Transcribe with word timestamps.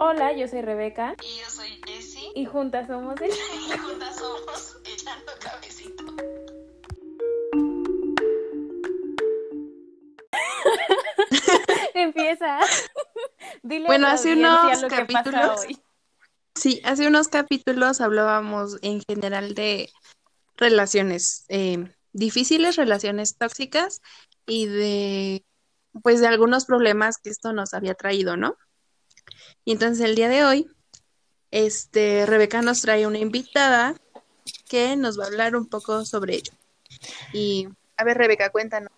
Hola, 0.00 0.32
yo 0.32 0.46
soy 0.48 0.62
Rebeca. 0.62 1.14
Y 1.22 1.40
yo 1.40 1.50
soy 1.50 1.80
Jessie. 1.86 2.30
Y 2.34 2.44
juntas 2.46 2.86
somos 2.86 3.20
el... 3.20 3.30
y 3.30 3.78
juntas 3.78 4.16
somos 4.16 4.76
Echando 4.84 5.32
Cabecito. 5.40 6.04
Empieza. 11.94 12.58
Dile 13.62 13.86
Bueno, 13.86 14.06
a 14.06 14.12
hace 14.12 14.32
unos 14.34 14.82
lo 14.82 14.88
que 14.88 15.04
pasa 15.06 15.22
capítulos- 15.30 15.60
hoy. 15.66 15.78
Sí, 16.54 16.80
hace 16.84 17.06
unos 17.06 17.28
capítulos 17.28 18.00
hablábamos 18.00 18.78
en 18.82 19.00
general 19.08 19.54
de 19.54 19.90
relaciones 20.56 21.44
eh, 21.48 21.94
difíciles, 22.12 22.74
relaciones 22.74 23.36
tóxicas 23.36 24.00
y 24.44 24.66
de, 24.66 25.44
pues, 26.02 26.20
de 26.20 26.26
algunos 26.26 26.64
problemas 26.64 27.18
que 27.18 27.30
esto 27.30 27.52
nos 27.52 27.74
había 27.74 27.94
traído, 27.94 28.36
¿no? 28.36 28.56
Y 29.68 29.72
entonces 29.72 30.02
el 30.02 30.14
día 30.14 30.30
de 30.30 30.44
hoy, 30.46 30.66
este, 31.50 32.24
Rebeca 32.24 32.62
nos 32.62 32.80
trae 32.80 33.06
una 33.06 33.18
invitada 33.18 33.94
que 34.66 34.96
nos 34.96 35.20
va 35.20 35.24
a 35.24 35.26
hablar 35.26 35.56
un 35.56 35.66
poco 35.66 36.06
sobre 36.06 36.36
ello. 36.36 36.54
Y, 37.34 37.68
a 37.98 38.04
ver, 38.04 38.16
Rebeca, 38.16 38.48
cuéntanos. 38.48 38.90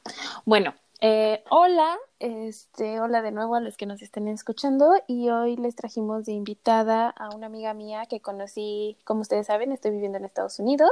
Bueno, 0.44 0.76
eh, 1.02 1.42
hola, 1.48 1.96
este, 2.18 3.00
hola 3.00 3.22
de 3.22 3.32
nuevo 3.32 3.54
a 3.54 3.60
los 3.60 3.76
que 3.76 3.86
nos 3.86 4.02
estén 4.02 4.28
escuchando 4.28 4.92
y 5.06 5.30
hoy 5.30 5.56
les 5.56 5.74
trajimos 5.74 6.26
de 6.26 6.32
invitada 6.32 7.08
a 7.08 7.34
una 7.34 7.46
amiga 7.46 7.72
mía 7.72 8.04
que 8.06 8.20
conocí, 8.20 8.98
como 9.04 9.22
ustedes 9.22 9.46
saben, 9.46 9.72
estoy 9.72 9.92
viviendo 9.92 10.18
en 10.18 10.26
Estados 10.26 10.58
Unidos 10.58 10.90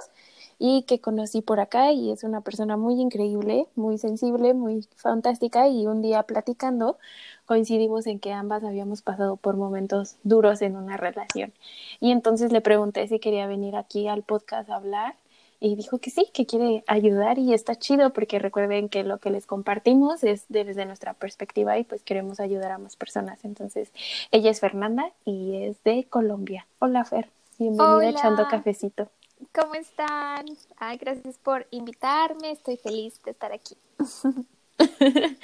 y 0.58 0.82
que 0.84 1.00
conocí 1.00 1.42
por 1.42 1.60
acá 1.60 1.92
y 1.92 2.10
es 2.10 2.24
una 2.24 2.40
persona 2.40 2.76
muy 2.78 3.00
increíble, 3.00 3.66
muy 3.74 3.98
sensible, 3.98 4.54
muy 4.54 4.88
fantástica 4.96 5.68
y 5.68 5.86
un 5.86 6.00
día 6.00 6.22
platicando 6.22 6.98
coincidimos 7.44 8.06
en 8.06 8.18
que 8.18 8.32
ambas 8.32 8.64
habíamos 8.64 9.02
pasado 9.02 9.36
por 9.36 9.56
momentos 9.56 10.16
duros 10.22 10.62
en 10.62 10.76
una 10.76 10.96
relación. 10.96 11.52
Y 12.00 12.12
entonces 12.12 12.52
le 12.52 12.60
pregunté 12.62 13.06
si 13.08 13.18
quería 13.18 13.46
venir 13.46 13.76
aquí 13.76 14.08
al 14.08 14.22
podcast 14.22 14.70
a 14.70 14.76
hablar 14.76 15.14
y 15.60 15.74
dijo 15.74 15.98
que 15.98 16.10
sí, 16.10 16.28
que 16.32 16.46
quiere 16.46 16.84
ayudar 16.86 17.38
y 17.38 17.52
está 17.52 17.76
chido 17.76 18.12
porque 18.12 18.38
recuerden 18.38 18.88
que 18.88 19.02
lo 19.02 19.18
que 19.18 19.30
les 19.30 19.46
compartimos 19.46 20.22
es 20.22 20.44
desde 20.48 20.86
nuestra 20.86 21.14
perspectiva 21.14 21.78
y 21.78 21.84
pues 21.84 22.02
queremos 22.02 22.40
ayudar 22.40 22.72
a 22.72 22.78
más 22.78 22.96
personas. 22.96 23.44
Entonces, 23.44 23.90
ella 24.30 24.50
es 24.50 24.60
Fernanda 24.60 25.10
y 25.24 25.64
es 25.64 25.82
de 25.82 26.04
Colombia. 26.04 26.66
Hola 26.78 27.04
Fer, 27.04 27.28
bienvenida 27.58 27.92
a 27.92 27.96
Hola. 27.96 28.10
echando 28.10 28.48
cafecito. 28.48 29.08
¿Cómo 29.52 29.74
están? 29.74 30.46
Ay, 30.78 30.98
gracias 30.98 31.38
por 31.38 31.66
invitarme. 31.70 32.52
Estoy 32.52 32.76
feliz 32.76 33.20
de 33.24 33.32
estar 33.32 33.52
aquí. 33.52 33.76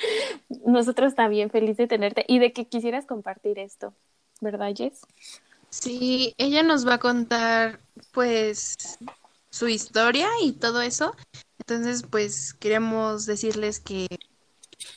Nosotros 0.65 1.15
también 1.15 1.51
feliz 1.51 1.77
de 1.77 1.87
tenerte 1.87 2.25
y 2.29 2.39
de 2.39 2.53
que 2.53 2.67
quisieras 2.67 3.07
compartir 3.07 3.59
esto, 3.59 3.92
¿verdad, 4.41 4.73
Jess? 4.77 5.03
Sí, 5.70 6.35
ella 6.39 6.62
nos 6.62 6.87
va 6.87 6.95
a 6.95 6.98
contar, 6.98 7.81
pues, 8.12 8.77
su 9.55 9.69
historia 9.69 10.29
y 10.43 10.53
todo 10.53 10.83
eso. 10.83 11.15
Entonces, 11.61 12.03
pues, 12.11 12.55
queremos 12.55 13.25
decirles 13.25 13.79
que 13.79 14.09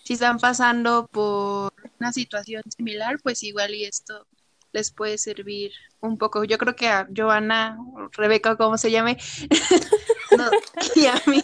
si 0.04 0.14
están 0.14 0.40
pasando 0.40 1.08
por 1.08 1.72
una 2.00 2.12
situación 2.12 2.64
similar, 2.76 3.18
pues 3.22 3.44
igual 3.44 3.76
y 3.76 3.86
esto 3.86 4.26
les 4.72 4.92
puede 4.92 5.20
servir 5.20 5.74
un 6.02 6.18
poco. 6.18 6.44
Yo 6.44 6.58
creo 6.58 6.76
que 6.76 6.88
a 6.88 7.08
Joana, 7.16 7.78
o 7.94 8.10
Rebeca, 8.14 8.58
como 8.58 8.80
se 8.80 8.90
llame, 8.90 9.18
y 10.96 11.06
a 11.06 11.22
mí, 11.28 11.44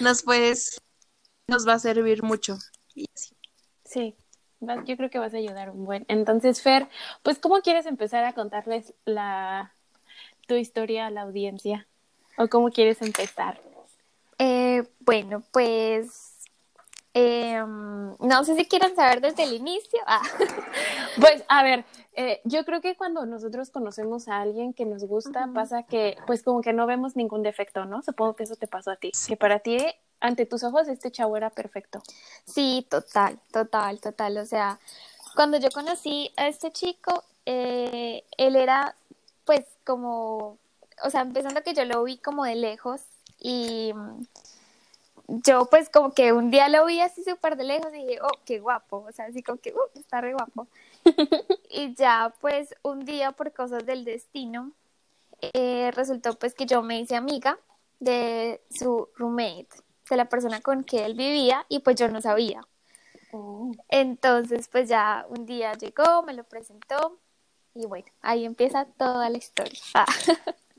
nos 0.00 0.22
puedes, 0.22 0.80
nos 1.46 1.68
va 1.68 1.74
a 1.74 1.78
servir 1.78 2.22
mucho. 2.22 2.56
Y 2.94 3.04
así. 3.14 3.36
Sí, 3.84 4.16
yo 4.60 4.96
creo 4.96 5.10
que 5.10 5.18
vas 5.18 5.34
a 5.34 5.38
ayudar 5.38 5.68
un 5.68 5.84
buen. 5.84 6.06
Entonces, 6.08 6.62
Fer, 6.62 6.88
pues, 7.22 7.38
¿cómo 7.38 7.60
quieres 7.60 7.84
empezar 7.84 8.24
a 8.24 8.32
contarles 8.32 8.94
la 9.04 9.74
tu 10.46 10.54
historia 10.54 11.06
a 11.06 11.10
la 11.10 11.22
audiencia? 11.22 11.86
¿O 12.36 12.48
cómo 12.48 12.70
quieres 12.70 13.00
empezar? 13.02 13.60
Eh, 14.38 14.84
bueno, 15.00 15.42
pues 15.52 16.36
em, 17.12 18.16
no 18.18 18.44
sé 18.44 18.56
si 18.56 18.64
quieren 18.66 18.94
saber 18.96 19.20
desde 19.20 19.42
el 19.44 19.52
inicio. 19.54 20.00
Ah, 20.06 20.22
Pues, 21.20 21.42
a 21.48 21.62
ver, 21.62 21.84
eh, 22.14 22.40
yo 22.44 22.64
creo 22.64 22.80
que 22.80 22.96
cuando 22.96 23.26
nosotros 23.26 23.70
conocemos 23.70 24.28
a 24.28 24.40
alguien 24.40 24.72
que 24.72 24.86
nos 24.86 25.04
gusta, 25.04 25.48
pasa 25.52 25.82
que, 25.82 26.16
pues, 26.26 26.42
como 26.42 26.60
que 26.62 26.72
no 26.72 26.86
vemos 26.86 27.16
ningún 27.16 27.42
defecto, 27.42 27.84
¿no? 27.84 28.02
Supongo 28.02 28.34
que 28.34 28.44
eso 28.44 28.56
te 28.56 28.68
pasó 28.68 28.92
a 28.92 28.96
ti. 28.96 29.10
Que 29.26 29.36
para 29.36 29.58
ti, 29.58 29.78
ante 30.20 30.46
tus 30.46 30.62
ojos, 30.62 30.88
este 30.88 31.10
chavo 31.10 31.36
era 31.36 31.50
perfecto. 31.50 32.00
sí, 32.44 32.86
total, 32.88 33.38
total, 33.52 34.00
total. 34.00 34.38
O 34.38 34.46
sea, 34.46 34.78
cuando 35.34 35.58
yo 35.58 35.70
conocí 35.70 36.30
a 36.36 36.46
este 36.48 36.70
chico, 36.70 37.24
eh, 37.44 38.24
él 38.36 38.56
era 38.56 38.94
pues 39.44 39.64
como, 39.84 40.58
o 41.02 41.10
sea, 41.10 41.22
empezando 41.22 41.62
que 41.62 41.74
yo 41.74 41.84
lo 41.84 42.02
vi 42.04 42.18
como 42.18 42.44
de 42.44 42.56
lejos 42.56 43.00
y 43.38 43.92
mm, 43.94 44.22
yo 45.44 45.66
pues 45.66 45.88
como 45.90 46.12
que 46.12 46.32
un 46.32 46.50
día 46.50 46.68
lo 46.68 46.84
vi 46.86 47.00
así 47.00 47.22
súper 47.24 47.56
de 47.56 47.64
lejos 47.64 47.92
y 47.94 48.04
dije, 48.04 48.18
oh, 48.22 48.38
qué 48.44 48.58
guapo, 48.58 49.04
o 49.08 49.12
sea, 49.12 49.26
así 49.26 49.42
como 49.42 49.58
que, 49.58 49.72
uh, 49.72 49.98
está 49.98 50.20
re 50.20 50.32
guapo. 50.34 50.66
y 51.70 51.94
ya 51.94 52.34
pues 52.40 52.74
un 52.82 53.04
día 53.04 53.32
por 53.32 53.52
cosas 53.52 53.86
del 53.86 54.04
destino, 54.04 54.72
eh, 55.40 55.90
resultó 55.94 56.34
pues 56.38 56.54
que 56.54 56.66
yo 56.66 56.82
me 56.82 57.00
hice 57.00 57.16
amiga 57.16 57.58
de 58.00 58.60
su 58.70 59.08
roommate, 59.16 59.68
de 60.08 60.16
la 60.16 60.28
persona 60.28 60.60
con 60.60 60.84
que 60.84 61.04
él 61.04 61.14
vivía 61.14 61.64
y 61.68 61.80
pues 61.80 61.96
yo 61.96 62.08
no 62.08 62.20
sabía. 62.20 62.62
Entonces 63.88 64.68
pues 64.68 64.88
ya 64.88 65.26
un 65.28 65.46
día 65.46 65.72
llegó, 65.74 66.22
me 66.24 66.34
lo 66.34 66.44
presentó 66.44 67.18
y 67.74 67.86
bueno, 67.86 68.06
ahí 68.20 68.44
empieza 68.44 68.84
toda 68.84 69.30
la 69.30 69.38
historia. 69.38 69.80
Ah. 69.94 70.06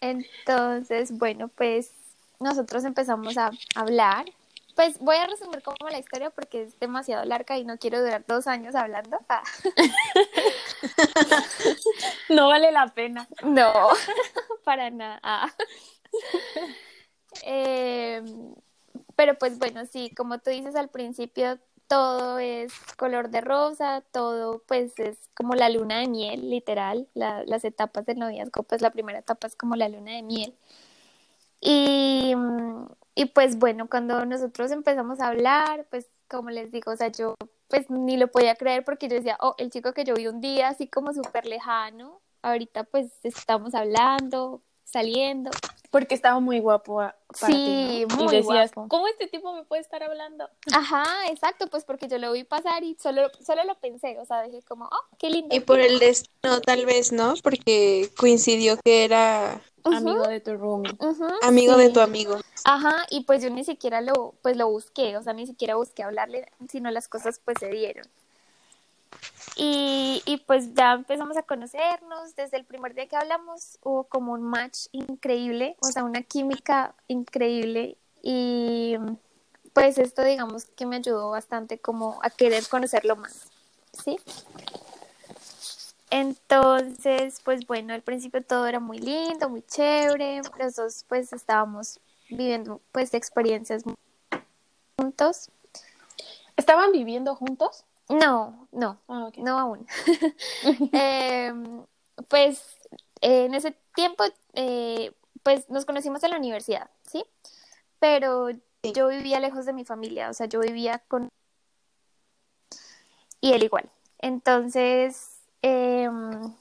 Entonces, 0.00 1.16
bueno, 1.16 1.48
pues 1.48 1.92
nosotros 2.40 2.84
empezamos 2.84 3.38
a 3.38 3.50
hablar. 3.74 4.26
Pues 4.74 4.98
voy 4.98 5.16
a 5.16 5.26
resumir 5.26 5.62
como 5.62 5.88
la 5.88 5.98
historia 5.98 6.30
porque 6.30 6.64
es 6.64 6.78
demasiado 6.80 7.24
larga 7.24 7.56
y 7.56 7.64
no 7.64 7.78
quiero 7.78 8.02
durar 8.02 8.24
dos 8.26 8.46
años 8.46 8.74
hablando. 8.74 9.18
Ah. 9.28 9.42
No 12.28 12.48
vale 12.48 12.72
la 12.72 12.88
pena. 12.88 13.28
No, 13.44 13.72
para 14.64 14.90
nada. 14.90 15.20
Ah. 15.22 15.52
Eh, 17.42 18.22
pero 19.16 19.36
pues 19.36 19.58
bueno, 19.58 19.86
sí, 19.86 20.14
como 20.14 20.38
tú 20.38 20.50
dices 20.50 20.76
al 20.76 20.88
principio, 20.88 21.58
todo 21.88 22.38
es 22.38 22.72
color 22.96 23.30
de 23.30 23.40
rosa, 23.40 24.02
todo 24.12 24.62
pues 24.66 24.92
es 24.98 25.18
como 25.34 25.54
la 25.54 25.68
luna 25.70 26.00
de 26.00 26.08
miel, 26.08 26.50
literal. 26.50 27.08
La- 27.14 27.44
las 27.46 27.64
etapas 27.64 28.06
del 28.06 28.18
noviazgo, 28.18 28.62
pues 28.64 28.82
la 28.82 28.90
primera 28.90 29.18
etapa 29.20 29.46
es 29.46 29.56
como 29.56 29.76
la 29.76 29.88
luna 29.88 30.12
de 30.12 30.22
miel. 30.22 30.54
Y, 31.60 32.34
mm, 32.36 32.86
y 33.14 33.26
pues 33.26 33.58
bueno, 33.58 33.88
cuando 33.88 34.24
nosotros 34.26 34.70
empezamos 34.70 35.20
a 35.20 35.28
hablar, 35.28 35.86
pues 35.90 36.08
como 36.28 36.50
les 36.50 36.70
digo, 36.72 36.92
o 36.92 36.96
sea, 36.96 37.08
yo 37.08 37.34
pues 37.68 37.88
ni 37.90 38.16
lo 38.16 38.28
podía 38.28 38.54
creer 38.56 38.84
porque 38.84 39.08
yo 39.08 39.16
decía, 39.16 39.36
oh, 39.40 39.54
el 39.58 39.70
chico 39.70 39.92
que 39.92 40.04
yo 40.04 40.14
vi 40.14 40.26
un 40.26 40.40
día 40.40 40.68
así 40.68 40.88
como 40.88 41.12
súper 41.12 41.46
lejano, 41.46 42.20
ahorita 42.42 42.84
pues 42.84 43.10
estamos 43.22 43.74
hablando, 43.74 44.62
saliendo. 44.84 45.50
Porque 45.94 46.16
estaba 46.16 46.40
muy 46.40 46.58
guapo 46.58 47.00
a- 47.00 47.14
para 47.40 47.54
Sí, 47.54 47.62
ti, 47.64 48.06
¿no? 48.16 48.24
muy 48.24 48.34
Y 48.34 48.36
decías, 48.38 48.72
guapo. 48.72 48.88
¿cómo 48.88 49.06
este 49.06 49.28
tipo 49.28 49.54
me 49.54 49.62
puede 49.62 49.80
estar 49.80 50.02
hablando? 50.02 50.50
Ajá, 50.74 51.04
exacto, 51.30 51.68
pues 51.68 51.84
porque 51.84 52.08
yo 52.08 52.18
lo 52.18 52.32
vi 52.32 52.42
pasar 52.42 52.82
y 52.82 52.96
solo, 53.00 53.30
solo 53.46 53.62
lo 53.62 53.76
pensé, 53.76 54.18
o 54.18 54.24
sea, 54.24 54.42
dije 54.42 54.60
como, 54.62 54.86
oh, 54.86 55.16
qué 55.20 55.30
lindo. 55.30 55.54
Y 55.54 55.60
por 55.60 55.78
el 55.78 56.00
destino, 56.00 56.60
tal 56.62 56.84
vez, 56.84 57.12
¿no? 57.12 57.34
Porque 57.44 58.10
coincidió 58.18 58.76
que 58.84 59.04
era 59.04 59.60
Amigo 59.84 60.26
de 60.26 60.40
tu 60.40 60.56
roomie. 60.56 60.96
ujú, 60.98 61.28
amigo 61.42 61.76
de 61.76 61.90
tu 61.90 62.00
amigo. 62.00 62.40
Ajá, 62.64 63.06
y 63.10 63.20
pues 63.22 63.40
yo 63.40 63.50
ni 63.50 63.62
siquiera 63.62 64.00
lo, 64.00 64.34
pues 64.42 64.56
lo 64.56 64.66
busqué, 64.68 65.16
o 65.16 65.22
sea, 65.22 65.32
ni 65.32 65.46
siquiera 65.46 65.76
busqué 65.76 66.02
hablarle, 66.02 66.50
sino 66.68 66.90
las 66.90 67.06
cosas 67.06 67.40
pues 67.44 67.56
se 67.60 67.68
dieron. 67.68 68.04
Y, 69.56 70.22
y 70.26 70.38
pues 70.38 70.74
ya 70.74 70.94
empezamos 70.94 71.36
a 71.36 71.42
conocernos, 71.42 72.34
desde 72.34 72.56
el 72.56 72.64
primer 72.64 72.94
día 72.94 73.06
que 73.06 73.16
hablamos 73.16 73.78
hubo 73.82 74.04
como 74.04 74.32
un 74.32 74.42
match 74.42 74.86
increíble, 74.90 75.76
o 75.80 75.86
sea, 75.86 76.02
una 76.02 76.22
química 76.22 76.94
increíble 77.06 77.96
y 78.22 78.96
pues 79.72 79.98
esto 79.98 80.22
digamos 80.22 80.64
que 80.64 80.86
me 80.86 80.96
ayudó 80.96 81.30
bastante 81.30 81.78
como 81.78 82.18
a 82.22 82.30
querer 82.30 82.66
conocerlo 82.68 83.16
más, 83.16 83.48
¿sí? 84.04 84.18
Entonces, 86.10 87.40
pues 87.44 87.66
bueno, 87.66 87.92
al 87.92 88.02
principio 88.02 88.42
todo 88.42 88.66
era 88.66 88.80
muy 88.80 88.98
lindo, 88.98 89.48
muy 89.48 89.62
chévere, 89.62 90.42
los 90.58 90.76
dos 90.76 91.04
pues 91.08 91.32
estábamos 91.32 92.00
viviendo 92.28 92.80
pues 92.92 93.14
experiencias 93.14 93.82
juntos. 94.96 95.50
¿Estaban 96.56 96.92
viviendo 96.92 97.34
juntos? 97.34 97.84
No, 98.08 98.68
no, 98.72 99.00
Ah, 99.08 99.30
no 99.38 99.58
aún. 99.58 99.86
Em, 100.92 101.84
pues 102.28 102.62
eh, 103.20 103.46
en 103.46 103.54
ese 103.54 103.72
tiempo, 103.94 104.24
eh, 104.54 105.12
pues 105.42 105.68
nos 105.70 105.84
conocimos 105.86 106.22
en 106.24 106.30
la 106.30 106.38
universidad, 106.38 106.90
¿sí? 107.06 107.24
Pero 107.98 108.48
yo 108.82 109.08
vivía 109.08 109.40
lejos 109.40 109.66
de 109.66 109.72
mi 109.72 109.84
familia, 109.84 110.30
o 110.30 110.34
sea, 110.34 110.46
yo 110.46 110.60
vivía 110.60 111.00
con... 111.08 111.28
Y 113.40 113.52
él 113.52 113.62
igual. 113.62 113.90
Entonces, 114.18 115.40
em, 115.62 116.54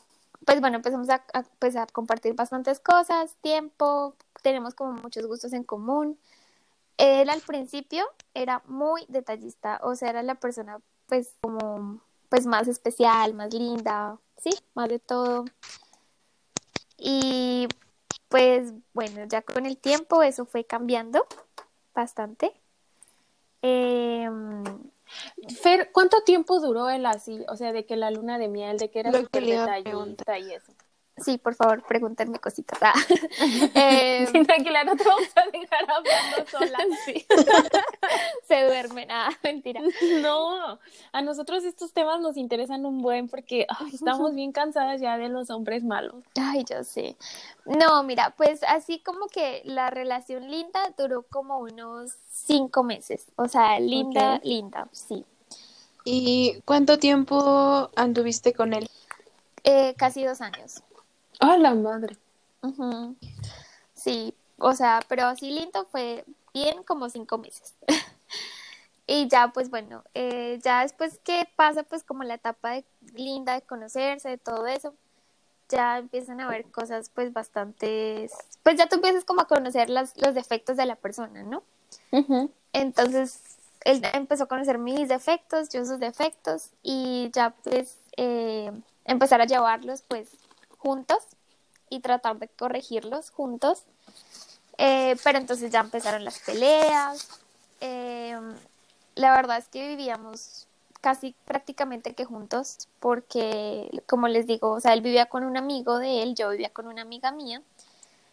pues 0.46 0.60
bueno, 0.62 0.78
empezamos 0.78 1.10
a, 1.10 1.24
a, 1.34 1.44
pues 1.60 1.76
a 1.76 1.88
compartir 1.88 2.34
bastantes 2.36 2.80
cosas, 2.80 3.36
tiempo, 3.42 4.16
tenemos 4.42 4.76
como 4.76 4.94
muchos 4.94 5.26
gustos 5.28 5.54
en 5.54 5.64
común. 5.64 6.20
Él 6.98 7.30
al 7.30 7.42
principio 7.42 8.06
era 8.34 8.64
muy 8.68 9.06
detallista, 9.10 9.80
o 9.84 9.96
sea, 9.96 10.10
era 10.12 10.24
la 10.24 10.36
persona 10.36 10.80
pues 11.14 11.36
como 11.42 12.02
pues 12.28 12.48
más 12.48 12.68
especial, 12.68 13.36
más 13.36 13.54
linda, 13.54 14.18
sí, 14.38 14.50
más 14.74 14.90
de 14.90 14.98
todo. 14.98 15.46
Y 16.98 17.68
pues 18.30 18.74
bueno, 18.94 19.24
ya 19.30 19.44
con 19.44 19.68
el 19.68 19.78
tiempo 19.78 20.24
eso 20.24 20.46
fue 20.46 20.66
cambiando 20.66 21.24
bastante. 21.94 22.52
Eh, 23.62 24.28
Fer, 25.62 25.92
¿cuánto 25.92 26.24
tiempo 26.24 26.60
duró 26.60 26.90
él 26.90 27.06
así? 27.06 27.46
O 27.48 27.58
sea, 27.58 27.74
de 27.74 27.86
que 27.86 27.96
la 27.96 28.10
luna 28.10 28.40
de 28.40 28.48
miel, 28.48 28.80
de 28.80 28.90
que 28.90 29.02
era 29.02 29.12
Lo 29.12 29.20
que 29.20 29.26
súper 29.26 29.44
detallista 29.44 30.40
y 30.40 30.52
eso. 30.52 30.74
Sí, 31.18 31.38
por 31.38 31.56
favor, 31.56 31.84
pregúntenme 31.84 32.40
cositas. 32.40 32.80
Ah. 32.82 32.94
Eh, 33.76 34.28
Sí, 34.32 34.44
tranquila, 34.46 34.84
no 34.84 34.96
te 34.96 35.04
vamos 35.04 35.28
a 35.36 35.46
dejar 35.50 35.90
hablando 35.90 36.50
sola. 36.50 36.78
sí. 37.06 37.26
Se 38.48 38.64
duermen, 38.66 39.10
ah, 39.12 39.30
mentira. 39.44 39.82
No, 40.22 40.80
a 41.12 41.22
nosotros 41.22 41.64
estos 41.64 41.94
temas 41.94 42.20
nos 42.22 42.38
interesan 42.38 42.86
un 42.86 43.02
buen 43.02 43.28
porque 43.28 43.66
ay, 43.70 43.92
estamos 43.94 44.34
bien 44.34 44.52
cansadas 44.52 45.02
ya 45.02 45.18
de 45.18 45.30
los 45.30 45.50
hombres 45.50 45.84
malos. 45.84 46.24
Ay, 46.40 46.64
yo 46.70 46.84
sé. 46.84 47.16
No, 47.66 48.04
mira, 48.04 48.34
pues 48.38 48.62
así 48.64 49.00
como 49.00 49.28
que 49.28 49.62
la 49.66 49.90
relación 49.90 50.50
linda 50.50 50.94
duró 50.98 51.24
como 51.24 51.60
unos 51.60 52.14
cinco 52.32 52.84
meses. 52.84 53.26
O 53.36 53.48
sea, 53.48 53.80
linda, 53.80 54.40
linda, 54.44 54.88
sí. 54.92 55.26
¿Y 56.06 56.62
cuánto 56.66 57.00
tiempo 57.00 57.90
anduviste 57.96 58.54
con 58.54 58.74
él? 58.74 58.90
Eh, 59.64 59.94
casi 59.98 60.24
dos 60.26 60.42
años. 60.42 60.84
¡Ah, 61.40 61.58
la 61.58 61.74
madre! 61.74 62.18
Sí, 63.94 64.34
o 64.58 64.74
sea, 64.74 65.02
pero 65.08 65.26
así 65.26 65.52
lindo 65.52 65.86
fue 65.86 66.26
bien 66.54 66.84
como 66.84 67.10
cinco 67.10 67.38
meses. 67.38 67.76
Y 69.06 69.28
ya, 69.28 69.50
pues 69.50 69.70
bueno, 69.70 70.04
eh, 70.14 70.60
ya 70.64 70.82
después 70.82 71.20
que 71.26 71.48
pasa 71.58 71.84
pues 71.84 72.04
como 72.04 72.24
la 72.24 72.36
etapa 72.36 72.72
de, 72.72 72.86
linda 73.14 73.54
de 73.54 73.62
conocerse, 73.62 74.30
de 74.30 74.38
todo 74.38 74.66
eso, 74.66 74.94
ya 75.68 75.98
empiezan 75.98 76.40
a 76.40 76.48
ver 76.48 76.66
cosas 76.72 77.10
pues 77.10 77.34
bastantes, 77.34 78.32
pues 78.64 78.78
ya 78.78 78.88
tú 78.88 78.96
empiezas 78.96 79.26
como 79.26 79.42
a 79.42 79.48
conocer 79.48 79.90
las, 79.90 80.16
los 80.22 80.34
defectos 80.36 80.78
de 80.78 80.86
la 80.86 80.96
persona, 80.96 81.44
¿no? 81.44 81.64
Entonces, 82.72 83.42
él 83.82 84.02
empezó 84.14 84.46
a 84.46 84.48
conocer 84.48 84.78
mis 84.78 85.10
defectos, 85.10 85.70
yo 85.70 85.86
sus 85.86 86.00
defectos, 86.00 86.70
y 86.82 87.30
ya 87.34 87.50
pues 87.64 87.98
eh, 88.16 88.72
empezar 89.04 89.42
a 89.42 89.46
llevarlos 89.46 90.02
pues 90.08 90.30
juntos 90.84 91.24
y 91.90 92.02
tratar 92.02 92.38
de 92.38 92.50
corregirlos 92.50 93.32
juntos. 93.32 93.84
Eh, 94.78 95.16
pero 95.24 95.38
entonces 95.38 95.72
ya 95.72 95.80
empezaron 95.80 96.26
las 96.26 96.40
peleas. 96.40 97.30
eh, 97.80 98.38
la 99.16 99.36
verdad 99.36 99.60
es 99.60 99.68
que 99.70 99.88
vivíamos 99.88 100.68
casi 101.00 101.36
prácticamente 101.46 102.14
que 102.16 102.26
juntos, 102.26 102.88
porque 103.00 104.04
como 104.08 104.28
les 104.28 104.48
digo, 104.48 104.72
o 104.72 104.80
sea, 104.80 104.94
él 104.94 105.02
vivía 105.02 105.28
con 105.28 105.44
un 105.44 105.58
amigo 105.58 106.00
de 106.00 106.24
él, 106.24 106.36
yo 106.36 106.50
vivía 106.50 106.70
con 106.70 106.88
una 106.88 107.04
amiga 107.04 107.32
mía. 107.32 107.62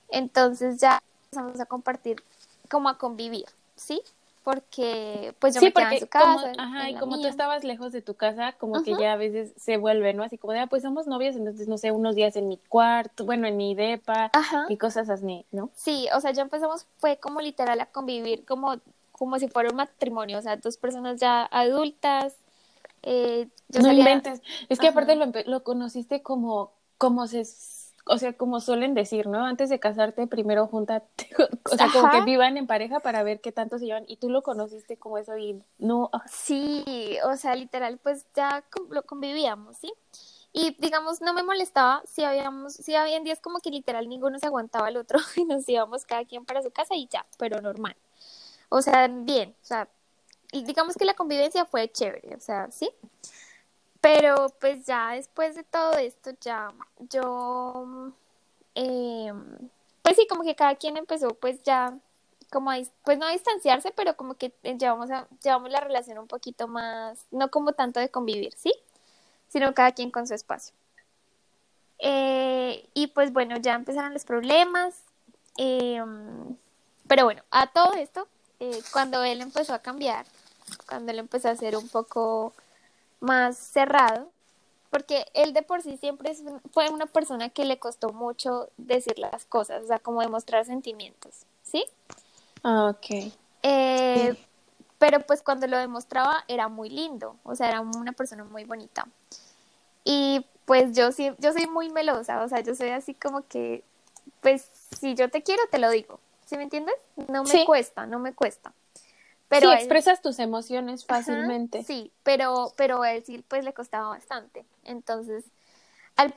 Entonces 0.09 0.81
ya 0.81 1.03
empezamos 1.25 1.61
a 1.61 1.67
compartir, 1.67 2.23
como 2.69 2.89
a 2.89 2.99
convivir, 2.99 3.47
¿sí? 3.77 4.03
Porque 4.43 5.35
pues 5.39 5.55
yo 5.55 5.61
Sí, 5.61 5.67
me 5.67 5.73
quedaba 5.73 5.93
en 5.93 6.01
su 6.01 6.07
casa. 6.09 6.25
como, 6.53 6.53
ajá, 6.59 6.89
en 6.89 6.97
y 6.97 6.99
como 6.99 7.17
tú 7.17 7.21
mía. 7.23 7.29
estabas 7.29 7.63
lejos 7.63 7.93
de 7.93 8.01
tu 8.01 8.15
casa, 8.15 8.53
como 8.53 8.83
que 8.83 8.97
ya 8.99 9.13
a 9.13 9.17
veces 9.17 9.53
se 9.57 9.77
vuelve, 9.77 10.15
¿no? 10.15 10.23
Así 10.23 10.39
como 10.39 10.55
de, 10.55 10.61
ah, 10.61 10.67
pues 10.67 10.83
somos 10.83 11.07
novias, 11.07 11.37
entonces, 11.37 11.69
no 11.69 11.77
sé, 11.77 11.91
unos 11.93 12.15
días 12.15 12.37
en 12.37 12.49
mi 12.49 12.57
cuarto, 12.57 13.25
bueno, 13.27 13.47
en 13.47 13.57
mi 13.59 13.75
depa 13.75 14.31
Ajá. 14.33 14.65
y 14.71 14.79
cosas 14.79 15.11
así, 15.11 15.45
¿no? 15.53 15.71
Sí, 15.75 16.09
o 16.15 16.21
sea, 16.21 16.33
ya 16.33 16.43
empezamos, 16.43 16.87
fue 16.99 17.19
como 17.19 17.41
literal 17.43 17.79
a 17.81 17.87
convivir 17.87 18.45
como, 18.47 18.77
como 19.13 19.39
si 19.39 19.49
fuera 19.49 19.69
un 19.69 19.77
matrimonio, 19.77 20.39
o 20.39 20.43
sea, 20.43 20.57
dos 20.57 20.79
personas 20.79 21.21
ya 21.21 21.45
adultas. 21.45 22.35
Eh, 23.03 23.49
yo 23.69 23.81
no 23.81 23.89
salía- 23.89 24.01
inventes. 24.01 24.43
Es 24.69 24.79
que 24.79 24.89
aparte 24.89 25.17
lo, 25.17 25.27
lo 25.47 25.63
conociste 25.65 26.23
como, 26.23 26.73
como 26.99 27.27
se, 27.27 27.45
o 28.07 28.19
sea, 28.19 28.33
como 28.33 28.61
suelen 28.61 28.95
decir, 28.95 29.27
¿no? 29.27 29.45
Antes 29.45 29.69
de 29.69 29.79
casarte, 29.79 30.27
primero 30.27 30.67
júntate, 30.67 31.29
o 31.71 31.77
sea, 31.77 31.89
como 31.93 32.11
que 32.11 32.23
vivan 32.23 32.57
en 32.57 32.67
pareja 32.67 33.01
para 33.01 33.23
ver 33.23 33.41
qué 33.41 33.53
tanto 33.53 33.79
se 33.79 33.87
llevan. 33.87 34.05
Y 34.09 34.17
tú 34.17 34.31
lo 34.31 34.43
conociste 34.43 34.97
como 34.97 35.19
eso 35.19 35.37
y 35.37 35.63
no, 35.79 36.11
Sí, 36.27 37.19
o 37.25 37.37
sea, 37.37 37.55
literal, 37.55 37.99
pues 37.99 38.27
ya 38.35 38.65
lo 38.91 39.03
convivíamos, 39.05 39.77
¿sí? 39.77 39.93
Y 40.53 40.77
digamos, 40.81 41.21
no 41.21 41.33
me 41.33 41.45
molestaba 41.45 42.03
si 42.07 42.25
habíamos, 42.25 42.75
si 42.75 42.95
habían 42.95 43.23
días 43.23 43.41
como 43.41 43.61
que 43.61 43.71
literal 43.71 44.09
ninguno 44.09 44.39
se 44.39 44.47
aguantaba 44.47 44.89
al 44.89 44.97
otro 44.97 45.19
y 45.37 45.45
nos 45.45 45.69
íbamos 45.69 46.05
cada 46.05 46.25
quien 46.25 46.45
para 46.45 46.63
su 46.63 46.71
casa 46.71 46.95
y 46.97 47.07
ya, 47.07 47.27
pero 47.39 47.61
normal. 47.61 47.97
O 48.69 48.83
sea, 48.83 49.09
bien, 49.09 49.55
o 49.63 49.65
sea, 49.65 49.89
digamos 50.53 50.97
que 50.97 51.05
la 51.05 51.15
convivencia 51.15 51.65
fue 51.65 51.91
chévere, 51.91 52.35
o 52.35 52.41
sea, 52.41 52.71
¿sí? 52.71 52.91
Pero 54.01 54.49
pues 54.61 54.87
ya 54.87 55.11
después 55.11 55.55
de 55.55 55.65
todo 55.65 55.93
esto, 55.95 56.31
ya 56.41 56.73
yo, 57.11 58.13
eh, 58.75 59.33
pues 60.03 60.17
sí, 60.17 60.27
como 60.29 60.43
que 60.43 60.55
cada 60.55 60.75
quien 60.77 60.97
empezó 60.97 61.35
pues 61.35 61.63
ya, 61.63 61.99
como 62.51 62.71
a, 62.71 62.79
pues 63.05 63.19
no 63.19 63.27
a 63.27 63.33
distanciarse, 63.33 63.93
pero 63.93 64.17
como 64.17 64.35
que 64.35 64.55
eh, 64.63 64.77
llevamos, 64.79 65.11
a, 65.11 65.29
llevamos 65.43 65.71
la 65.71 65.81
relación 65.81 66.19
un 66.19 66.29
poquito 66.29 66.67
más, 66.69 67.27
no 67.31 67.51
como 67.51 67.73
tanto 67.73 68.01
de 68.01 68.09
convivir, 68.11 68.55
¿sí? 68.57 68.73
Sino 69.49 69.75
cada 69.75 69.93
quien 69.93 70.11
con 70.11 70.27
su 70.27 70.35
espacio. 70.35 70.75
Eh, 71.99 72.89
y 72.95 73.09
pues 73.09 73.33
bueno, 73.33 73.57
ya 73.59 73.75
empezaron 73.75 74.15
los 74.15 74.25
problemas. 74.25 74.95
eh, 75.59 76.03
pero 77.11 77.25
bueno, 77.25 77.43
a 77.51 77.67
todo 77.67 77.95
esto, 77.95 78.29
eh, 78.61 78.83
cuando 78.93 79.25
él 79.25 79.41
empezó 79.41 79.75
a 79.75 79.81
cambiar, 79.81 80.25
cuando 80.89 81.11
él 81.11 81.19
empezó 81.19 81.49
a 81.49 81.57
ser 81.57 81.77
un 81.77 81.89
poco 81.89 82.53
más 83.21 83.57
cerrado, 83.57 84.31
porque 84.91 85.27
él 85.35 85.53
de 85.53 85.63
por 85.63 85.83
sí 85.83 85.97
siempre 85.97 86.35
fue 86.73 86.89
una 86.91 87.07
persona 87.07 87.49
que 87.51 87.65
le 87.65 87.79
costó 87.79 88.11
mucho 88.11 88.71
decir 88.77 89.19
las 89.19 89.45
cosas, 89.45 89.85
o 89.85 89.87
sea, 89.87 89.99
como 89.99 90.21
demostrar 90.21 90.65
sentimientos, 90.65 91.47
¿sí? 91.63 91.85
ah, 92.63 92.89
ok. 92.91 93.33
Eh, 93.63 94.35
pero 94.99 95.21
pues 95.21 95.43
cuando 95.43 95.67
lo 95.67 95.79
demostraba 95.79 96.45
era 96.49 96.69
muy 96.69 96.91
lindo, 96.91 97.37
o 97.45 97.55
sea, 97.55 97.69
era 97.69 97.81
una 97.81 98.13
persona 98.13 98.45
muy 98.45 98.65
bonita. 98.65 99.07
Y 100.05 100.45
pues 100.65 100.97
yo 100.97 101.13
sí, 101.13 101.33
yo 101.39 101.53
soy 101.53 101.67
muy 101.67 101.91
melosa, 101.91 102.43
o 102.43 102.49
sea, 102.49 102.61
yo 102.61 102.75
soy 102.75 102.91
así 102.91 103.15
como 103.15 103.47
que, 103.47 103.85
pues 104.41 104.69
si 104.99 105.15
yo 105.15 105.31
te 105.31 105.43
quiero, 105.43 105.63
te 105.71 105.79
lo 105.79 105.91
digo, 105.91 106.21
¿sí 106.47 106.57
me 106.57 106.65
entiendes? 106.65 106.95
No 107.29 107.45
me 107.45 107.51
Sí. 107.51 107.65
cuesta, 107.65 108.07
no 108.07 108.19
me 108.19 108.35
cuesta. 108.35 108.73
Pero 109.51 109.67
sí, 109.67 109.73
él- 109.73 109.79
expresas 109.81 110.23
tus 110.23 110.39
emociones 110.39 111.05
Ajá, 111.07 111.19
fácilmente. 111.19 111.85
sí, 111.85 112.11
pero, 112.23 112.73
pero 112.77 113.03
a 113.03 113.13
él 113.13 113.23
sí 113.25 113.45
pues 113.47 113.65
le 113.65 113.75
costaba 113.75 114.09
bastante. 114.09 114.65
Entonces, 114.85 115.45
al 116.17 116.33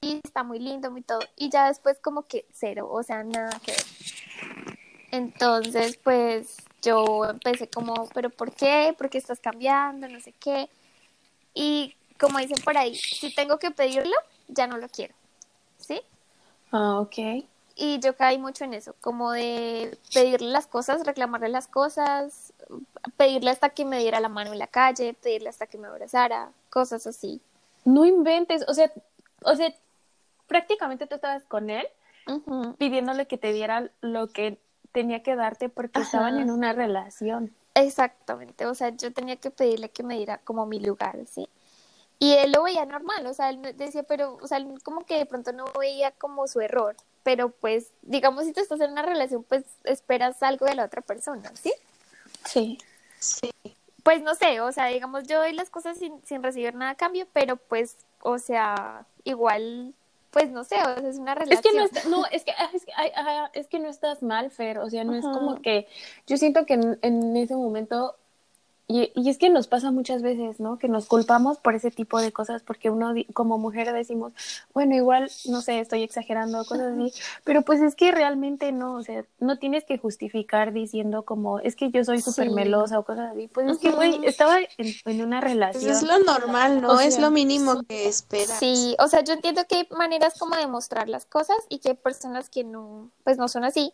y 0.00 0.20
está 0.24 0.42
muy 0.42 0.58
lindo, 0.58 0.90
muy 0.90 1.02
todo. 1.02 1.20
Y 1.36 1.50
ya 1.50 1.68
después 1.68 1.98
como 2.00 2.22
que 2.22 2.46
cero, 2.52 2.88
o 2.90 3.02
sea, 3.02 3.22
nada 3.24 3.60
que 3.64 3.72
ver. 3.72 3.84
Entonces, 5.10 5.98
pues 6.02 6.56
yo 6.82 7.24
empecé 7.24 7.68
como, 7.68 8.08
pero 8.14 8.30
¿por 8.30 8.52
qué? 8.52 8.94
¿Por 8.96 9.08
qué 9.10 9.18
estás 9.18 9.40
cambiando? 9.40 10.08
No 10.08 10.20
sé 10.20 10.32
qué. 10.32 10.68
Y 11.54 11.94
como 12.18 12.38
dicen 12.38 12.62
por 12.64 12.76
ahí, 12.76 12.94
si 12.94 13.34
tengo 13.34 13.58
que 13.58 13.70
pedirlo, 13.70 14.14
ya 14.48 14.66
no 14.66 14.78
lo 14.78 14.88
quiero. 14.88 15.14
¿Sí? 15.78 16.00
Ah, 16.72 17.00
ok. 17.00 17.44
Y 17.78 18.00
yo 18.00 18.16
caí 18.16 18.38
mucho 18.38 18.64
en 18.64 18.72
eso, 18.72 18.94
como 19.02 19.32
de 19.32 19.98
pedirle 20.14 20.48
las 20.48 20.66
cosas, 20.66 21.04
reclamarle 21.04 21.50
las 21.50 21.68
cosas, 21.68 22.54
pedirle 23.18 23.50
hasta 23.50 23.68
que 23.68 23.84
me 23.84 23.98
diera 23.98 24.18
la 24.18 24.30
mano 24.30 24.54
en 24.54 24.58
la 24.58 24.66
calle, 24.66 25.12
pedirle 25.12 25.50
hasta 25.50 25.66
que 25.66 25.76
me 25.76 25.86
abrazara, 25.86 26.52
cosas 26.70 27.06
así. 27.06 27.42
No 27.84 28.06
inventes, 28.06 28.64
o 28.66 28.72
sea, 28.72 28.90
o 29.42 29.54
sea, 29.54 29.74
prácticamente 30.46 31.06
tú 31.06 31.16
estabas 31.16 31.44
con 31.44 31.68
él 31.68 31.86
pidiéndole 32.78 33.26
que 33.26 33.38
te 33.38 33.52
diera 33.52 33.90
lo 34.00 34.28
que 34.28 34.58
tenía 34.92 35.22
que 35.22 35.36
darte 35.36 35.68
porque 35.68 36.00
Ajá. 36.00 36.06
estaban 36.06 36.38
en 36.38 36.50
una 36.50 36.72
relación. 36.72 37.54
Exactamente, 37.74 38.64
o 38.64 38.74
sea, 38.74 38.88
yo 38.88 39.12
tenía 39.12 39.36
que 39.36 39.50
pedirle 39.50 39.90
que 39.90 40.02
me 40.02 40.16
diera 40.16 40.38
como 40.38 40.64
mi 40.64 40.80
lugar, 40.80 41.18
¿sí? 41.26 41.46
Y 42.18 42.32
él 42.32 42.52
lo 42.52 42.62
veía 42.62 42.86
normal, 42.86 43.26
o 43.26 43.34
sea, 43.34 43.50
él 43.50 43.60
decía, 43.76 44.02
pero, 44.02 44.38
o 44.40 44.46
sea, 44.46 44.56
él 44.56 44.82
como 44.82 45.04
que 45.04 45.18
de 45.18 45.26
pronto 45.26 45.52
no 45.52 45.66
veía 45.78 46.12
como 46.12 46.48
su 46.48 46.62
error, 46.62 46.96
pero 47.26 47.48
pues, 47.50 47.88
digamos, 48.02 48.44
si 48.44 48.52
tú 48.52 48.60
estás 48.60 48.78
en 48.80 48.92
una 48.92 49.02
relación, 49.02 49.42
pues 49.42 49.64
esperas 49.82 50.40
algo 50.44 50.64
de 50.64 50.76
la 50.76 50.84
otra 50.84 51.02
persona, 51.02 51.50
¿sí? 51.60 51.72
Sí. 52.44 52.78
Sí. 53.18 53.50
Pues 54.04 54.22
no 54.22 54.36
sé, 54.36 54.60
o 54.60 54.70
sea, 54.70 54.86
digamos, 54.86 55.26
yo 55.26 55.38
doy 55.40 55.52
las 55.52 55.68
cosas 55.68 55.98
sin, 55.98 56.24
sin 56.24 56.40
recibir 56.44 56.76
nada 56.76 56.92
a 56.92 56.94
cambio, 56.94 57.26
pero 57.32 57.56
pues, 57.56 57.96
o 58.22 58.38
sea, 58.38 59.06
igual, 59.24 59.92
pues 60.30 60.50
no 60.52 60.62
sé, 60.62 60.76
o 60.76 61.00
sea, 61.00 61.08
es 61.08 61.18
una 61.18 61.32
Es 61.32 61.38
relación. 61.40 61.62
que 61.64 61.76
no, 61.80 61.84
está- 61.86 62.08
no, 62.08 62.26
es 62.26 62.44
que, 62.44 62.52
ah, 62.52 62.70
es 62.72 62.84
que, 62.86 62.92
ay, 62.94 63.10
ah, 63.16 63.50
es 63.54 63.66
que 63.66 63.80
no 63.80 63.88
estás 63.88 64.22
mal, 64.22 64.52
Fer, 64.52 64.78
o 64.78 64.88
sea, 64.88 65.02
no 65.02 65.16
es 65.16 65.24
como 65.24 65.60
que, 65.60 65.88
yo 66.28 66.36
siento 66.36 66.64
que 66.64 66.74
en, 66.74 66.96
en 67.02 67.36
ese 67.36 67.56
momento 67.56 68.14
Y, 68.88 69.10
y 69.16 69.30
es 69.30 69.38
que 69.38 69.50
nos 69.50 69.66
pasa 69.66 69.90
muchas 69.90 70.22
veces, 70.22 70.60
¿no? 70.60 70.78
Que 70.78 70.86
nos 70.86 71.06
culpamos 71.06 71.58
por 71.58 71.74
ese 71.74 71.90
tipo 71.90 72.20
de 72.20 72.30
cosas 72.32 72.62
porque 72.62 72.88
uno 72.88 73.14
di- 73.14 73.24
como 73.32 73.58
mujer 73.58 73.92
decimos, 73.92 74.32
bueno, 74.74 74.94
igual, 74.94 75.28
no 75.46 75.60
sé, 75.60 75.80
estoy 75.80 76.04
exagerando, 76.04 76.64
cosas 76.64 76.92
así, 76.96 77.12
pero 77.42 77.62
pues 77.62 77.82
es 77.82 77.96
que 77.96 78.12
realmente 78.12 78.70
no, 78.70 78.94
o 78.94 79.02
sea, 79.02 79.24
no 79.40 79.58
tienes 79.58 79.82
que 79.84 79.98
justificar 79.98 80.72
diciendo 80.72 81.24
como, 81.24 81.58
es 81.58 81.74
que 81.74 81.90
yo 81.90 82.04
soy 82.04 82.20
súper 82.20 82.46
Sí. 82.48 82.54
melosa 82.54 83.00
o 83.00 83.04
cosas 83.04 83.32
así, 83.32 83.48
pues 83.48 83.68
es 83.72 83.78
que, 83.78 83.90
güey, 83.90 84.20
estaba 84.24 84.60
en, 84.60 84.68
en 85.04 85.20
una 85.20 85.40
Pues 85.40 85.52
relación. 85.52 85.90
es 85.90 86.02
lo 86.04 86.18
normal, 86.20 86.80
¿no? 86.80 86.90
O 86.92 87.00
es 87.00 87.18
lo 87.18 87.32
mínimo 87.32 87.82
que 87.88 88.06
esperas. 88.06 88.60
Sí, 88.60 88.94
o 89.00 89.08
sea, 89.08 89.24
yo 89.24 89.32
entiendo 89.32 89.62
que 89.68 89.78
hay 89.78 89.88
maneras 89.96 90.38
como 90.38 90.54
de 90.54 90.68
mostrar 90.68 91.08
las 91.08 91.26
cosas 91.26 91.56
y 91.68 91.80
que 91.80 91.88
hay 91.88 91.94
personas 91.96 92.48
que 92.50 92.62
no, 92.62 93.10
pues 93.24 93.36
no 93.36 93.48
son 93.48 93.64
así, 93.64 93.92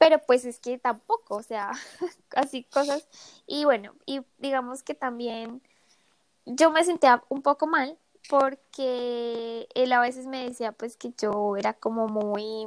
pero 0.00 0.18
pues 0.18 0.46
es 0.46 0.58
que 0.60 0.78
tampoco, 0.78 1.36
o 1.36 1.42
sea, 1.42 1.72
así 2.34 2.64
cosas. 2.64 3.06
Y 3.46 3.66
bueno, 3.66 3.94
y 4.06 4.22
digamos 4.38 4.82
que 4.82 4.94
también 4.94 5.60
yo 6.46 6.70
me 6.70 6.84
sentía 6.84 7.22
un 7.28 7.42
poco 7.42 7.66
mal 7.66 7.98
porque 8.30 9.68
él 9.74 9.92
a 9.92 10.00
veces 10.00 10.26
me 10.26 10.44
decía 10.48 10.72
pues 10.72 10.96
que 10.96 11.12
yo 11.18 11.56
era 11.58 11.74
como 11.74 12.08
muy... 12.08 12.66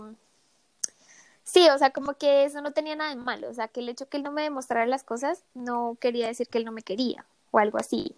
Sí, 1.44 1.68
o 1.70 1.78
sea, 1.80 1.92
como 1.92 2.14
que 2.16 2.46
eso 2.46 2.62
no 2.62 2.72
tenía 2.72 2.96
nada 2.96 3.10
de 3.10 3.16
malo, 3.16 3.50
o 3.50 3.54
sea, 3.54 3.68
que 3.68 3.80
el 3.82 3.90
hecho 3.90 4.08
que 4.10 4.18
él 4.18 4.24
no 4.24 4.32
me 4.32 4.44
demostrara 4.44 4.86
las 4.86 5.04
cosas 5.04 5.44
no 5.56 5.98
quería 6.00 6.28
decir 6.28 6.48
que 6.50 6.60
él 6.60 6.66
no 6.66 6.72
me 6.72 6.84
quería 6.84 7.26
o 7.52 7.58
algo 7.60 7.80
así. 7.80 8.16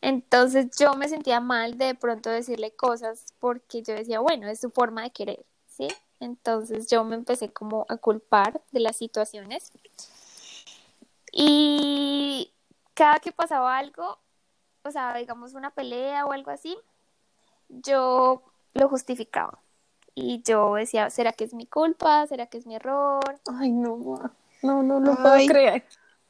Entonces 0.00 0.66
yo 0.78 0.94
me 0.94 1.08
sentía 1.08 1.40
mal 1.40 1.78
de 1.78 1.94
pronto 1.94 2.30
decirle 2.30 2.72
cosas 2.72 3.26
porque 3.40 3.82
yo 3.82 3.94
decía, 3.94 4.20
bueno, 4.20 4.48
es 4.48 4.60
su 4.60 4.70
forma 4.70 5.02
de 5.04 5.10
querer, 5.10 5.46
¿sí? 5.68 5.88
Entonces 6.20 6.88
yo 6.88 7.04
me 7.04 7.14
empecé 7.14 7.52
como 7.52 7.86
a 7.88 7.96
culpar 7.96 8.62
de 8.72 8.80
las 8.80 8.96
situaciones. 8.96 9.72
Y 11.32 12.52
cada 12.94 13.18
que 13.18 13.32
pasaba 13.32 13.76
algo, 13.76 14.18
o 14.82 14.90
sea, 14.90 15.14
digamos 15.16 15.54
una 15.54 15.70
pelea 15.70 16.24
o 16.24 16.32
algo 16.32 16.50
así, 16.50 16.76
yo 17.68 18.42
lo 18.74 18.88
justificaba. 18.88 19.58
Y 20.14 20.42
yo 20.42 20.74
decía, 20.74 21.10
¿será 21.10 21.32
que 21.32 21.44
es 21.44 21.52
mi 21.52 21.66
culpa? 21.66 22.26
¿Será 22.26 22.46
que 22.46 22.56
es 22.56 22.66
mi 22.66 22.76
error? 22.76 23.38
Ay, 23.58 23.70
no, 23.70 23.98
no, 24.62 24.82
no 24.82 25.00
lo 25.00 25.14
puedo 25.16 25.34
Ay. 25.34 25.46
creer. 25.46 25.84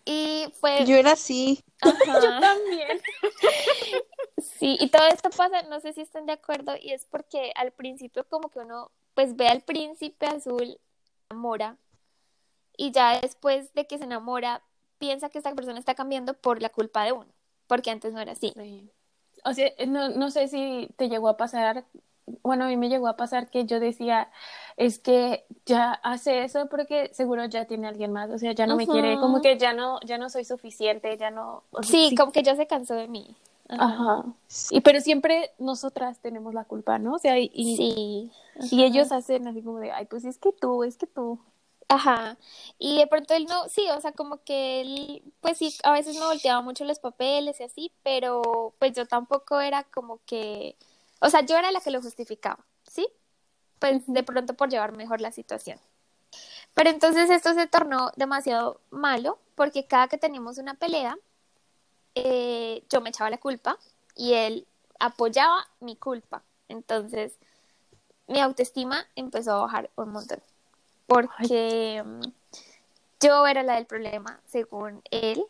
Y 0.05 0.53
fue... 0.61 0.85
Yo 0.85 0.97
era 0.97 1.13
así. 1.13 1.63
Ajá. 1.81 2.41
También. 2.41 3.01
Sí, 4.39 4.77
y 4.81 4.89
todo 4.89 5.07
esto 5.07 5.31
pasa, 5.31 5.63
no 5.63 5.81
sé 5.81 5.93
si 5.93 6.01
están 6.01 6.27
de 6.27 6.33
acuerdo, 6.33 6.75
y 6.81 6.93
es 6.93 7.05
porque 7.05 7.53
al 7.55 7.73
principio 7.73 8.25
como 8.29 8.49
que 8.49 8.61
uno 8.61 8.91
pues 9.17 9.35
ve 9.35 9.49
al 9.49 9.63
príncipe 9.63 10.27
azul, 10.27 10.67
se 10.67 10.79
enamora, 11.31 11.79
y 12.77 12.91
ya 12.91 13.19
después 13.19 13.73
de 13.73 13.87
que 13.87 13.97
se 13.97 14.05
enamora, 14.05 14.63
piensa 14.99 15.31
que 15.31 15.39
esta 15.39 15.55
persona 15.55 15.79
está 15.79 15.95
cambiando 15.95 16.35
por 16.35 16.61
la 16.61 16.69
culpa 16.69 17.03
de 17.03 17.13
uno, 17.13 17.33
porque 17.67 17.91
antes 17.91 18.13
no 18.13 18.21
era 18.21 18.33
así. 18.33 18.53
Sí. 18.55 18.91
O 19.43 19.55
sea, 19.55 19.71
no, 19.89 20.11
no 20.11 20.31
sé 20.31 20.49
si 20.49 20.91
te 20.97 21.09
llegó 21.09 21.31
a 21.31 21.39
pasar, 21.39 21.87
bueno, 22.43 22.67
a 22.67 22.69
mí 22.69 22.77
me 22.77 22.91
llegó 22.91 23.09
a 23.09 23.17
pasar 23.17 23.49
que 23.49 23.65
yo 23.65 23.81
decía, 23.81 24.31
es 24.77 24.99
que 24.99 25.47
ya 25.65 25.93
hace 25.93 26.45
eso 26.45 26.69
porque 26.69 27.09
seguro 27.15 27.47
ya 27.47 27.65
tiene 27.65 27.89
alguien 27.89 28.13
más, 28.13 28.31
o 28.31 28.37
sea, 28.37 28.53
ya 28.53 28.67
no 28.67 28.77
me 28.77 28.87
quiere, 28.87 29.17
como 29.17 29.41
que 29.41 29.57
ya 29.57 29.73
no, 29.73 29.99
ya 30.05 30.19
no 30.19 30.29
soy 30.29 30.45
suficiente, 30.45 31.17
ya 31.17 31.31
no, 31.31 31.63
o 31.71 31.83
sea, 31.83 31.91
Sí, 31.91 32.15
como 32.15 32.33
que 32.33 32.43
ya 32.43 32.55
se 32.55 32.67
cansó 32.67 32.95
de 32.95 33.09
mí. 33.09 33.35
Ajá. 33.69 34.25
Y 34.71 34.81
pero 34.81 35.01
siempre 35.01 35.53
nosotras 35.59 36.19
tenemos 36.21 36.55
la 36.55 36.65
culpa, 36.65 36.99
¿no? 36.99 37.15
O 37.15 37.19
sea, 37.19 37.39
y, 37.39 37.51
y, 37.53 37.77
Sí. 38.61 38.77
y 38.77 38.85
ellos 38.85 39.13
hacen 39.13 39.47
así 39.49 39.63
como 39.63 39.79
de, 39.81 39.93
ay, 39.93 40.07
pues 40.07 40.25
es 40.25 40.39
que 40.39 40.53
tú, 40.53 40.85
es 40.85 40.97
que 40.97 41.07
tú. 41.07 41.41
Ajá. 41.89 42.37
Y 42.79 42.99
de 42.99 43.07
pronto 43.07 43.35
él 43.35 43.47
no, 43.49 43.69
sí, 43.69 43.89
o 43.91 44.01
sea, 44.01 44.13
como 44.13 44.43
que 44.43 44.81
él, 44.81 45.23
pues 45.41 45.59
sí, 45.59 45.75
a 45.85 45.93
veces 45.93 46.17
me 46.19 46.25
volteaba 46.27 46.61
mucho 46.61 46.85
los 46.85 46.99
papeles 46.99 47.61
y 47.61 47.65
así, 47.65 47.93
pero 48.03 48.75
pues 48.79 48.93
yo 48.93 49.07
tampoco 49.07 49.61
era 49.61 49.85
como 49.85 50.21
que, 50.27 50.77
o 51.21 51.31
sea, 51.31 51.43
yo 51.43 51.57
era 51.57 51.71
la 51.71 51.81
que 51.81 51.91
lo 51.91 52.03
justificaba, 52.03 52.65
¿sí? 52.89 53.07
Pues 53.79 54.03
de 54.07 54.23
pronto 54.23 54.55
por 54.55 54.69
llevar 54.69 54.97
mejor 54.97 55.21
la 55.21 55.31
situación. 55.33 55.79
Pero 56.75 56.91
entonces 56.91 57.31
esto 57.31 57.55
se 57.55 57.67
tornó 57.67 58.11
demasiado 58.17 58.81
malo 58.91 59.39
porque 59.55 59.87
cada 59.87 60.09
que 60.09 60.19
teníamos 60.19 60.59
una 60.59 60.75
pelea, 60.75 61.17
eh, 62.17 62.83
yo 62.91 63.01
me 63.01 63.11
echaba 63.11 63.31
la 63.31 63.39
culpa 63.39 63.79
y 64.17 64.33
él 64.33 64.67
apoyaba 64.99 65.69
mi 65.81 65.97
culpa. 65.97 66.43
Entonces 66.69 67.39
mi 68.27 68.41
autoestima 68.41 69.07
empezó 69.15 69.53
a 69.53 69.61
bajar 69.61 69.91
un 69.95 70.11
montón 70.11 70.41
porque 71.07 72.03
mm, 72.05 72.21
yo 73.21 73.47
era 73.47 73.63
la 73.63 73.75
del 73.77 73.87
problema 73.87 74.41
según 74.47 75.03
él 75.11 75.45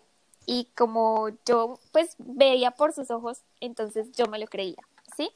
y 0.45 0.69
como 0.77 1.31
yo 1.47 1.79
pues 1.93 2.15
veía 2.19 2.71
por 2.73 2.93
sus 2.93 3.11
ojos, 3.11 3.41
entonces 3.61 4.13
yo 4.13 4.27
me 4.27 4.39
lo 4.39 4.47
creía, 4.47 4.83
¿sí? 5.17 5.31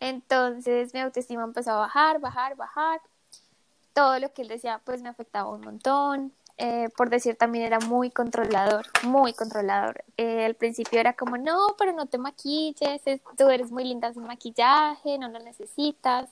Entonces 0.00 0.92
mi 0.92 1.00
autoestima 1.00 1.44
empezó 1.44 1.72
a 1.72 1.76
bajar, 1.76 2.20
bajar, 2.20 2.56
bajar. 2.56 3.00
Todo 3.94 4.18
lo 4.18 4.32
que 4.32 4.42
él 4.42 4.48
decía 4.48 4.80
pues 4.84 5.00
me 5.00 5.08
afectaba 5.08 5.50
un 5.50 5.62
montón. 5.62 6.32
Eh, 6.58 6.88
por 6.96 7.10
decir 7.10 7.36
también 7.36 7.66
era 7.66 7.80
muy 7.80 8.10
controlador, 8.10 8.86
muy 9.02 9.34
controlador. 9.34 10.02
Eh, 10.16 10.44
al 10.46 10.54
principio 10.54 10.98
era 10.98 11.12
como, 11.12 11.36
no, 11.36 11.74
pero 11.78 11.92
no 11.92 12.06
te 12.06 12.16
maquilles, 12.18 13.02
es- 13.04 13.20
tú 13.36 13.48
eres 13.50 13.70
muy 13.70 13.84
linda 13.84 14.12
sin 14.14 14.22
maquillaje, 14.24 15.18
no 15.18 15.28
lo 15.28 15.38
necesitas. 15.40 16.30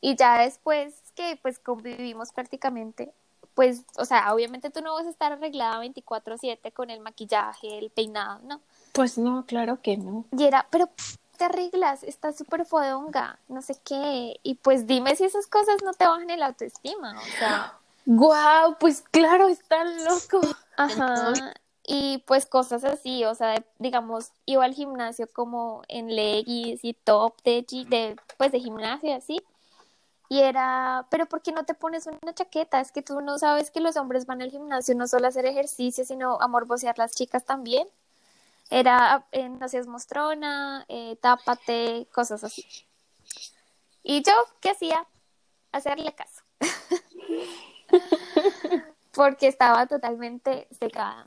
Y 0.00 0.16
ya 0.16 0.38
después 0.40 0.94
que 1.14 1.38
pues 1.40 1.58
convivimos 1.60 2.32
prácticamente, 2.32 3.12
pues, 3.54 3.82
o 3.96 4.04
sea, 4.04 4.32
obviamente 4.34 4.70
tú 4.70 4.80
no 4.80 4.94
vas 4.94 5.06
a 5.06 5.10
estar 5.10 5.32
arreglada 5.32 5.78
24/7 5.78 6.72
con 6.72 6.90
el 6.90 7.00
maquillaje, 7.00 7.78
el 7.78 7.90
peinado, 7.90 8.40
¿no? 8.44 8.60
Pues 8.92 9.18
no, 9.18 9.44
claro 9.46 9.80
que 9.82 9.96
no. 9.96 10.24
Y 10.36 10.44
era, 10.44 10.66
pero 10.70 10.88
te 11.36 11.44
arreglas, 11.44 12.02
estás 12.02 12.36
súper 12.36 12.64
fodonga, 12.66 13.38
no 13.48 13.62
sé 13.62 13.76
qué. 13.84 14.40
Y 14.42 14.54
pues 14.56 14.86
dime 14.86 15.14
si 15.16 15.24
esas 15.24 15.46
cosas 15.46 15.76
no 15.84 15.92
te 15.92 16.06
bajan 16.06 16.28
el 16.30 16.42
autoestima, 16.42 17.20
o 17.22 17.30
sea, 17.38 17.72
Guau, 18.12 18.76
pues 18.80 19.02
claro, 19.02 19.46
está 19.48 19.84
loco. 19.84 20.40
ajá. 20.76 21.32
Y 21.86 22.18
pues 22.26 22.44
cosas 22.44 22.82
así, 22.82 23.24
o 23.24 23.36
sea, 23.36 23.64
digamos, 23.78 24.32
iba 24.46 24.64
al 24.64 24.74
gimnasio 24.74 25.28
como 25.32 25.82
en 25.86 26.14
leggings 26.16 26.84
y 26.84 26.94
top 26.94 27.40
de, 27.44 27.64
de 27.88 28.16
pues 28.36 28.50
de 28.50 28.58
gimnasio 28.58 29.14
así. 29.14 29.40
Y 30.28 30.40
era, 30.40 31.06
pero 31.10 31.26
¿por 31.26 31.40
qué 31.40 31.52
no 31.52 31.64
te 31.64 31.74
pones 31.74 32.08
una 32.08 32.34
chaqueta? 32.34 32.80
Es 32.80 32.90
que 32.90 33.02
tú 33.02 33.20
no 33.20 33.38
sabes 33.38 33.70
que 33.70 33.78
los 33.78 33.96
hombres 33.96 34.26
van 34.26 34.42
al 34.42 34.50
gimnasio 34.50 34.96
no 34.96 35.06
solo 35.06 35.26
a 35.26 35.28
hacer 35.28 35.46
ejercicio, 35.46 36.04
sino 36.04 36.40
a 36.40 36.48
morbosear 36.48 36.98
las 36.98 37.14
chicas 37.14 37.44
también. 37.44 37.86
Era, 38.70 39.24
eh, 39.30 39.48
no 39.48 39.68
seas 39.68 39.86
mostrona, 39.86 40.84
eh, 40.88 41.16
tápate, 41.20 42.08
cosas 42.12 42.42
así. 42.42 42.64
Y 44.02 44.22
yo, 44.24 44.32
¿qué 44.60 44.70
hacía? 44.70 45.06
Hacerle 45.70 46.12
caso. 46.12 46.42
Porque 49.14 49.48
estaba 49.48 49.86
totalmente 49.86 50.68
secada. 50.78 51.24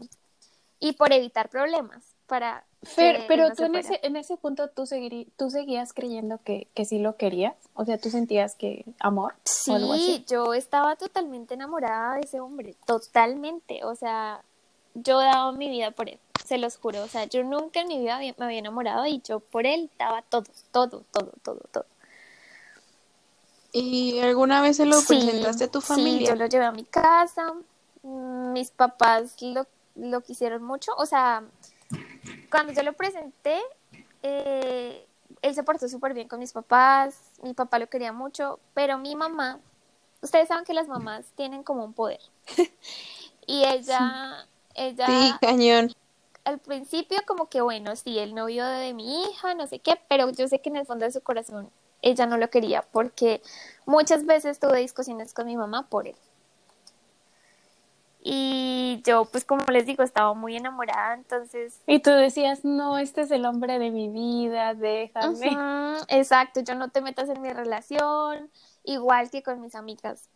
Y 0.80 0.94
por 0.94 1.12
evitar 1.14 1.50
problemas, 1.50 2.04
para 2.28 2.66
Pero, 2.96 3.20
que 3.20 3.26
pero 3.28 3.50
no 3.50 3.56
tú 3.56 3.64
en 3.64 3.76
ese, 3.76 4.00
en 4.04 4.16
ese 4.16 4.38
punto 4.38 4.70
tú, 4.70 4.84
seguirí- 4.84 5.28
tú 5.38 5.50
seguías 5.50 5.94
creyendo 5.94 6.40
que, 6.44 6.68
que 6.74 6.86
sí 6.86 7.00
lo 7.00 7.16
querías, 7.16 7.56
o 7.74 7.86
sea, 7.86 7.98
tú 7.98 8.10
sentías 8.10 8.56
que 8.56 8.86
amor 9.00 9.34
o 9.68 9.74
algo 9.74 9.94
así. 9.94 10.18
Sí, 10.18 10.26
yo 10.28 10.54
estaba 10.54 10.96
totalmente 10.96 11.54
enamorada 11.54 12.16
de 12.16 12.22
ese 12.22 12.40
hombre, 12.40 12.76
totalmente. 12.86 13.84
O 13.86 13.96
sea, 13.96 14.44
yo 14.94 15.20
daba 15.20 15.52
mi 15.54 15.70
vida 15.70 15.92
por 15.92 16.10
él, 16.10 16.20
se 16.46 16.58
los 16.58 16.78
juro. 16.78 17.02
O 17.04 17.08
sea, 17.08 17.26
yo 17.26 17.44
nunca 17.44 17.82
en 17.82 17.88
mi 17.88 18.00
vida 18.00 18.18
me 18.20 18.34
había 18.46 18.60
enamorado 18.60 19.06
y 19.06 19.22
yo 19.22 19.40
por 19.40 19.66
él 19.66 19.90
daba 19.98 20.22
todo, 20.24 20.46
todo, 20.72 21.04
todo, 21.12 21.32
todo, 21.44 21.62
todo. 21.72 21.86
¿Y 23.74 24.20
alguna 24.20 24.62
vez 24.62 24.78
se 24.78 24.86
lo 24.86 24.96
Sí, 25.02 25.08
presentaste 25.20 25.66
a 25.66 25.72
tu 25.72 25.82
Sí, 25.82 25.88
familia? 25.88 26.30
yo 26.30 26.36
lo 26.36 26.46
llevé 26.46 26.66
a 26.66 26.72
mi 26.72 26.84
casa. 26.86 27.54
mm, 28.04 28.52
Mis 28.54 28.72
papás 28.72 29.36
lo, 29.42 29.66
lo 29.96 30.22
quisieron 30.22 30.64
mucho. 30.64 30.92
O 30.98 31.06
sea, 31.06 31.44
cuando 32.50 32.74
yo 32.74 32.84
lo 32.84 32.94
presenté, 32.94 33.60
eh, 34.22 35.08
él 35.42 35.56
se 35.56 35.64
portó 35.64 35.88
súper 35.90 36.14
bien 36.14 36.28
con 36.28 36.40
mis 36.40 36.54
papás. 36.54 37.32
Mi 37.42 37.54
papá 37.54 37.80
lo 37.80 37.88
quería 37.90 38.14
mucho, 38.14 38.60
pero 38.74 38.98
mi 38.98 39.16
mamá, 39.16 39.60
ustedes 40.22 40.48
saben 40.48 40.66
que 40.66 40.74
las 40.74 40.88
mamás 40.88 41.26
tienen 41.36 41.64
como 41.64 41.84
un 41.84 41.94
poder. 41.94 42.20
y 43.48 43.66
ella, 43.66 44.48
ella 44.76 45.08
Sí, 45.08 45.38
cañón. 45.42 45.92
al 46.46 46.60
principio 46.60 47.18
como 47.28 47.48
que 47.50 47.62
bueno, 47.62 47.96
sí, 47.96 48.20
el 48.20 48.36
novio 48.36 48.66
de 48.66 48.94
mi 48.94 49.24
hija, 49.24 49.54
no 49.56 49.68
sé 49.68 49.80
qué, 49.80 50.00
pero 50.10 50.30
yo 50.32 50.48
sé 50.48 50.60
que 50.60 50.70
en 50.70 50.78
el 50.78 50.86
fondo 50.86 51.06
de 51.06 51.12
su 51.12 51.22
corazón 51.22 51.70
ella 52.04 52.28
no 52.28 52.38
lo 52.38 52.50
quería 52.52 52.84
porque 52.92 53.42
muchas 53.88 54.26
veces 54.26 54.60
tuve 54.60 54.80
discusiones 54.80 55.34
con 55.34 55.48
mi 55.48 55.58
mamá 55.58 55.88
por 55.90 56.08
él. 56.08 56.16
Y 58.26 59.02
yo, 59.04 59.26
pues 59.26 59.44
como 59.44 59.66
les 59.66 59.86
digo, 59.86 60.02
estaba 60.02 60.34
muy 60.34 60.56
enamorada, 60.56 61.14
entonces... 61.14 61.82
Y 61.88 62.00
tú 62.00 62.10
decías, 62.12 62.64
no, 62.64 62.98
este 62.98 63.22
es 63.22 63.32
el 63.32 63.46
hombre 63.46 63.80
de 63.80 63.92
mi 63.92 64.08
vida, 64.08 64.74
déjame. 64.76 65.58
Exacto, 66.08 66.62
yo 66.62 66.76
no 66.76 66.90
te 66.90 67.02
metas 67.02 67.28
en 67.28 67.42
mi 67.42 67.52
relación, 67.52 68.50
igual 68.86 69.30
que 69.30 69.44
con 69.44 69.60
mis 69.60 69.76
amigas. 69.76 70.30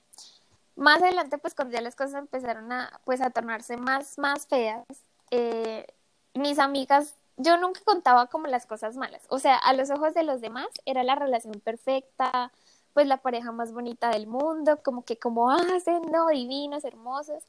Más 0.76 1.02
adelante, 1.02 1.38
pues 1.38 1.56
cuando 1.56 1.76
ya 1.76 1.82
las 1.82 1.96
cosas 1.96 2.16
empezaron 2.16 2.72
a, 2.74 3.00
pues, 3.06 3.22
a 3.22 3.30
tornarse 3.30 3.78
más, 3.78 4.18
más 4.18 4.48
feas, 4.48 4.84
eh, 5.32 5.88
mis 6.34 6.60
amigas, 6.60 7.16
yo 7.38 7.58
nunca 7.58 7.82
contaba 7.86 8.28
como 8.28 8.48
las 8.48 8.66
cosas 8.66 8.98
malas. 8.98 9.22
O 9.30 9.40
sea, 9.40 9.58
a 9.58 9.74
los 9.74 9.90
ojos 9.90 10.14
de 10.14 10.24
los 10.24 10.42
demás 10.42 10.68
era 10.86 11.04
la 11.04 11.16
relación 11.16 11.60
perfecta, 11.60 12.52
pues 12.94 13.08
la 13.08 13.18
pareja 13.18 13.52
más 13.52 13.72
bonita 13.72 14.10
del 14.10 14.28
mundo, 14.28 14.80
como 14.84 15.06
que 15.06 15.18
como 15.18 15.52
hacen, 15.52 16.02
no, 16.12 16.28
divinos, 16.30 16.84
hermosos, 16.84 17.44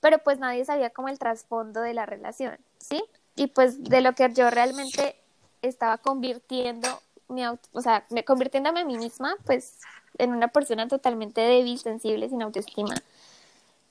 pero 0.00 0.18
pues 0.18 0.38
nadie 0.38 0.64
sabía 0.64 0.90
como 0.90 1.08
el 1.08 1.18
trasfondo 1.18 1.80
de 1.80 1.94
la 1.94 2.06
relación, 2.06 2.58
¿sí? 2.78 3.02
Y 3.34 3.46
pues 3.48 3.82
de 3.82 4.00
lo 4.02 4.14
que 4.14 4.30
yo 4.32 4.50
realmente 4.50 5.16
estaba 5.62 5.98
convirtiendo 5.98 6.88
mi 7.28 7.44
auto, 7.44 7.68
o 7.72 7.80
sea, 7.80 8.04
me 8.10 8.24
convirtiéndome 8.24 8.80
a 8.80 8.84
mí 8.84 8.98
misma, 8.98 9.36
pues 9.46 9.78
en 10.18 10.32
una 10.32 10.48
persona 10.48 10.88
totalmente 10.88 11.40
débil, 11.40 11.78
sensible, 11.78 12.28
sin 12.28 12.42
autoestima. 12.42 12.94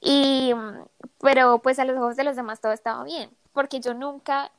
Y, 0.01 0.53
pero 1.19 1.59
pues 1.59 1.79
a 1.79 1.85
los 1.85 1.97
ojos 1.97 2.15
de 2.15 2.23
los 2.23 2.35
demás 2.35 2.61
todo 2.61 2.71
estaba 2.71 3.03
bien, 3.03 3.29
porque 3.53 3.79
yo 3.79 3.93
nunca, 3.93 4.51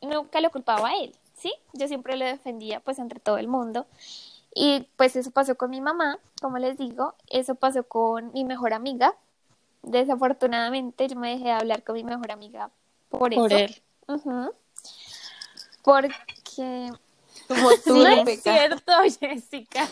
nunca 0.00 0.40
lo 0.40 0.50
culpaba 0.50 0.88
a 0.88 0.96
él, 0.96 1.14
¿sí? 1.36 1.52
Yo 1.72 1.88
siempre 1.88 2.16
lo 2.16 2.24
defendía 2.24 2.80
pues 2.80 2.98
entre 2.98 3.20
todo 3.20 3.38
el 3.38 3.48
mundo. 3.48 3.86
Y 4.54 4.88
pues 4.96 5.14
eso 5.16 5.30
pasó 5.30 5.56
con 5.56 5.70
mi 5.70 5.80
mamá, 5.80 6.18
como 6.40 6.58
les 6.58 6.76
digo, 6.76 7.14
eso 7.28 7.54
pasó 7.54 7.84
con 7.84 8.32
mi 8.32 8.44
mejor 8.44 8.72
amiga. 8.72 9.14
Desafortunadamente 9.82 11.08
yo 11.08 11.16
me 11.16 11.30
dejé 11.30 11.44
de 11.44 11.52
hablar 11.52 11.84
con 11.84 11.94
mi 11.94 12.04
mejor 12.04 12.32
amiga 12.32 12.70
por, 13.08 13.32
Por 13.34 13.52
eso. 13.52 13.56
él. 13.56 13.82
Porque 15.82 16.92
Como 17.48 17.70
tú, 17.84 17.94
No 17.94 18.08
es 18.08 18.42
cierto, 18.42 18.92
Jessica. 19.20 19.88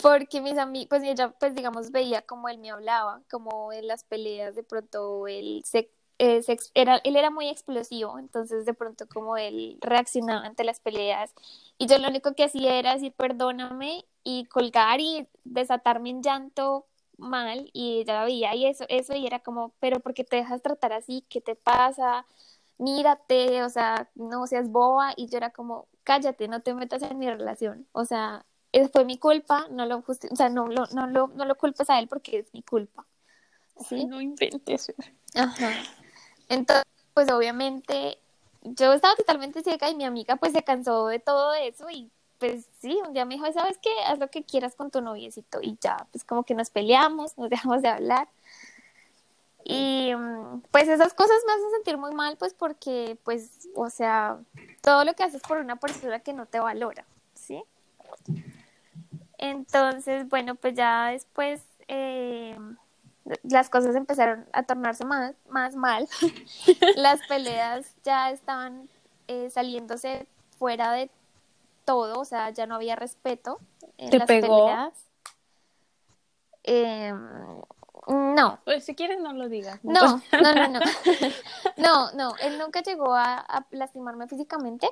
Porque 0.00 0.40
mis 0.40 0.56
amigos, 0.56 0.88
pues 0.88 1.02
ella, 1.02 1.30
pues 1.30 1.54
digamos, 1.54 1.90
veía 1.90 2.22
como 2.22 2.48
él 2.48 2.58
me 2.58 2.70
hablaba, 2.70 3.20
como 3.30 3.72
en 3.72 3.88
las 3.88 4.04
peleas, 4.04 4.54
de 4.54 4.62
pronto 4.62 5.26
él 5.26 5.62
se, 5.64 5.90
eh, 6.18 6.42
se 6.42 6.58
era, 6.74 6.96
él 7.04 7.16
era 7.16 7.30
muy 7.30 7.48
explosivo, 7.48 8.18
entonces 8.18 8.64
de 8.66 8.74
pronto 8.74 9.06
como 9.08 9.36
él 9.36 9.78
reaccionaba 9.80 10.46
ante 10.46 10.64
las 10.64 10.80
peleas 10.80 11.32
y 11.78 11.86
yo 11.86 11.98
lo 11.98 12.08
único 12.08 12.34
que 12.34 12.44
hacía 12.44 12.78
era 12.78 12.94
decir 12.94 13.12
perdóname 13.12 14.04
y 14.24 14.44
colgar 14.46 15.00
y 15.00 15.28
desatarme 15.44 16.10
en 16.10 16.22
llanto 16.22 16.86
mal 17.18 17.70
y 17.72 18.00
ella 18.00 18.24
veía 18.24 18.54
y 18.54 18.66
eso, 18.66 18.84
eso 18.88 19.14
y 19.14 19.26
era 19.26 19.40
como, 19.40 19.72
pero 19.80 20.00
¿por 20.00 20.14
qué 20.14 20.24
te 20.24 20.36
dejas 20.36 20.62
tratar 20.62 20.92
así? 20.92 21.24
¿Qué 21.28 21.40
te 21.40 21.54
pasa? 21.56 22.26
Mírate, 22.78 23.62
o 23.64 23.68
sea, 23.70 24.08
no 24.14 24.46
seas 24.46 24.70
boba 24.70 25.12
y 25.16 25.28
yo 25.28 25.36
era 25.38 25.50
como, 25.50 25.88
cállate, 26.04 26.46
no 26.48 26.60
te 26.62 26.74
metas 26.74 27.02
en 27.02 27.18
mi 27.18 27.28
relación, 27.28 27.88
o 27.92 28.04
sea, 28.04 28.44
es- 28.72 28.90
fue 28.92 29.04
mi 29.04 29.18
culpa, 29.18 29.66
no 29.70 29.86
lo 29.86 30.02
justi- 30.02 30.28
o 30.30 30.36
sea, 30.36 30.48
no 30.48 30.68
lo, 30.68 30.86
no 30.94 31.06
lo, 31.08 31.28
no 31.28 31.44
lo 31.44 31.56
culpes 31.56 31.90
a 31.90 31.98
él 31.98 32.06
porque 32.08 32.38
es 32.38 32.52
mi 32.54 32.62
culpa. 32.62 33.06
¿Sí? 33.88 34.04
No 34.06 34.20
inventes. 34.20 34.92
Ajá. 35.34 35.70
Entonces, 36.48 36.84
pues 37.14 37.30
obviamente 37.30 38.18
yo 38.62 38.92
estaba 38.92 39.14
totalmente 39.16 39.62
ciega 39.62 39.88
y 39.88 39.94
mi 39.94 40.04
amiga 40.04 40.36
pues 40.36 40.52
se 40.52 40.62
cansó 40.62 41.06
de 41.08 41.18
todo 41.18 41.54
eso 41.54 41.88
y 41.90 42.10
pues 42.38 42.66
sí, 42.80 42.98
un 43.04 43.12
día 43.12 43.24
me 43.24 43.34
dijo, 43.34 43.52
¿sabes 43.52 43.78
qué? 43.78 43.90
Haz 44.06 44.18
lo 44.18 44.28
que 44.30 44.44
quieras 44.44 44.74
con 44.74 44.90
tu 44.90 45.00
noviecito 45.00 45.58
y 45.60 45.76
ya, 45.80 46.06
pues 46.12 46.24
como 46.24 46.44
que 46.44 46.54
nos 46.54 46.70
peleamos, 46.70 47.36
nos 47.36 47.50
dejamos 47.50 47.82
de 47.82 47.88
hablar. 47.88 48.28
Y 49.64 50.14
mm, 50.14 50.62
pues 50.70 50.88
esas 50.88 51.12
cosas 51.14 51.36
me 51.46 51.52
hacen 51.52 51.70
sentir 51.72 51.98
muy 51.98 52.14
mal 52.14 52.36
pues 52.36 52.54
porque 52.54 53.18
pues, 53.24 53.68
o 53.74 53.90
sea, 53.90 54.38
todo 54.80 55.04
lo 55.04 55.14
que 55.14 55.24
haces 55.24 55.42
por 55.42 55.58
una 55.58 55.76
persona 55.76 56.20
que 56.20 56.32
no 56.32 56.46
te 56.46 56.60
valora, 56.60 57.04
¿sí? 57.34 57.62
Entonces, 59.36 60.28
bueno, 60.28 60.54
pues 60.54 60.74
ya 60.74 61.08
después 61.10 61.60
eh, 61.88 62.58
las 63.42 63.70
cosas 63.70 63.94
empezaron 63.96 64.46
a 64.52 64.62
tornarse 64.64 65.04
más, 65.04 65.34
más 65.48 65.74
mal. 65.76 66.08
las 66.96 67.20
peleas 67.26 67.94
ya 68.04 68.30
estaban 68.30 68.88
eh, 69.26 69.50
saliéndose 69.50 70.26
fuera 70.58 70.92
de 70.92 71.10
todo, 71.84 72.20
o 72.20 72.24
sea, 72.24 72.50
ya 72.50 72.66
no 72.66 72.74
había 72.74 72.96
respeto 72.96 73.58
en 73.96 74.10
¿Te 74.10 74.18
las 74.18 74.26
pegó? 74.26 74.66
peleas. 74.66 74.94
Eh, 76.64 77.14
no, 78.08 78.58
Pues 78.64 78.84
si 78.84 78.94
quieres 78.94 79.20
no 79.20 79.32
lo 79.32 79.48
digas. 79.48 79.80
no, 79.82 80.20
no, 80.32 80.54
no, 80.54 80.68
no. 80.68 80.80
No, 81.76 82.10
no, 82.12 82.34
él 82.42 82.58
nunca 82.58 82.82
llegó 82.82 83.14
a, 83.14 83.38
a 83.38 83.66
lastimarme 83.70 84.26
físicamente. 84.28 84.88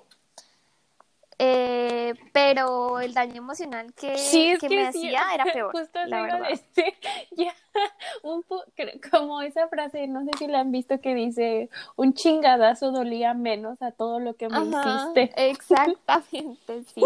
Eh, 1.38 2.14
pero 2.32 3.00
el 3.00 3.12
daño 3.12 3.36
emocional 3.36 3.92
que, 3.94 4.14
Sí, 4.16 4.48
es 4.50 4.60
que 4.60 4.68
que 4.68 4.74
me 4.76 4.90
sí, 4.92 5.08
hacía 5.08 5.22
era 5.34 5.44
peor, 5.52 5.72
Justo 5.72 5.98
la 6.06 6.22
verdad. 6.22 6.48
decir. 6.50 6.94
Ya, 7.36 7.54
un 8.22 8.42
como 9.10 9.42
esa 9.42 9.68
frase, 9.68 10.06
no 10.06 10.24
sé 10.24 10.30
si 10.38 10.46
la 10.46 10.60
han 10.60 10.72
visto 10.72 11.00
que 11.00 11.14
dice, 11.14 11.68
un 11.96 12.14
chingadazo 12.14 12.90
dolía 12.92 13.34
menos 13.34 13.82
a 13.82 13.92
todo 13.92 14.18
lo 14.20 14.34
que 14.36 14.48
me 14.48 14.56
Ajá, 14.56 15.10
hiciste. 15.10 15.50
Exactamente, 15.50 16.84
sí. 16.94 17.02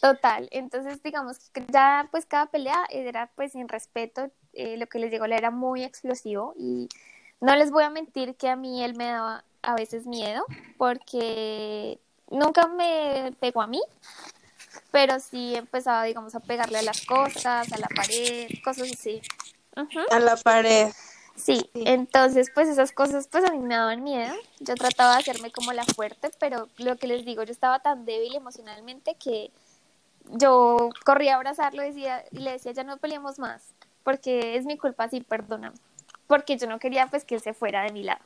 Total. 0.00 0.48
Entonces, 0.50 1.02
digamos 1.02 1.50
que 1.50 1.64
ya 1.68 2.08
pues 2.10 2.26
cada 2.26 2.46
pelea 2.46 2.84
era 2.90 3.30
pues 3.36 3.52
sin 3.52 3.68
respeto. 3.68 4.30
eh, 4.54 4.76
lo 4.76 4.86
que 4.88 4.98
les 4.98 5.10
digo, 5.10 5.24
él 5.24 5.32
era 5.32 5.50
muy 5.50 5.84
explosivo 5.84 6.54
y 6.58 6.88
no 7.40 7.54
les 7.56 7.70
voy 7.70 7.84
a 7.84 7.90
mentir 7.90 8.36
que 8.36 8.48
a 8.48 8.56
mí 8.56 8.82
él 8.82 8.94
me 8.96 9.06
daba 9.06 9.44
a 9.62 9.74
veces 9.74 10.06
miedo 10.06 10.44
porque 10.76 12.00
nunca 12.32 12.66
me 12.66 13.32
pegó 13.40 13.62
a 13.62 13.66
mí, 13.66 13.80
pero 14.90 15.20
sí 15.20 15.54
empezaba, 15.54 16.04
digamos, 16.04 16.34
a 16.34 16.40
pegarle 16.40 16.78
a 16.78 16.82
las 16.82 17.04
cosas, 17.06 17.72
a 17.72 17.78
la 17.78 17.88
pared, 17.94 18.48
cosas 18.64 18.90
así. 18.92 19.22
A 20.10 20.18
la 20.18 20.36
pared. 20.36 20.90
Sí, 21.34 21.70
Sí. 21.72 21.84
entonces 21.86 22.50
pues 22.54 22.68
esas 22.68 22.92
cosas 22.92 23.26
pues 23.26 23.42
a 23.44 23.52
mí 23.52 23.58
me 23.58 23.74
daban 23.74 24.02
miedo. 24.02 24.34
Yo 24.60 24.74
trataba 24.74 25.14
de 25.14 25.20
hacerme 25.20 25.50
como 25.50 25.72
la 25.72 25.84
fuerte, 25.84 26.30
pero 26.38 26.68
lo 26.76 26.96
que 26.96 27.06
les 27.06 27.24
digo, 27.24 27.42
yo 27.42 27.52
estaba 27.52 27.78
tan 27.78 28.04
débil 28.04 28.34
emocionalmente 28.34 29.14
que 29.14 29.50
yo 30.30 30.90
corría 31.04 31.32
a 31.32 31.36
abrazarlo 31.36 31.82
y 31.82 31.88
decía, 31.88 32.24
y 32.30 32.40
le 32.40 32.52
decía, 32.52 32.72
ya 32.72 32.84
no 32.84 32.98
peleemos 32.98 33.38
más, 33.38 33.62
porque 34.04 34.56
es 34.56 34.66
mi 34.66 34.76
culpa, 34.76 35.08
sí, 35.08 35.20
perdóname. 35.22 35.76
Porque 36.26 36.56
yo 36.58 36.66
no 36.66 36.78
quería 36.78 37.06
pues 37.08 37.24
que 37.24 37.34
él 37.36 37.40
se 37.40 37.54
fuera 37.54 37.82
de 37.82 37.92
mi 37.92 38.02
lado. 38.02 38.20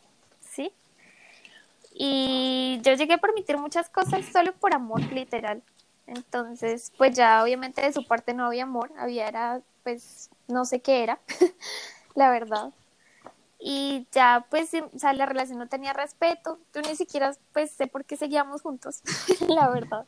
Y 1.99 2.79
yo 2.83 2.93
llegué 2.93 3.15
a 3.15 3.19
permitir 3.19 3.57
muchas 3.57 3.89
cosas 3.89 4.25
solo 4.27 4.53
por 4.53 4.75
amor, 4.75 5.01
literal. 5.13 5.63
Entonces, 6.07 6.93
pues 6.99 7.17
ya 7.17 7.43
obviamente 7.43 7.81
de 7.81 7.93
su 7.93 8.07
parte 8.07 8.35
no 8.35 8.45
había 8.45 8.65
amor, 8.65 8.93
había 8.99 9.27
era, 9.29 9.63
pues, 9.83 10.31
no 10.47 10.67
sé 10.67 10.81
qué 10.81 11.03
era, 11.03 11.19
la 12.15 12.31
verdad. 12.31 12.71
Y 13.59 14.07
ya, 14.13 14.47
pues, 14.51 14.69
sí, 14.69 14.81
o 14.81 14.99
sea, 14.99 15.15
la 15.15 15.25
relación 15.25 15.59
no 15.59 15.69
tenía 15.69 15.95
respeto. 15.95 16.59
Yo 16.75 16.83
ni 16.83 16.95
siquiera, 16.97 17.33
pues, 17.55 17.71
sé 17.71 17.87
por 17.87 18.05
qué 18.05 18.19
seguíamos 18.19 18.61
juntos, 18.61 19.01
la 19.49 19.71
verdad. 19.71 20.07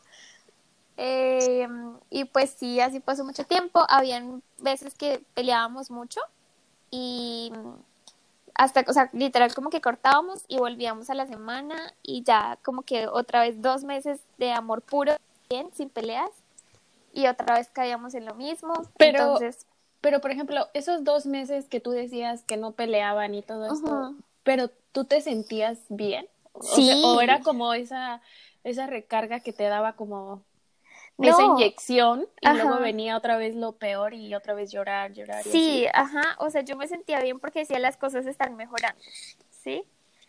Eh, 0.99 1.69
y 2.11 2.25
pues 2.25 2.51
sí, 2.51 2.81
así 2.81 3.01
pasó 3.01 3.25
mucho 3.25 3.45
tiempo. 3.45 3.85
Habían 3.89 4.43
veces 4.59 4.95
que 4.95 5.25
peleábamos 5.35 5.91
mucho 5.91 6.21
y 6.91 7.53
hasta, 8.59 8.85
o 8.87 8.93
sea, 8.93 9.09
literal 9.15 9.55
como 9.55 9.71
que 9.71 9.81
cortábamos 9.81 10.45
y 10.49 10.59
volvíamos 10.59 11.09
a 11.09 11.15
la 11.15 11.27
semana 11.27 11.95
y 12.03 12.23
ya 12.25 12.59
como 12.63 12.83
que 12.83 13.07
otra 13.07 13.41
vez 13.41 13.63
dos 13.63 13.85
meses 13.85 14.21
de 14.37 14.53
amor 14.53 14.83
puro, 14.83 15.13
bien, 15.49 15.71
sin 15.73 15.89
peleas. 15.89 16.31
Y 17.15 17.27
otra 17.27 17.55
vez 17.57 17.71
caíamos 17.73 18.15
en 18.15 18.27
lo 18.27 18.35
mismo. 18.35 18.75
Pero- 18.99 19.21
Entonces, 19.21 19.67
Pero, 20.01 20.21
por 20.21 20.31
ejemplo, 20.31 20.69
esos 20.75 21.03
dos 21.03 21.27
meses 21.27 21.67
que 21.69 21.81
tú 21.81 21.91
decías 21.91 22.43
que 22.45 22.57
no 22.57 22.71
peleaban 22.73 23.35
y 23.35 23.43
todo 23.43 23.73
esto, 23.73 24.15
pero 24.45 24.71
tú 24.93 25.05
te 25.05 25.21
sentías 25.21 25.79
bien? 25.89 26.29
O 26.53 26.63
sea, 26.63 26.77
Sí. 26.95 27.03
o 27.05 27.21
era 27.21 27.41
como 27.41 27.73
esa, 27.75 28.21
esa 28.63 28.87
recarga 28.87 29.41
que 29.41 29.53
te 29.53 29.65
daba 29.65 29.95
como 29.95 30.43
esa 31.21 31.43
No. 31.43 31.55
inyección 31.55 32.29
y 32.41 32.47
Ajá. 32.49 32.57
luego 32.65 32.81
venía 32.81 33.17
otra 33.17 33.37
vez 33.37 33.55
lo 33.55 33.73
peor 33.77 34.15
y 34.15 34.35
otra 34.35 34.55
vez 34.55 34.71
llorar, 34.71 35.13
llorar. 35.13 35.47
y 35.47 35.51
Sí, 35.51 35.87
así. 35.87 35.91
ajá, 35.95 36.37
o 36.39 36.51
sea, 36.51 36.63
yo 36.63 36.77
me 36.77 36.87
sentía 36.89 37.21
bien 37.21 37.39
porque 37.41 37.61
decía 37.61 37.79
las 37.79 37.97
cosas 37.97 38.27
están 38.27 38.57
mejorando, 38.57 39.03
¿sí? 39.51 39.85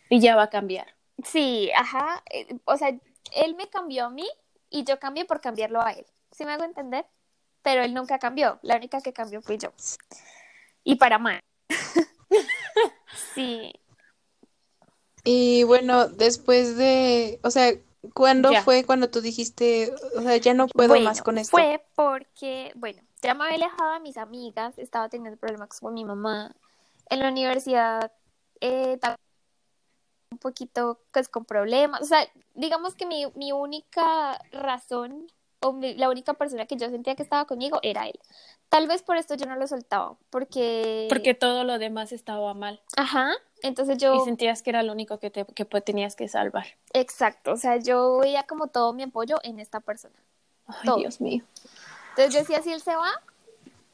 Y 0.10 0.20
ya 0.20 0.36
va 0.36 0.44
a 0.44 0.50
cambiar. 0.50 0.88
Sí, 1.24 1.72
ajá, 1.76 2.24
eh, 2.32 2.58
o 2.66 2.78
sea, 2.78 2.90
él 2.90 3.56
me 3.56 3.70
cambió 3.70 4.06
a 4.06 4.10
mí 4.10 4.28
y 4.70 4.84
yo 4.84 5.00
cambié 5.00 5.26
por 5.26 5.42
cambiarlo 5.42 5.82
a 5.82 5.92
él, 5.92 6.06
¿sí 6.32 6.46
me 6.46 6.54
hago 6.54 6.64
entender? 6.64 7.06
Pero 7.62 7.84
él 7.84 7.94
nunca 7.94 8.20
cambió, 8.20 8.60
la 8.62 8.78
única 8.78 9.02
que 9.02 9.14
cambió 9.14 9.42
fui 9.42 9.58
yo. 9.58 9.72
Y 10.84 10.96
para 10.96 11.20
mal. 11.20 11.40
Sí, 13.36 13.72
Y 15.24 15.64
bueno, 15.64 16.08
después 16.08 16.78
de, 16.78 17.40
o 17.44 17.52
sea, 17.52 17.74
¿cuándo 18.14 18.52
Ya. 18.52 18.62
fue 18.64 18.84
cuando 18.86 19.10
tú 19.10 19.22
dijiste, 19.22 19.94
o 20.16 20.22
sea, 20.22 20.38
ya 20.38 20.54
no 20.54 20.68
puedo 20.68 20.90
Bueno, 20.90 21.06
más 21.06 21.22
con 21.22 21.38
esto? 21.38 21.52
Fue 21.52 21.84
porque, 21.96 22.72
bueno, 22.76 23.02
ya 23.22 23.34
me 23.34 23.46
había 23.46 23.56
alejado 23.58 23.94
de 23.94 24.00
mis 24.00 24.18
amigas, 24.18 24.78
estaba 24.78 25.10
teniendo 25.10 25.38
problemas 25.38 25.80
con 25.80 25.94
mi 25.94 26.06
mamá. 26.06 26.56
En 27.10 27.20
la 27.20 27.30
universidad 27.30 28.12
eh, 28.62 29.00
un 30.32 30.38
poquito 30.38 31.00
pues 31.12 31.28
con 31.28 31.46
problemas. 31.46 32.02
O 32.02 32.06
sea, 32.06 32.28
digamos 32.54 32.96
que 32.96 33.06
mi, 33.06 33.26
mi 33.36 33.52
única 33.52 34.40
razón 34.52 35.28
o 35.62 35.74
mi- 35.74 35.96
la 35.96 36.10
única 36.10 36.34
persona 36.36 36.66
que 36.66 36.78
yo 36.78 36.90
sentía 36.90 37.16
que 37.16 37.24
estaba 37.24 37.46
conmigo 37.46 37.80
era 37.82 38.08
él. 38.08 38.20
Tal 38.70 38.88
vez 38.88 39.02
por 39.02 39.18
esto 39.18 39.36
yo 39.36 39.46
no 39.46 39.56
lo 39.56 39.68
soltaba, 39.68 40.16
porque... 40.30 41.08
Porque 41.10 41.34
todo 41.34 41.64
lo 41.64 41.80
demás 41.80 42.12
estaba 42.12 42.54
mal. 42.54 42.82
Ajá, 42.96 43.34
Entonces 43.62 43.98
Y 43.98 44.00
yo, 44.00 44.24
sentías 44.26 44.62
que 44.62 44.70
era 44.70 44.84
lo 44.84 44.94
único 44.94 45.20
que, 45.20 45.30
te, 45.30 45.46
que 45.46 45.66
tenías 45.66 46.16
que 46.16 46.28
salvar. 46.28 46.66
exacto, 46.94 47.52
o 47.54 47.58
sea, 47.58 47.78
yo 47.78 48.20
veía 48.20 48.44
como 48.44 48.68
todo 48.68 48.94
mi 48.94 49.04
apoyo 49.04 49.38
en 49.44 49.60
esta 49.60 49.80
persona. 49.80 50.16
Ay, 50.68 50.86
Todo. 50.86 50.98
Dios 50.98 51.20
mío. 51.20 51.44
Entonces 52.12 52.34
yo 52.34 52.40
decía, 52.40 52.62
si 52.62 52.72
él 52.72 52.82
se 52.82 52.96
va, 52.96 53.10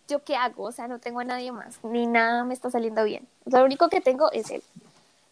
¿yo 0.08 0.24
qué 0.24 0.36
hago? 0.36 0.64
O 0.64 0.72
sea, 0.72 0.88
no 0.88 1.00
tengo 1.00 1.20
a 1.20 1.24
nadie 1.24 1.52
más, 1.52 1.80
ni 1.84 2.06
nada 2.06 2.44
me 2.44 2.54
está 2.54 2.70
saliendo 2.70 3.04
bien. 3.04 3.28
Lo 3.46 3.64
único 3.64 3.90
que 3.90 4.02
tengo 4.02 4.32
es 4.32 4.52
él. 4.52 4.64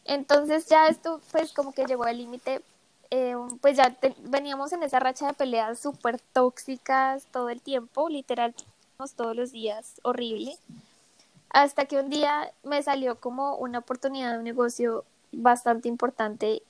Entonces 0.06 0.68
ya 0.68 0.88
esto, 0.88 1.22
pues 1.32 1.54
como 1.54 1.72
que 1.74 1.86
llegó 1.86 2.04
al 2.04 2.18
límite, 2.18 2.62
eh, 3.10 3.36
pues 3.62 3.78
ya 3.78 3.92
te- 3.92 4.16
veníamos 4.20 4.74
en 4.74 4.84
esa 4.84 5.00
racha 5.00 5.28
de 5.28 5.34
peleas 5.34 5.80
súper 5.80 6.20
tóxicas 6.20 7.26
todo 7.32 7.50
el 7.50 7.62
tiempo, 7.62 8.10
literal, 8.10 8.54
todos 9.16 9.36
los 9.36 9.52
días, 9.52 10.00
horrible. 10.04 10.58
Hasta 11.54 11.86
que 11.86 12.00
un 12.00 12.10
día 12.10 12.52
me 12.64 12.84
salió 12.84 13.20
como 13.20 13.56
una 13.56 13.80
oportunidad 13.80 14.32
de 14.34 14.38
un 14.40 14.44
negocio 14.44 15.06
bastante 15.32 15.88
importante 15.88 16.64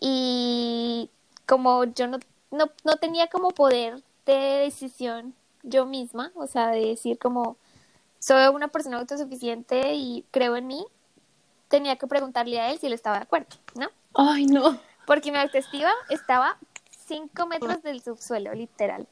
y 0.00 1.10
como 1.46 1.84
yo 1.84 2.06
no, 2.06 2.18
no, 2.50 2.70
no 2.84 2.96
tenía 2.96 3.28
como 3.28 3.50
poder 3.50 4.02
de 4.26 4.60
decisión 4.64 5.34
yo 5.62 5.86
misma, 5.86 6.32
o 6.34 6.46
sea, 6.46 6.68
de 6.68 6.80
decir 6.80 7.18
como 7.18 7.56
soy 8.18 8.46
una 8.48 8.68
persona 8.68 8.98
autosuficiente 8.98 9.94
y 9.94 10.24
creo 10.30 10.56
en 10.56 10.66
mí, 10.66 10.84
tenía 11.68 11.96
que 11.96 12.06
preguntarle 12.06 12.60
a 12.60 12.70
él 12.70 12.78
si 12.78 12.86
él 12.86 12.92
estaba 12.92 13.16
de 13.16 13.22
acuerdo, 13.22 13.48
¿no? 13.74 13.88
Ay, 14.14 14.46
no. 14.46 14.78
Porque 15.06 15.30
mi 15.30 15.38
autoestima 15.38 15.90
estaba 16.10 16.58
cinco 17.06 17.46
metros 17.46 17.82
del 17.82 18.02
subsuelo, 18.02 18.52
literal. 18.54 19.06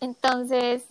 Entonces, 0.00 0.84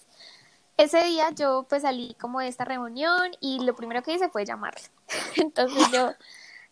ese 0.83 1.03
día 1.03 1.29
yo 1.31 1.65
pues 1.69 1.81
salí 1.83 2.15
como 2.19 2.39
de 2.39 2.47
esta 2.47 2.65
reunión 2.65 3.31
y 3.39 3.59
lo 3.65 3.75
primero 3.75 4.01
que 4.03 4.13
hice 4.13 4.29
fue 4.29 4.45
llamarle. 4.45 4.81
Entonces 5.37 5.91
yo, 5.91 6.11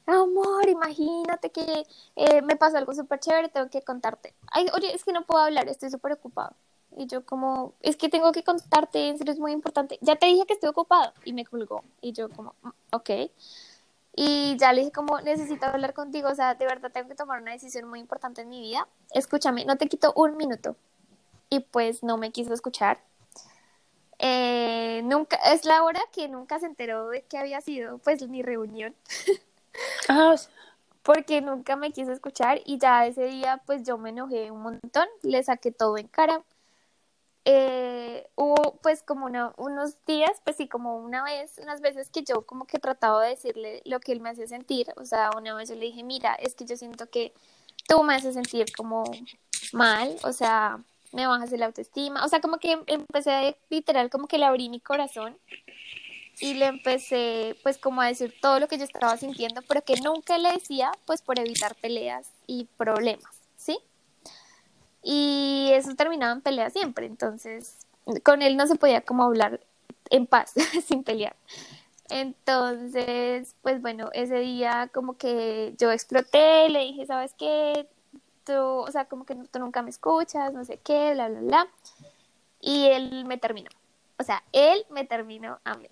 amor, 0.06 0.70
imagínate 0.70 1.52
que 1.52 1.86
eh, 2.16 2.42
me 2.42 2.56
pasó 2.56 2.78
algo 2.78 2.94
súper 2.94 3.20
chévere, 3.20 3.50
tengo 3.50 3.70
que 3.70 3.82
contarte. 3.82 4.34
Ay, 4.52 4.68
oye, 4.74 4.94
es 4.96 5.04
que 5.04 5.14
no 5.14 5.26
puedo 5.26 5.44
hablar, 5.44 5.68
estoy 5.70 5.90
súper 5.90 6.14
ocupado. 6.14 6.56
Y 6.98 7.08
yo 7.08 7.26
como, 7.26 7.74
es 7.82 7.98
que 7.98 8.10
tengo 8.10 8.32
que 8.32 8.44
contarte, 8.44 9.10
es 9.10 9.40
muy 9.40 9.52
importante. 9.52 10.00
Ya 10.02 10.16
te 10.16 10.26
dije 10.28 10.46
que 10.48 10.54
estoy 10.54 10.70
ocupado. 10.70 11.14
Y 11.26 11.34
me 11.34 11.46
colgó. 11.46 11.84
Y 12.02 12.14
yo 12.14 12.30
como, 12.30 12.56
"Mm, 12.64 12.70
ok. 12.92 13.10
Y 14.16 14.58
ya 14.58 14.74
le 14.74 14.82
dije 14.82 14.92
como, 14.92 15.22
necesito 15.22 15.68
hablar 15.68 15.94
contigo, 15.94 16.30
o 16.30 16.36
sea, 16.36 16.56
de 16.56 16.66
verdad 16.66 16.92
tengo 16.92 17.08
que 17.08 17.16
tomar 17.16 17.42
una 17.42 17.52
decisión 17.52 17.88
muy 17.88 18.00
importante 18.00 18.42
en 18.42 18.50
mi 18.50 18.62
vida. 18.62 18.88
Escúchame, 19.12 19.64
no 19.66 19.78
te 19.78 19.88
quito 19.88 20.12
un 20.16 20.38
minuto. 20.38 20.76
Y 21.50 21.62
pues 21.62 22.04
no 22.04 22.18
me 22.18 22.32
quiso 22.32 22.54
escuchar. 22.54 23.00
Eh, 24.20 25.02
nunca, 25.04 25.36
es 25.54 25.66
la 25.66 25.84
hora 25.84 26.02
que 26.12 26.28
nunca 26.28 26.60
se 26.60 26.66
enteró 26.66 27.10
de 27.10 27.24
que 27.24 27.38
había 27.38 27.62
sido 27.62 28.00
pues 28.00 28.28
mi 28.28 28.42
reunión, 28.42 28.96
Ah, 30.10 30.36
porque 31.04 31.42
nunca 31.42 31.76
me 31.76 31.92
quiso 31.92 32.12
escuchar 32.12 32.62
y 32.66 32.80
ya 32.80 33.06
ese 33.06 33.26
día 33.26 33.62
pues 33.66 33.84
yo 33.84 33.98
me 33.98 34.10
enojé 34.10 34.52
un 34.52 34.62
montón, 34.62 35.08
le 35.24 35.44
saqué 35.44 35.72
todo 35.72 35.98
en 35.98 36.08
cara. 36.08 36.44
Eh, 37.46 38.28
hubo 38.36 38.78
pues 38.84 39.04
como 39.04 39.26
una- 39.26 39.54
unos 39.58 40.04
días, 40.06 40.32
pues 40.44 40.58
sí, 40.58 40.68
como 40.68 40.98
una 40.98 41.24
vez, 41.24 41.58
unas 41.64 41.80
veces 41.80 42.10
que 42.10 42.24
yo 42.24 42.42
como 42.46 42.66
que 42.66 42.78
trataba 42.80 43.24
de 43.24 43.30
decirle 43.30 43.82
lo 43.86 44.02
que 44.02 44.12
él 44.12 44.20
me 44.20 44.30
hacía 44.32 44.48
sentir, 44.48 44.88
o 44.98 45.06
sea, 45.06 45.30
una 45.38 45.54
vez 45.56 45.70
yo 45.70 45.76
le 45.76 45.86
dije, 45.86 46.04
mira, 46.04 46.34
es 46.36 46.56
que 46.56 46.66
yo 46.66 46.76
siento 46.76 47.10
que 47.10 47.34
tú 47.88 48.04
me 48.04 48.16
haces 48.16 48.34
sentir 48.34 48.66
como 48.76 49.06
mal, 49.72 50.18
o 50.24 50.34
sea, 50.34 50.84
me 51.14 51.28
bajas 51.28 51.52
el 51.54 51.64
autoestima, 51.64 52.26
o 52.26 52.28
sea, 52.28 52.42
como 52.42 52.58
que 52.58 52.80
empecé 52.88 53.32
a, 53.32 53.56
literal, 53.70 54.10
como 54.10 54.28
que 54.28 54.38
le 54.38 54.46
abrí 54.46 54.70
mi 54.70 54.80
corazón 54.80 55.38
y 56.40 56.54
le 56.54 56.68
empecé 56.68 57.56
pues 57.64 57.78
como 57.78 58.02
a 58.02 58.08
decir 58.08 58.34
todo 58.42 58.60
lo 58.60 58.68
que 58.68 58.78
yo 58.78 58.84
estaba 58.84 59.18
sintiendo, 59.18 59.62
pero 59.68 59.84
que 59.84 59.96
nunca 60.02 60.38
le 60.38 60.52
decía 60.52 60.92
pues 61.06 61.22
por 61.22 61.40
evitar 61.40 61.76
peleas 61.76 62.30
y 62.46 62.66
problemas, 62.78 63.42
¿sí? 63.56 63.80
Y 65.04 65.70
eso 65.74 65.96
terminaba 65.96 66.34
en 66.34 66.42
pelea 66.42 66.70
siempre, 66.70 67.06
entonces 67.06 67.78
con 68.24 68.42
él 68.42 68.58
no 68.58 68.68
se 68.68 68.76
podía 68.76 69.02
como 69.02 69.24
hablar 69.24 69.60
en 70.10 70.28
paz, 70.28 70.54
sin 70.88 71.04
pelear. 71.04 71.36
Entonces, 72.10 73.56
pues 73.62 73.82
bueno, 73.82 74.10
ese 74.14 74.40
día 74.40 74.90
como 74.94 75.18
que 75.18 75.76
yo 75.78 75.92
exploté, 75.92 76.70
le 76.70 76.80
dije, 76.80 77.06
¿sabes 77.06 77.34
qué? 77.38 77.88
Tú, 78.48 78.54
o 78.54 78.90
sea, 78.92 79.06
como 79.06 79.26
que 79.26 79.36
tú 79.36 79.60
nunca 79.60 79.82
me 79.82 79.90
escuchas, 79.90 80.54
no 80.54 80.64
sé 80.64 80.78
qué, 80.78 81.14
bla, 81.14 81.28
bla, 81.28 81.42
bla. 81.42 81.68
Y 82.62 82.88
él 82.88 83.26
me 83.26 83.38
terminó. 83.38 83.70
O 84.18 84.24
sea, 84.24 84.42
él 84.54 84.86
me 84.90 85.04
terminó 85.04 85.60
a 85.66 85.76
mí. 85.76 85.90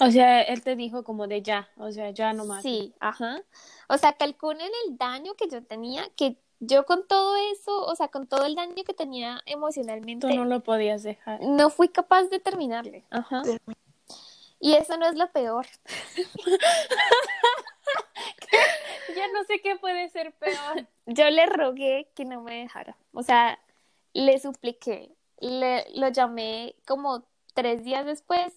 o 0.00 0.10
sea, 0.10 0.42
él 0.42 0.62
te 0.62 0.74
dijo 0.74 1.04
como 1.04 1.28
de 1.28 1.40
ya, 1.40 1.68
o 1.76 1.92
sea, 1.92 2.10
ya 2.10 2.32
nomás. 2.32 2.62
Sí, 2.64 2.92
ajá. 2.98 3.40
O 3.88 3.96
sea, 3.96 4.12
calculen 4.14 4.70
el 4.86 4.98
daño 4.98 5.34
que 5.34 5.48
yo 5.48 5.62
tenía, 5.62 6.08
que 6.16 6.36
yo 6.58 6.84
con 6.84 7.06
todo 7.06 7.36
eso, 7.52 7.86
o 7.86 7.94
sea, 7.94 8.08
con 8.08 8.26
todo 8.26 8.44
el 8.44 8.56
daño 8.56 8.82
que 8.84 8.92
tenía 8.92 9.40
emocionalmente, 9.46 10.26
Tú 10.28 10.34
no 10.34 10.44
lo 10.44 10.60
podías 10.64 11.04
dejar. 11.04 11.40
no 11.42 11.70
fui 11.70 11.88
capaz 11.88 12.24
de 12.24 12.40
terminarle. 12.40 13.04
Ajá. 13.10 13.42
Y 14.58 14.74
eso 14.74 14.96
no 14.96 15.06
es 15.06 15.14
lo 15.14 15.30
peor. 15.30 15.66
Ya 19.16 19.26
no 19.28 19.44
sé 19.44 19.60
qué 19.60 19.76
puede 19.76 20.08
ser 20.08 20.32
peor. 20.34 20.86
Yo 21.06 21.28
le 21.30 21.46
rogué 21.46 22.08
que 22.14 22.24
no 22.24 22.42
me 22.42 22.60
dejara. 22.60 22.96
O 23.12 23.22
sea, 23.22 23.58
le 24.12 24.38
supliqué. 24.38 25.10
Le, 25.40 25.84
lo 25.94 26.08
llamé 26.08 26.76
como 26.86 27.24
tres 27.54 27.82
días 27.84 28.06
después. 28.06 28.52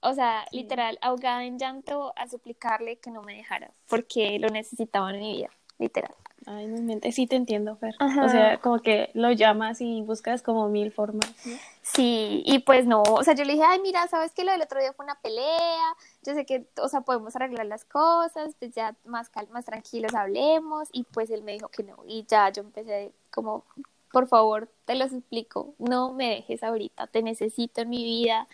O 0.00 0.12
sea, 0.12 0.44
literal, 0.52 0.98
ahogada 1.00 1.44
en 1.44 1.58
llanto 1.58 2.12
a 2.16 2.28
suplicarle 2.28 2.98
que 2.98 3.10
no 3.10 3.22
me 3.22 3.36
dejara. 3.36 3.70
Porque 3.88 4.38
lo 4.38 4.48
necesitaba 4.48 5.10
en 5.10 5.20
mi 5.20 5.36
vida. 5.36 5.50
Literal. 5.78 6.14
Ay, 6.46 6.66
no 6.66 6.76
inventes. 6.76 7.14
Sí 7.14 7.26
te 7.26 7.36
entiendo, 7.36 7.76
Fer. 7.76 7.94
Ajá. 7.98 8.24
O 8.24 8.28
sea, 8.28 8.60
como 8.60 8.80
que 8.80 9.10
lo 9.14 9.32
llamas 9.32 9.80
y 9.80 10.02
buscas 10.02 10.42
como 10.42 10.68
mil 10.68 10.92
formas. 10.92 11.34
¿no? 11.46 11.56
Sí, 11.82 12.42
y 12.46 12.60
pues 12.60 12.86
no, 12.86 13.02
o 13.02 13.22
sea, 13.22 13.34
yo 13.34 13.44
le 13.44 13.52
dije, 13.52 13.64
ay, 13.66 13.78
mira, 13.80 14.06
¿sabes 14.08 14.32
qué? 14.32 14.42
Lo 14.42 14.52
del 14.52 14.62
otro 14.62 14.80
día 14.80 14.94
fue 14.94 15.04
una 15.04 15.20
pelea, 15.20 15.94
yo 16.22 16.34
sé 16.34 16.46
que, 16.46 16.66
o 16.80 16.88
sea, 16.88 17.02
podemos 17.02 17.36
arreglar 17.36 17.66
las 17.66 17.84
cosas, 17.84 18.54
pues 18.58 18.74
ya 18.74 18.96
más 19.04 19.28
cal 19.28 19.48
más 19.50 19.66
tranquilos 19.66 20.14
hablemos, 20.14 20.88
y 20.92 21.04
pues 21.04 21.28
él 21.30 21.42
me 21.42 21.52
dijo 21.52 21.68
que 21.68 21.82
no, 21.82 21.96
y 22.06 22.24
ya 22.26 22.50
yo 22.50 22.62
empecé 22.62 23.12
como, 23.30 23.64
por 24.10 24.28
favor, 24.28 24.70
te 24.86 24.94
lo 24.94 25.08
suplico, 25.08 25.74
no 25.78 26.12
me 26.14 26.30
dejes 26.30 26.62
ahorita, 26.62 27.06
te 27.06 27.22
necesito 27.22 27.82
en 27.82 27.90
mi 27.90 28.02
vida, 28.02 28.48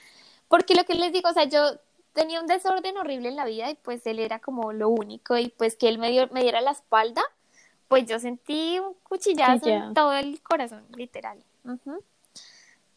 porque 0.48 0.74
lo 0.74 0.84
que 0.84 0.94
les 0.94 1.12
digo, 1.12 1.28
o 1.30 1.32
sea, 1.32 1.44
yo 1.44 1.78
tenía 2.12 2.40
un 2.40 2.48
desorden 2.48 2.96
horrible 2.96 3.28
en 3.28 3.36
la 3.36 3.44
vida, 3.44 3.70
y 3.70 3.76
pues 3.76 4.04
él 4.06 4.18
era 4.18 4.40
como 4.40 4.72
lo 4.72 4.88
único, 4.88 5.36
y 5.36 5.50
pues 5.50 5.76
que 5.76 5.88
él 5.88 5.98
me, 5.98 6.10
dio, 6.10 6.28
me 6.32 6.42
diera 6.42 6.60
la 6.60 6.72
espalda, 6.72 7.22
pues 7.90 8.06
yo 8.06 8.20
sentí 8.20 8.78
un 8.78 8.94
cuchillazo 9.02 9.64
Sí, 9.64 9.70
en 9.72 9.94
todo 9.94 10.12
el 10.12 10.40
corazón, 10.42 10.84
literal. 10.96 11.42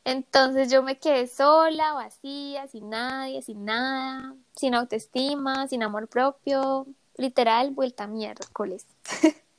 Entonces 0.06 0.71
yo 0.71 0.84
me 0.84 0.99
quedé 0.99 1.25
sola, 1.25 1.93
vacía, 1.93 2.67
sin 2.67 2.91
nadie, 2.91 3.41
sin 3.41 3.65
nada, 3.65 4.36
sin 4.56 4.75
autoestima, 4.75 5.67
sin 5.67 5.82
amor 5.82 6.08
propio, 6.08 6.86
literal, 7.17 7.71
vuelta 7.71 8.03
a 8.03 8.08
miércoles. 8.08 8.86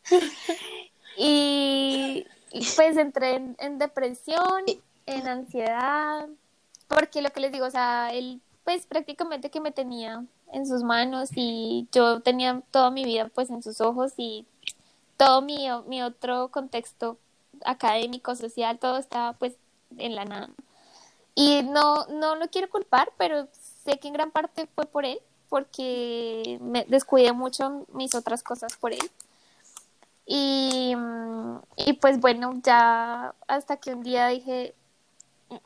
y, 1.18 2.24
y, 2.52 2.66
pues 2.76 2.96
entré 2.96 3.34
en, 3.34 3.56
en 3.58 3.78
depresión, 3.78 4.62
en 5.06 5.26
ansiedad, 5.26 6.28
porque 6.86 7.22
lo 7.22 7.30
que 7.30 7.40
les 7.40 7.50
digo, 7.50 7.66
o 7.66 7.72
sea, 7.72 8.12
él 8.12 8.40
pues 8.62 8.86
prácticamente 8.86 9.50
que 9.50 9.60
me 9.60 9.72
tenía 9.72 10.24
en 10.52 10.66
sus 10.66 10.84
manos 10.84 11.30
y 11.34 11.88
yo 11.90 12.20
tenía 12.20 12.62
toda 12.70 12.92
mi 12.92 13.04
vida 13.04 13.32
pues 13.34 13.50
en 13.50 13.64
sus 13.64 13.80
ojos 13.80 14.12
y 14.16 14.46
todo 15.16 15.42
mi, 15.42 15.68
mi 15.86 16.02
otro 16.02 16.48
contexto 16.48 17.18
académico, 17.64 18.34
social, 18.34 18.78
todo 18.78 18.98
estaba 18.98 19.32
pues 19.34 19.54
en 19.98 20.14
la 20.14 20.24
nada. 20.24 20.50
Y 21.34 21.62
no, 21.62 22.06
no 22.06 22.36
lo 22.36 22.48
quiero 22.48 22.70
culpar, 22.70 23.12
pero 23.18 23.48
sé 23.84 23.98
que 23.98 24.08
en 24.08 24.14
gran 24.14 24.30
parte 24.30 24.68
fue 24.74 24.86
por 24.86 25.04
él, 25.04 25.18
porque 25.48 26.58
me 26.60 26.84
descuidé 26.84 27.32
mucho 27.32 27.86
mis 27.92 28.14
otras 28.14 28.42
cosas 28.42 28.76
por 28.76 28.92
él. 28.92 29.10
Y, 30.26 30.94
y 31.76 31.92
pues 31.94 32.20
bueno, 32.20 32.52
ya 32.62 33.34
hasta 33.46 33.76
que 33.76 33.94
un 33.94 34.02
día 34.02 34.28
dije, 34.28 34.74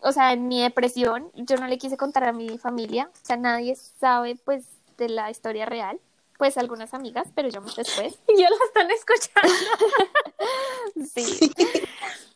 o 0.01 0.13
sea, 0.13 0.33
en 0.33 0.49
mi 0.49 0.63
depresión, 0.63 1.31
yo 1.35 1.57
no 1.57 1.67
le 1.67 1.79
quise 1.79 1.97
contar 1.97 2.25
a 2.25 2.33
mi 2.33 2.59
familia, 2.59 3.11
o 3.13 3.27
sea, 3.27 3.37
nadie 3.37 3.77
sabe 3.77 4.37
pues 4.45 4.67
de 4.97 5.09
la 5.09 5.31
historia 5.31 5.65
real, 5.67 6.01
pues 6.39 6.57
algunas 6.57 6.95
amigas, 6.95 7.29
pero 7.35 7.49
yo 7.51 7.61
después. 7.61 8.19
Ya 8.39 8.49
lo 8.49 8.57
están 8.65 8.91
escuchando. 8.91 9.55
Sí. 11.15 11.53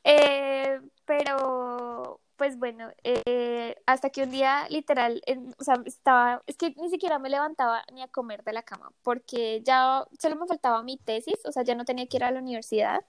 Eh, 0.05 0.81
pero, 1.05 2.21
pues 2.37 2.59
bueno, 2.59 2.91
eh, 3.05 3.77
hasta 3.87 4.11
que 4.11 4.23
un 4.25 4.31
día 4.31 4.67
literal, 4.69 5.23
en- 5.27 5.55
o 5.59 5.65
sea, 5.65 5.77
estaba, 5.87 6.43
es 6.47 6.57
que 6.57 6.75
ni 6.77 6.91
siquiera 6.91 7.19
me 7.19 7.31
levantaba 7.31 7.83
ni 7.93 8.03
a 8.03 8.09
comer 8.09 8.43
de 8.45 8.53
la 8.53 8.63
cama, 8.63 8.93
porque 9.03 9.63
ya 9.65 10.05
solo 10.21 10.37
me 10.37 10.47
faltaba 10.47 10.83
mi 10.83 10.97
tesis, 10.97 11.39
o 11.45 11.53
sea, 11.53 11.63
ya 11.63 11.75
no 11.75 11.85
tenía 11.85 12.07
que 12.07 12.17
ir 12.17 12.25
a 12.25 12.31
la 12.33 12.41
universidad, 12.41 13.05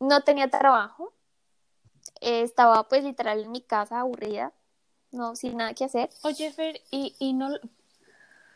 no 0.00 0.20
tenía 0.22 0.48
trabajo, 0.50 1.12
eh, 2.20 2.42
estaba 2.42 2.86
pues 2.88 3.04
literal 3.04 3.40
en 3.42 3.50
mi 3.52 3.62
casa 3.62 4.00
aburrida, 4.00 4.52
no, 5.12 5.36
sin 5.36 5.56
nada 5.56 5.72
que 5.74 5.84
hacer. 5.84 6.10
Oye, 6.22 6.52
Fer, 6.52 6.80
y, 6.90 7.14
y 7.18 7.32
no. 7.32 7.48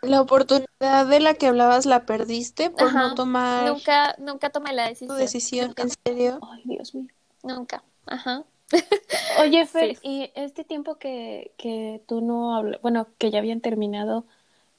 La 0.02 0.20
oportunidad 0.20 1.06
de 1.06 1.20
la 1.20 1.34
que 1.34 1.46
hablabas 1.48 1.84
la 1.86 2.06
perdiste 2.06 2.70
por 2.70 2.88
Ajá, 2.88 3.08
no 3.08 3.14
tomar 3.14 3.66
Nunca, 3.68 4.14
nunca 4.18 4.50
tomé 4.50 4.72
la 4.72 4.84
tu 4.84 4.90
decisión. 4.90 5.18
decisión, 5.18 5.66
Nunca, 5.68 5.82
¿en 5.82 5.90
serio? 6.06 6.38
Ay, 6.42 6.62
Dios 6.64 6.94
mío. 6.94 7.08
nunca. 7.42 7.82
Ajá. 8.06 8.44
Oye, 9.40 9.66
Fer, 9.66 9.96
Sí. 9.96 9.98
y 10.02 10.30
este 10.34 10.62
tiempo 10.64 10.96
que, 10.96 11.52
que 11.56 12.00
tú 12.06 12.20
no 12.20 12.62
bueno, 12.82 13.08
que 13.18 13.30
ya 13.30 13.38
habían 13.40 13.60
terminado, 13.60 14.24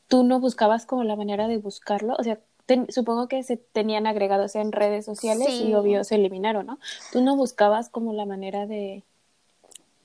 ¿tú 0.07 0.23
no 0.23 0.39
buscabas 0.39 0.85
como 0.85 1.03
la 1.03 1.15
manera 1.15 1.47
de 1.47 1.57
buscarlo? 1.57 2.15
O 2.17 2.23
sea, 2.23 2.39
ten- 2.65 2.89
supongo 2.91 3.27
que 3.27 3.43
se 3.43 3.57
tenían 3.57 4.07
agregados 4.07 4.55
en 4.55 4.71
redes 4.71 5.05
sociales 5.05 5.49
y 5.49 5.73
obvio 5.73 6.03
se 6.05 6.15
eliminaron, 6.15 6.65
¿no? 6.67 6.79
¿Tú 7.11 7.21
no 7.21 7.35
buscabas 7.35 7.89
como 7.89 8.13
la 8.13 8.25
manera 8.25 8.65
de... 8.67 9.03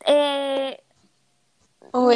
Eh, 0.06 0.82
O 1.96 2.10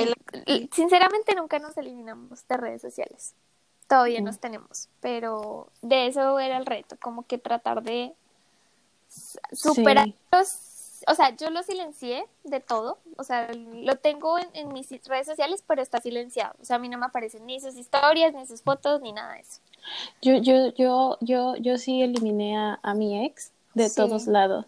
sinceramente 0.73 1.35
nunca 1.35 1.59
nos 1.59 1.77
eliminamos 1.77 2.47
de 2.49 2.57
redes 2.57 2.83
sociales. 2.83 3.35
Todavía 3.87 4.21
nos 4.21 4.39
tenemos, 4.39 4.89
pero 5.01 5.69
de 5.83 6.09
eso 6.09 6.39
era 6.39 6.59
el 6.59 6.67
reto, 6.67 6.97
como 7.01 7.23
que 7.27 7.39
tratar 7.39 7.83
de 7.83 8.13
s- 9.09 9.39
superar 9.53 10.09
los, 10.31 11.03
o 11.07 11.15
sea, 11.15 11.35
yo 11.37 11.49
lo 11.51 11.63
silencié 11.63 12.27
de 12.45 12.61
todo, 12.61 12.99
o 13.17 13.25
sea, 13.25 13.51
lo 13.55 13.97
tengo 13.97 14.39
en, 14.39 14.49
en 14.53 14.73
mis 14.73 14.91
redes 15.07 15.27
sociales, 15.27 15.65
pero 15.67 15.81
está 15.81 16.01
silenciado, 16.01 16.55
o 16.61 16.65
sea, 16.67 16.77
a 16.77 16.79
mí 16.79 16.89
no 16.91 16.99
me 16.99 17.07
aparecen 17.07 17.47
ni 17.47 17.61
sus 17.61 17.77
historias, 17.77 18.35
ni 18.35 18.47
sus 18.47 18.63
fotos, 18.63 19.01
ni 19.01 19.13
nada 19.13 19.35
de 19.35 19.41
eso. 19.41 19.61
Yo, 20.21 20.35
yo, 20.37 20.75
yo, 20.75 21.17
yo, 21.21 21.57
yo 21.57 21.79
sí 21.79 22.03
eliminé 22.03 22.59
a, 22.59 22.79
a 22.83 22.93
mi 22.95 23.25
ex 23.25 23.53
de 23.75 23.89
Sí. 23.89 23.97
todos 23.97 24.27
lados, 24.27 24.67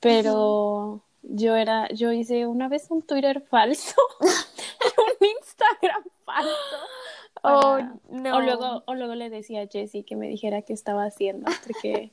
pero 0.00 1.00
yo 1.22 1.56
era, 1.56 1.88
yo 1.88 2.12
hice 2.12 2.46
una 2.46 2.68
vez 2.68 2.86
un 2.90 3.02
Twitter 3.02 3.40
falso 3.48 3.94
y 4.20 4.24
un 5.24 5.28
Instagram 5.38 6.04
falso. 6.24 6.50
Oh, 7.42 7.78
no. 8.10 8.36
O 8.36 8.40
luego, 8.40 8.82
o 8.86 8.94
luego 8.94 9.14
le 9.14 9.30
decía 9.30 9.62
a 9.62 9.66
Jessie 9.68 10.02
que 10.04 10.16
me 10.16 10.26
dijera 10.28 10.62
qué 10.62 10.72
estaba 10.72 11.04
haciendo, 11.04 11.50
porque, 11.66 12.10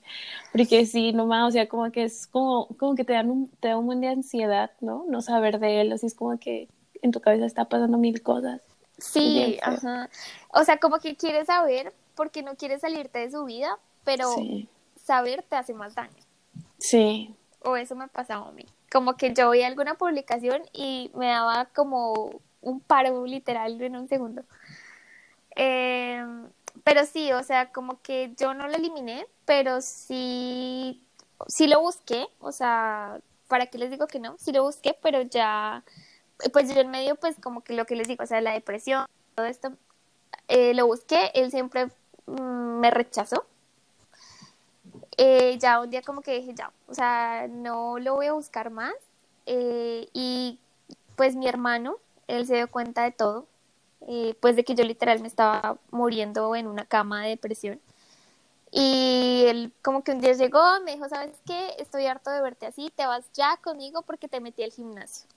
porque 0.52 0.86
sí, 0.86 1.14
nomás, 1.14 1.48
o 1.48 1.52
sea, 1.52 1.68
como 1.68 1.92
que 1.92 2.04
es 2.04 2.28
como, 2.28 2.68
como 2.78 2.94
que 2.96 3.04
te 3.04 3.14
dan 3.14 3.32
un, 3.32 3.50
te 3.50 3.70
da 3.70 3.78
un 3.78 3.88
buen 3.88 4.02
de 4.02 4.10
ansiedad, 4.10 4.72
¿no? 4.82 5.04
No 5.08 5.22
saber 5.22 5.60
de 5.60 5.82
él, 5.82 5.92
así 5.92 6.06
es 6.06 6.14
como 6.14 6.38
que 6.40 6.68
en 7.02 7.12
tu 7.12 7.22
cabeza 7.22 7.46
está 7.46 7.66
pasando 7.66 7.98
mil 7.98 8.22
cosas. 8.22 8.62
Sí, 8.98 9.58
ajá. 9.64 10.10
O 10.54 10.64
sea, 10.64 10.78
como 10.78 11.00
que 11.00 11.16
quieres 11.16 11.48
saber 11.48 11.92
porque 12.16 12.44
no 12.44 12.56
quieres 12.56 12.82
salirte 12.82 13.20
de 13.20 13.32
su 13.32 13.46
vida, 13.46 13.78
pero 14.04 14.30
Sí, 14.36 14.70
saber 14.96 15.44
te 15.44 15.56
hace 15.56 15.74
más 15.74 15.96
daño. 15.96 16.24
sí, 16.78 17.34
O 17.62 17.76
eso 17.76 17.96
me 17.96 18.08
pasaba 18.08 18.48
a 18.48 18.52
mí. 18.52 18.66
Como 18.92 19.18
que 19.18 19.34
yo 19.34 19.50
veía 19.50 19.68
alguna 19.68 19.96
publicación 19.96 20.62
y 20.74 21.12
me 21.16 21.28
daba 21.28 21.66
como 21.66 22.42
un 22.62 22.80
paro 22.80 23.26
literal 23.26 23.82
en 23.82 23.96
un 23.96 24.08
segundo. 24.08 24.44
Eh, 25.56 26.24
pero 26.84 27.06
sí, 27.06 27.32
o 27.34 27.44
sea, 27.44 27.72
como 27.72 28.02
que 28.02 28.34
yo 28.38 28.54
no 28.54 28.68
lo 28.68 28.76
eliminé, 28.76 29.26
pero 29.46 29.82
sí, 29.82 31.02
sí 31.48 31.68
lo 31.68 31.82
busqué. 31.82 32.28
O 32.40 32.52
sea, 32.52 33.20
¿para 33.48 33.68
qué 33.68 33.78
les 33.78 33.92
digo 33.92 34.08
que 34.08 34.20
no? 34.20 34.36
Sí 34.38 34.52
lo 34.52 34.64
busqué, 34.64 34.98
pero 35.02 35.22
ya, 35.22 35.84
pues 36.54 36.74
yo 36.74 36.82
en 36.82 36.92
medio, 36.92 37.16
pues 37.16 37.38
como 37.42 37.62
que 37.64 37.74
lo 37.74 37.86
que 37.86 37.96
les 37.96 38.08
digo, 38.08 38.24
o 38.24 38.28
sea, 38.28 38.42
la 38.42 38.54
depresión, 38.54 39.06
todo 39.36 39.46
esto, 39.46 39.74
eh, 40.48 40.74
lo 40.74 40.86
busqué, 40.88 41.32
él 41.34 41.52
siempre 41.52 41.88
mm, 42.28 42.80
me 42.80 42.92
rechazó. 42.92 43.46
Eh, 45.18 45.58
ya 45.60 45.80
un 45.80 45.90
día 45.90 46.02
como 46.02 46.22
que 46.22 46.40
dije, 46.40 46.54
ya, 46.54 46.72
o 46.88 46.94
sea, 46.94 47.48
no 47.50 48.00
lo 48.00 48.16
voy 48.16 48.28
a 48.28 48.34
buscar 48.34 48.70
más. 48.70 48.94
Eh, 49.46 50.10
y 50.14 50.60
pues 51.16 51.36
mi 51.36 51.48
hermano, 51.48 51.98
él 52.28 52.46
se 52.48 52.56
dio 52.56 52.70
cuenta 52.70 53.04
de 53.04 53.12
todo, 53.12 53.46
eh, 54.08 54.36
pues 54.42 54.56
de 54.56 54.64
que 54.64 54.76
yo 54.76 54.84
literal 54.84 55.20
me 55.22 55.28
estaba 55.28 55.78
muriendo 55.92 56.56
en 56.56 56.68
una 56.68 56.86
cama 56.86 57.24
de 57.24 57.30
depresión. 57.30 57.80
Y 58.72 59.46
él 59.48 59.72
como 59.82 60.04
que 60.04 60.12
un 60.12 60.20
día 60.20 60.34
llegó, 60.34 60.62
me 60.84 60.94
dijo, 60.94 61.08
¿sabes 61.08 61.38
qué? 61.46 61.76
Estoy 61.80 62.08
harto 62.08 62.30
de 62.30 62.42
verte 62.42 62.66
así, 62.66 62.92
te 62.96 63.08
vas 63.08 63.26
ya 63.34 63.58
conmigo 63.58 64.02
porque 64.02 64.28
te 64.28 64.42
metí 64.42 64.64
al 64.64 64.72
gimnasio. 64.72 65.28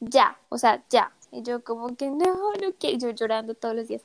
Ya, 0.00 0.38
o 0.48 0.58
sea, 0.58 0.82
ya. 0.88 1.12
Y 1.30 1.42
yo 1.42 1.62
como 1.62 1.94
que 1.96 2.10
no, 2.10 2.52
no 2.54 2.72
quiero, 2.78 2.98
yo 2.98 3.10
llorando 3.10 3.54
todos 3.54 3.74
los 3.74 3.88
días. 3.88 4.02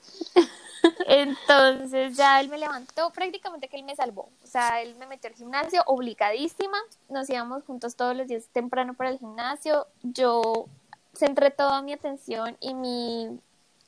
Entonces 1.07 2.15
ya 2.17 2.39
él 2.41 2.49
me 2.49 2.57
levantó, 2.57 3.11
prácticamente 3.11 3.67
que 3.67 3.77
él 3.77 3.83
me 3.83 3.95
salvó. 3.95 4.29
O 4.43 4.47
sea, 4.47 4.81
él 4.81 4.95
me 4.95 5.07
metió 5.07 5.29
al 5.29 5.35
gimnasio 5.35 5.83
obligadísima. 5.85 6.77
Nos 7.09 7.29
íbamos 7.29 7.63
juntos 7.63 7.95
todos 7.95 8.15
los 8.15 8.27
días 8.27 8.47
temprano 8.51 8.93
para 8.93 9.09
el 9.09 9.19
gimnasio. 9.19 9.87
Yo 10.01 10.67
centré 11.15 11.51
toda 11.51 11.81
mi 11.81 11.93
atención 11.93 12.57
y 12.59 12.73
mi 12.73 13.39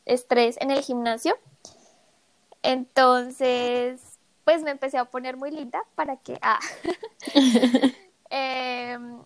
estrés 0.06 0.58
en 0.60 0.72
el 0.72 0.82
gimnasio. 0.82 1.38
Entonces, 2.64 4.02
pues 4.44 4.64
me 4.64 4.72
empecé 4.72 4.98
a 4.98 5.06
poner 5.06 5.38
muy 5.38 5.52
linda 5.52 5.84
para 5.96 6.18
que... 6.18 6.38
Ah. 6.42 6.60
Em, 8.32 9.24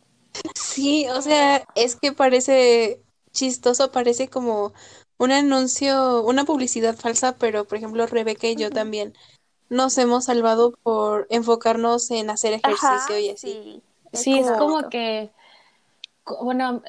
Sí, 0.56 1.08
o 1.10 1.22
sea, 1.22 1.66
es 1.76 1.96
que 1.96 2.12
parece 2.14 3.02
chistoso, 3.32 3.92
parece 3.92 4.30
como 4.30 4.74
un 5.20 5.32
anuncio, 5.32 6.24
una 6.24 6.46
publicidad 6.46 6.96
falsa, 6.96 7.36
pero 7.38 7.66
por 7.66 7.78
ejemplo, 7.78 8.08
Rebeca 8.08 8.48
y 8.48 8.56
yo 8.56 8.72
también 8.72 9.14
nos 9.70 9.98
hemos 9.98 10.26
salvado 10.26 10.72
por 10.84 11.28
enfocarnos 11.30 12.10
en 12.12 12.30
hacer 12.30 12.54
ejercicio 12.54 13.16
ajá, 13.16 13.20
y 13.20 13.30
así. 13.30 13.52
sí. 13.62 13.84
Sí, 14.14 14.40
es 14.40 14.50
como 14.52 14.90
que, 14.90 15.30
bueno, 16.42 16.82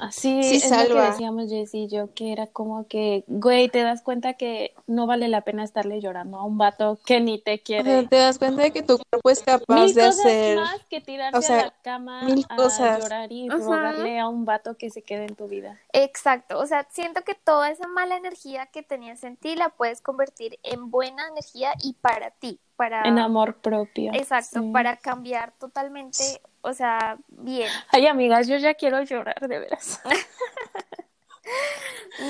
así 0.00 0.42
Sí 0.42 0.56
es 0.56 0.70
lo 0.70 0.88
que 0.94 0.98
salva. 0.98 1.06
decíamos 1.10 1.48
Jessy 1.50 1.84
y 1.84 1.88
yo, 1.88 2.12
que 2.14 2.32
era 2.32 2.46
como 2.46 2.86
que, 2.88 3.24
güey, 3.26 3.68
te 3.68 3.82
das 3.82 4.02
cuenta 4.02 4.34
que 4.34 4.74
no 4.86 5.06
vale 5.06 5.28
la 5.28 5.42
pena 5.42 5.64
estarle 5.64 6.00
llorando 6.00 6.38
a 6.38 6.44
un 6.44 6.58
vato 6.58 6.98
que 7.04 7.20
ni 7.20 7.38
te 7.38 7.54
O 7.54 7.56
sea, 7.56 7.64
quiere. 7.64 8.06
te 8.08 8.16
das 8.16 8.38
cuenta 8.38 8.62
de 8.62 8.70
que 8.72 8.82
tu 8.82 8.98
cuerpo 8.98 9.30
es 9.30 9.42
capaz 9.42 9.74
Mil 9.74 9.94
de 9.94 10.00
cosas 10.02 10.18
hacer, 10.26 10.56
más 10.56 10.80
que 10.88 11.00
tirarse 11.00 11.38
o 11.38 11.42
sea, 11.42 11.60
a 11.60 11.64
la 11.66 11.70
cama 11.82 12.24
mil 12.24 12.46
a 12.48 12.98
llorar 12.98 13.32
y 13.32 13.48
Ajá. 13.48 13.58
rogarle 13.58 14.18
a 14.18 14.28
un 14.28 14.44
vato 14.44 14.76
que 14.76 14.90
se 14.90 15.02
quede 15.02 15.24
en 15.26 15.34
tu 15.36 15.48
vida. 15.48 15.78
Exacto, 15.92 16.58
o 16.58 16.66
sea, 16.66 16.86
siento 16.90 17.22
que 17.22 17.34
toda 17.34 17.70
esa 17.70 17.86
mala 17.86 18.16
energía 18.16 18.66
que 18.66 18.82
tenías 18.82 19.24
en 19.24 19.36
ti 19.36 19.56
la 19.56 19.70
puedes 19.70 20.00
convertir 20.00 20.58
en 20.62 20.90
buena 20.90 21.26
energía 21.28 21.74
y 21.82 21.94
para 21.94 22.30
ti, 22.30 22.60
para... 22.76 23.02
En 23.02 23.18
amor 23.18 23.56
propio. 23.56 24.12
Exacto, 24.14 24.60
sí. 24.60 24.70
para 24.72 24.96
cambiar 24.96 25.52
totalmente, 25.58 26.40
o 26.60 26.72
sea, 26.72 27.16
bien. 27.28 27.70
Ay, 27.90 28.06
amigas, 28.06 28.46
yo 28.46 28.56
ya 28.56 28.74
quiero 28.74 29.02
llorar, 29.02 29.40
de 29.40 29.58
veras. 29.58 30.00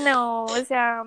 No, 0.05 0.45
o 0.45 0.65
sea, 0.65 1.05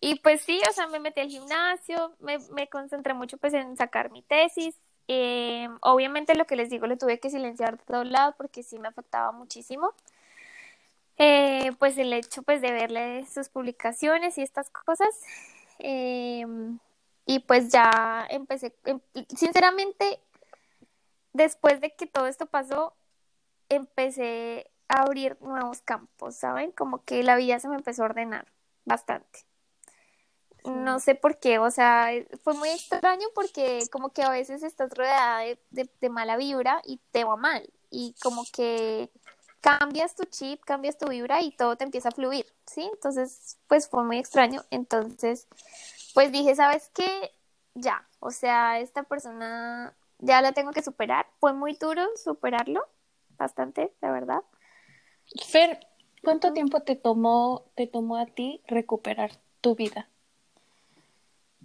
y 0.00 0.16
pues 0.16 0.42
sí, 0.42 0.60
o 0.68 0.72
sea, 0.72 0.86
me 0.86 1.00
metí 1.00 1.20
al 1.20 1.28
gimnasio, 1.28 2.14
me, 2.20 2.38
me 2.50 2.68
concentré 2.68 3.14
mucho 3.14 3.36
pues 3.38 3.54
en 3.54 3.76
sacar 3.76 4.10
mi 4.10 4.22
tesis. 4.22 4.76
Eh, 5.08 5.68
obviamente 5.80 6.34
lo 6.34 6.46
que 6.46 6.56
les 6.56 6.70
digo 6.70 6.86
lo 6.86 6.96
tuve 6.96 7.18
que 7.18 7.30
silenciar 7.30 7.76
de 7.76 7.84
todos 7.84 8.06
lados 8.06 8.34
porque 8.36 8.62
sí 8.62 8.78
me 8.78 8.88
afectaba 8.88 9.32
muchísimo. 9.32 9.92
Eh, 11.18 11.72
pues 11.78 11.98
el 11.98 12.12
hecho 12.12 12.42
pues 12.42 12.60
de 12.60 12.72
verle 12.72 13.26
sus 13.26 13.48
publicaciones 13.48 14.38
y 14.38 14.42
estas 14.42 14.70
cosas. 14.70 15.08
Eh, 15.78 16.46
y 17.26 17.40
pues 17.40 17.68
ya 17.70 18.26
empecé, 18.30 18.74
em- 18.84 19.00
sinceramente, 19.36 20.20
después 21.32 21.80
de 21.80 21.94
que 21.94 22.06
todo 22.06 22.26
esto 22.26 22.46
pasó, 22.46 22.94
empecé 23.68 24.70
a 24.88 25.02
abrir 25.02 25.36
nuevos 25.40 25.80
campos, 25.82 26.36
¿saben? 26.36 26.72
Como 26.72 27.04
que 27.04 27.22
la 27.22 27.36
vida 27.36 27.58
se 27.60 27.68
me 27.68 27.76
empezó 27.76 28.02
a 28.02 28.06
ordenar 28.06 28.46
bastante. 28.84 29.46
No 30.64 31.00
sé 31.00 31.16
por 31.16 31.40
qué, 31.40 31.58
o 31.58 31.70
sea, 31.72 32.08
fue 32.44 32.54
muy 32.54 32.68
extraño 32.68 33.26
porque 33.34 33.80
como 33.90 34.10
que 34.10 34.22
a 34.22 34.30
veces 34.30 34.62
estás 34.62 34.92
rodeada 34.94 35.40
de, 35.40 35.58
de- 35.70 35.90
de 36.00 36.08
mala 36.08 36.36
vibra 36.36 36.80
y 36.84 37.00
te 37.10 37.24
va 37.24 37.36
mal 37.36 37.68
y 37.90 38.14
como 38.22 38.44
que 38.44 39.10
cambias 39.60 40.14
tu 40.14 40.24
chip, 40.24 40.60
cambias 40.64 40.98
tu 40.98 41.08
vibra 41.08 41.40
y 41.42 41.50
todo 41.50 41.76
te 41.76 41.82
empieza 41.82 42.10
a 42.10 42.12
fluir, 42.12 42.46
¿sí? 42.66 42.82
Entonces, 42.92 43.58
pues 43.66 43.88
fue 43.88 44.04
muy 44.04 44.18
extraño. 44.18 44.62
Entonces, 44.70 45.48
pues 46.14 46.32
dije, 46.32 46.54
¿sabes 46.54 46.90
qué? 46.94 47.32
Ya, 47.74 48.06
o 48.20 48.30
sea, 48.30 48.78
esta 48.80 49.02
persona 49.04 49.94
ya 50.18 50.40
la 50.42 50.52
tengo 50.52 50.72
que 50.72 50.82
superar. 50.82 51.26
Fue 51.40 51.52
muy 51.52 51.74
duro 51.74 52.06
superarlo, 52.16 52.86
bastante, 53.38 53.92
la 54.00 54.12
verdad. 54.12 54.42
Fer, 55.46 55.86
¿cuánto 56.22 56.52
tiempo 56.52 56.80
te 56.80 56.96
tomó, 56.96 57.64
te 57.74 57.86
tomó 57.86 58.16
a 58.16 58.26
ti 58.26 58.62
recuperar 58.66 59.30
tu 59.60 59.74
vida? 59.74 60.08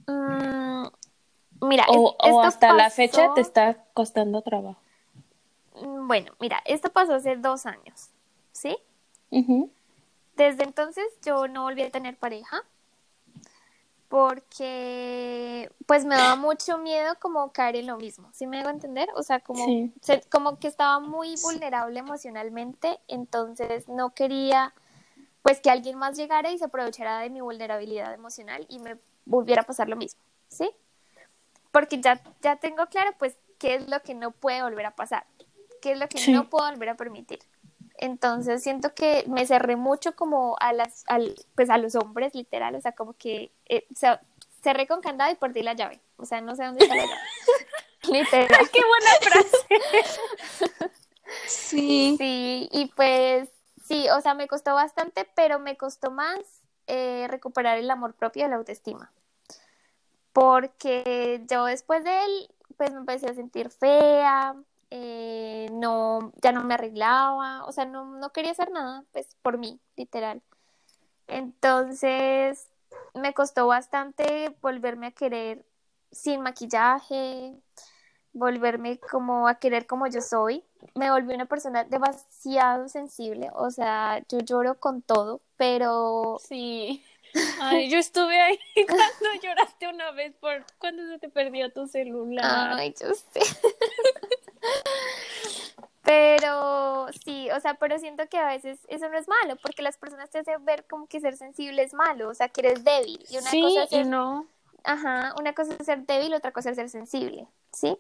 Mm, 0.08 0.88
mira, 1.62 1.86
O, 1.90 2.18
es- 2.20 2.34
o 2.34 2.42
hasta 2.42 2.72
la 2.74 2.90
fecha 2.90 3.34
te 3.34 3.42
está 3.42 3.86
costando 3.94 4.42
trabajo. 4.42 4.80
Mm, 5.82 6.08
Bueno, 6.08 6.32
mira, 6.40 6.62
esto 6.66 6.92
pasó 6.92 7.16
hace 7.16 7.36
dos 7.36 7.66
años, 7.66 8.10
¿sí? 8.52 8.78
Desde 10.36 10.64
entonces 10.64 11.06
yo 11.26 11.48
no 11.48 11.64
volví 11.64 11.82
a 11.84 11.92
tener 11.92 12.16
pareja 12.18 12.64
porque 14.08 15.72
pues 15.86 16.06
me 16.06 16.16
daba 16.16 16.36
mucho 16.36 16.78
miedo 16.78 17.16
como 17.20 17.52
caer 17.52 17.76
en 17.78 17.88
lo 17.88 17.98
mismo, 17.98 18.30
¿sí 18.34 18.48
me 18.48 18.60
hago 18.60 18.70
entender? 18.70 19.10
O 19.16 19.24
sea, 19.24 19.40
como, 19.40 19.66
Sí. 19.66 19.94
se- 20.02 20.22
como 20.30 20.60
que 20.60 20.68
estaba 20.68 21.00
muy 21.00 21.36
vulnerable 21.42 22.00
emocionalmente, 22.00 23.00
entonces 23.08 23.88
no 23.88 24.14
quería 24.14 24.74
pues 25.42 25.62
que 25.62 25.70
alguien 25.70 25.98
más 25.98 26.18
llegara 26.18 26.52
y 26.52 26.58
se 26.58 26.66
aprovechara 26.66 27.20
de 27.20 27.30
mi 27.30 27.40
vulnerabilidad 27.40 28.14
emocional 28.14 28.66
y 28.70 28.80
me 28.80 28.98
volviera 29.26 29.62
a 29.62 29.66
pasar 29.66 29.88
lo 29.88 29.96
mismo, 29.96 30.20
¿sí? 30.50 30.70
Porque 31.72 32.02
ya, 32.02 32.22
ya 32.42 32.58
tengo 32.58 32.86
claro, 32.88 33.12
pues, 33.18 33.38
qué 33.58 33.76
es 33.76 33.88
lo 33.90 34.02
que 34.02 34.14
no 34.14 34.32
puede 34.32 34.62
volver 34.62 34.86
a 34.88 34.96
pasar, 34.96 35.26
qué 35.82 35.94
es 35.94 36.00
lo 36.00 36.10
que 36.10 36.18
Sí. 36.18 36.32
no 36.34 36.50
puedo 36.50 36.70
volver 36.70 36.90
a 36.90 36.96
permitir. 36.98 37.40
Entonces 37.98 38.64
siento 38.64 38.94
que 38.94 39.24
me 39.28 39.46
cerré 39.46 39.76
mucho 39.76 40.16
como 40.16 40.56
a 40.60 40.74
las, 40.74 41.04
al, 41.08 41.36
pues 41.56 41.70
a 41.70 41.78
los 41.78 41.96
hombres, 41.96 42.36
literal, 42.36 42.76
o 42.76 42.82
sea, 42.82 42.92
como 42.92 43.14
que 43.14 43.52
eh, 43.66 43.86
o 43.92 43.96
sea, 43.96 44.22
cerré 44.62 44.88
con 44.88 45.02
candado 45.02 45.32
y 45.32 45.36
perdí 45.36 45.64
la 45.64 45.74
llave, 45.74 46.00
o 46.18 46.26
sea, 46.26 46.42
no 46.42 46.56
sé 46.56 46.66
dónde 46.66 46.84
está 46.84 46.96
la 46.96 47.06
llave. 47.06 47.22
literal. 48.12 48.70
¡Qué 48.72 48.80
buena 48.80 49.12
frase! 49.22 50.92
Sí. 51.46 52.16
Sí, 52.18 52.70
y 52.72 52.86
pues 52.96 53.50
sí, 53.86 54.08
o 54.10 54.22
sea, 54.22 54.34
me 54.34 54.48
costó 54.48 54.74
bastante, 54.74 55.30
pero 55.36 55.60
me 55.60 55.76
costó 55.76 56.10
más 56.10 56.40
eh, 56.88 57.28
recuperar 57.30 57.78
el 57.78 57.92
amor 57.92 58.14
propio 58.14 58.46
y 58.46 58.50
la 58.50 58.56
autoestima. 58.56 59.12
Porque 60.32 61.44
yo 61.50 61.66
después 61.66 62.04
de 62.04 62.24
él, 62.24 62.56
pues 62.78 62.92
me 62.92 63.00
empecé 63.00 63.28
a 63.28 63.34
sentir 63.34 63.70
fea, 63.70 64.56
eh, 64.90 65.70
no, 65.72 66.32
ya 66.42 66.52
no 66.52 66.64
me 66.64 66.76
arreglaba, 66.76 67.66
o 67.66 67.72
sea, 67.72 67.86
no, 67.86 68.06
no 68.18 68.32
quería 68.32 68.52
hacer 68.52 68.72
nada, 68.72 69.04
pues 69.12 69.36
por 69.42 69.58
mí, 69.58 69.80
literal. 69.96 70.42
Entonces, 71.28 72.70
me 73.14 73.34
costó 73.34 73.68
bastante 73.68 74.56
volverme 74.62 75.08
a 75.08 75.12
querer 75.12 75.66
sin 76.12 76.42
maquillaje, 76.42 77.54
volverme 78.34 79.00
como 79.00 79.48
a 79.48 79.56
querer 79.56 79.88
como 79.88 80.08
yo 80.08 80.22
soy. 80.22 80.64
Me 80.96 81.12
volví 81.12 81.34
una 81.34 81.48
persona 81.48 81.84
demasiado 81.84 82.88
sensible, 82.88 83.50
o 83.54 83.72
sea, 83.72 84.24
yo 84.30 84.40
lloro 84.40 84.80
con 84.80 85.02
todo, 85.02 85.42
pero 85.58 86.38
Sí. 86.40 87.04
Ay, 87.60 87.90
yo 87.90 87.98
estuve 87.98 88.40
ahí 88.40 88.58
cuando 88.88 89.42
lloraste 89.42 89.88
una 89.88 90.12
vez 90.12 90.34
por 90.36 90.66
cuando 90.80 91.06
se 91.08 91.20
te 91.20 91.30
perdió 91.30 91.72
tu 91.72 91.88
celular. 91.88 92.74
Ay, 92.78 92.96
yo 93.00 93.14
sé. 93.14 93.40
Pero 96.08 97.08
sí, 97.26 97.50
o 97.52 97.60
sea, 97.62 97.76
pero 97.76 98.00
siento 98.00 98.28
que 98.30 98.38
a 98.40 98.48
veces 98.48 98.80
eso 98.90 99.10
no 99.10 99.18
es 99.18 99.28
malo, 99.28 99.58
porque 99.58 99.82
las 99.84 99.98
personas 99.98 100.30
te 100.32 100.40
hacen 100.40 100.64
ver 100.66 100.88
como 100.88 101.08
que 101.08 101.20
ser 101.22 101.38
sensible 101.38 101.84
es 101.84 101.94
malo, 101.94 102.30
o 102.30 102.36
sea, 102.36 102.50
que 102.50 102.62
eres 102.62 102.84
débil. 102.86 103.26
Y 103.30 103.38
una 103.38 103.52
sí, 103.52 103.60
cosa 103.60 103.84
es 103.84 103.92
y 103.92 104.04
ser, 104.04 104.06
no. 104.06 104.48
ajá, 104.86 105.36
una 105.40 105.54
cosa 105.56 105.76
es 105.80 105.86
ser 105.86 106.06
débil, 106.08 106.34
otra 106.36 106.54
cosa 106.54 106.72
es 106.72 106.78
ser 106.78 106.90
sensible, 106.90 107.48
¿sí? 107.74 107.98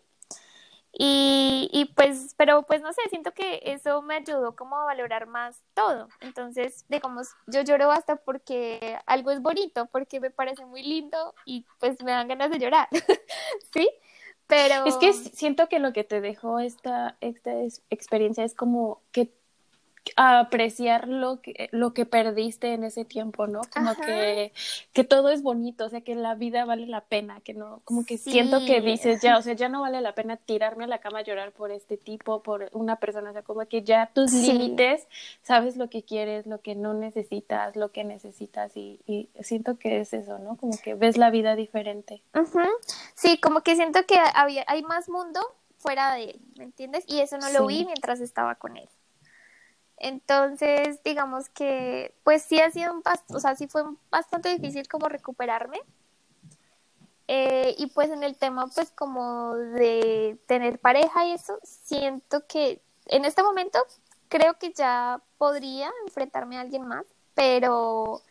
Y, 0.99 1.69
y 1.73 1.85
pues, 1.95 2.33
pero 2.37 2.63
pues 2.63 2.81
no 2.81 2.91
sé, 2.93 3.01
siento 3.09 3.33
que 3.33 3.61
eso 3.65 4.01
me 4.01 4.15
ayudó 4.15 4.55
como 4.55 4.77
a 4.77 4.85
valorar 4.85 5.27
más 5.27 5.63
todo. 5.75 6.09
Entonces, 6.21 6.85
digamos, 6.89 7.29
yo 7.45 7.61
lloro 7.61 7.91
hasta 7.91 8.15
porque 8.17 8.97
algo 9.05 9.31
es 9.31 9.41
bonito, 9.41 9.87
porque 9.91 10.19
me 10.19 10.31
parece 10.31 10.65
muy 10.65 10.81
lindo 10.83 11.35
y 11.45 11.67
pues 11.79 12.01
me 12.03 12.11
dan 12.11 12.27
ganas 12.27 12.49
de 12.51 12.59
llorar, 12.59 12.87
¿sí? 13.73 13.89
Pero... 14.47 14.85
Es 14.85 14.95
que 14.95 15.13
siento 15.13 15.67
que 15.69 15.79
lo 15.79 15.93
que 15.93 16.03
te 16.03 16.21
dejó 16.21 16.59
esta, 16.59 17.17
esta 17.21 17.53
es- 17.61 17.83
experiencia 17.89 18.43
es 18.43 18.55
como 18.55 19.01
que 19.11 19.33
apreciar 20.15 21.07
lo 21.07 21.41
que, 21.41 21.69
lo 21.71 21.93
que 21.93 22.05
perdiste 22.05 22.73
en 22.73 22.83
ese 22.83 23.05
tiempo, 23.05 23.47
¿no? 23.47 23.61
Como 23.73 23.91
Ajá. 23.91 24.01
que, 24.05 24.53
que 24.93 25.03
todo 25.03 25.29
es 25.29 25.41
bonito, 25.41 25.85
o 25.85 25.89
sea, 25.89 26.01
que 26.01 26.15
la 26.15 26.35
vida 26.35 26.65
vale 26.65 26.85
la 26.87 27.01
pena, 27.01 27.41
que 27.41 27.53
no, 27.53 27.81
como 27.85 28.05
que 28.05 28.17
siento 28.17 28.65
que 28.65 28.81
dices 28.81 29.21
ya, 29.21 29.37
o 29.37 29.41
sea, 29.41 29.53
ya 29.53 29.69
no 29.69 29.81
vale 29.81 30.01
la 30.01 30.13
pena 30.15 30.37
tirarme 30.37 30.85
a 30.85 30.87
la 30.87 30.99
cama 30.99 31.19
a 31.19 31.23
llorar 31.23 31.51
por 31.51 31.71
este 31.71 31.97
tipo, 31.97 32.41
por 32.43 32.69
una 32.73 32.97
persona, 32.97 33.29
o 33.29 33.33
sea, 33.33 33.41
como 33.43 33.65
que 33.67 33.83
ya 33.83 34.11
tus 34.13 34.31
Sí. 34.31 34.51
límites, 34.53 35.07
sabes 35.43 35.77
lo 35.77 35.89
que 35.89 36.03
quieres, 36.03 36.45
lo 36.45 36.61
que 36.61 36.75
no 36.75 36.93
necesitas, 36.93 37.75
lo 37.75 37.91
que 37.91 38.03
necesitas 38.03 38.75
y, 38.77 38.99
y 39.05 39.29
siento 39.43 39.77
que 39.77 39.99
es 40.01 40.13
eso, 40.13 40.39
¿no? 40.39 40.57
Como 40.57 40.77
que 40.77 40.93
ves 40.93 41.17
la 41.17 41.29
vida 41.29 41.55
diferente. 41.55 42.21
Sí, 43.15 43.37
como 43.39 43.61
que 43.61 43.75
siento 43.75 44.05
que 44.05 44.17
había, 44.35 44.63
hay 44.67 44.83
más 44.83 45.09
mundo 45.09 45.39
fuera 45.77 46.13
de 46.15 46.23
él, 46.31 46.41
¿me 46.57 46.63
entiendes? 46.65 47.03
Y 47.07 47.19
eso 47.19 47.37
no 47.37 47.49
lo 47.49 47.67
Sí. 47.67 47.77
vi 47.77 47.85
mientras 47.85 48.19
estaba 48.19 48.55
con 48.55 48.77
él. 48.77 48.89
Entonces, 49.97 51.01
digamos 51.03 51.49
que, 51.49 52.13
pues 52.23 52.43
sí 52.43 52.59
ha 52.59 52.71
sido 52.71 52.93
un, 52.93 53.03
o 53.29 53.39
sea, 53.39 53.55
sí 53.55 53.67
fue 53.67 53.83
bastante 54.11 54.49
difícil 54.49 54.87
como 54.87 55.09
recuperarme. 55.09 55.79
Eh, 57.27 57.75
y 57.77 57.87
pues 57.87 58.09
en 58.09 58.23
el 58.23 58.37
tema, 58.37 58.67
pues 58.67 58.91
como 58.91 59.55
de 59.55 60.37
tener 60.47 60.79
pareja 60.79 61.25
y 61.25 61.33
eso, 61.33 61.59
siento 61.63 62.45
que 62.47 62.81
en 63.07 63.25
este 63.25 63.43
momento 63.43 63.79
creo 64.29 64.57
que 64.57 64.71
ya 64.71 65.21
podría 65.37 65.91
enfrentarme 66.05 66.57
a 66.57 66.61
alguien 66.61 66.87
más, 66.87 67.05
pero 67.33 68.21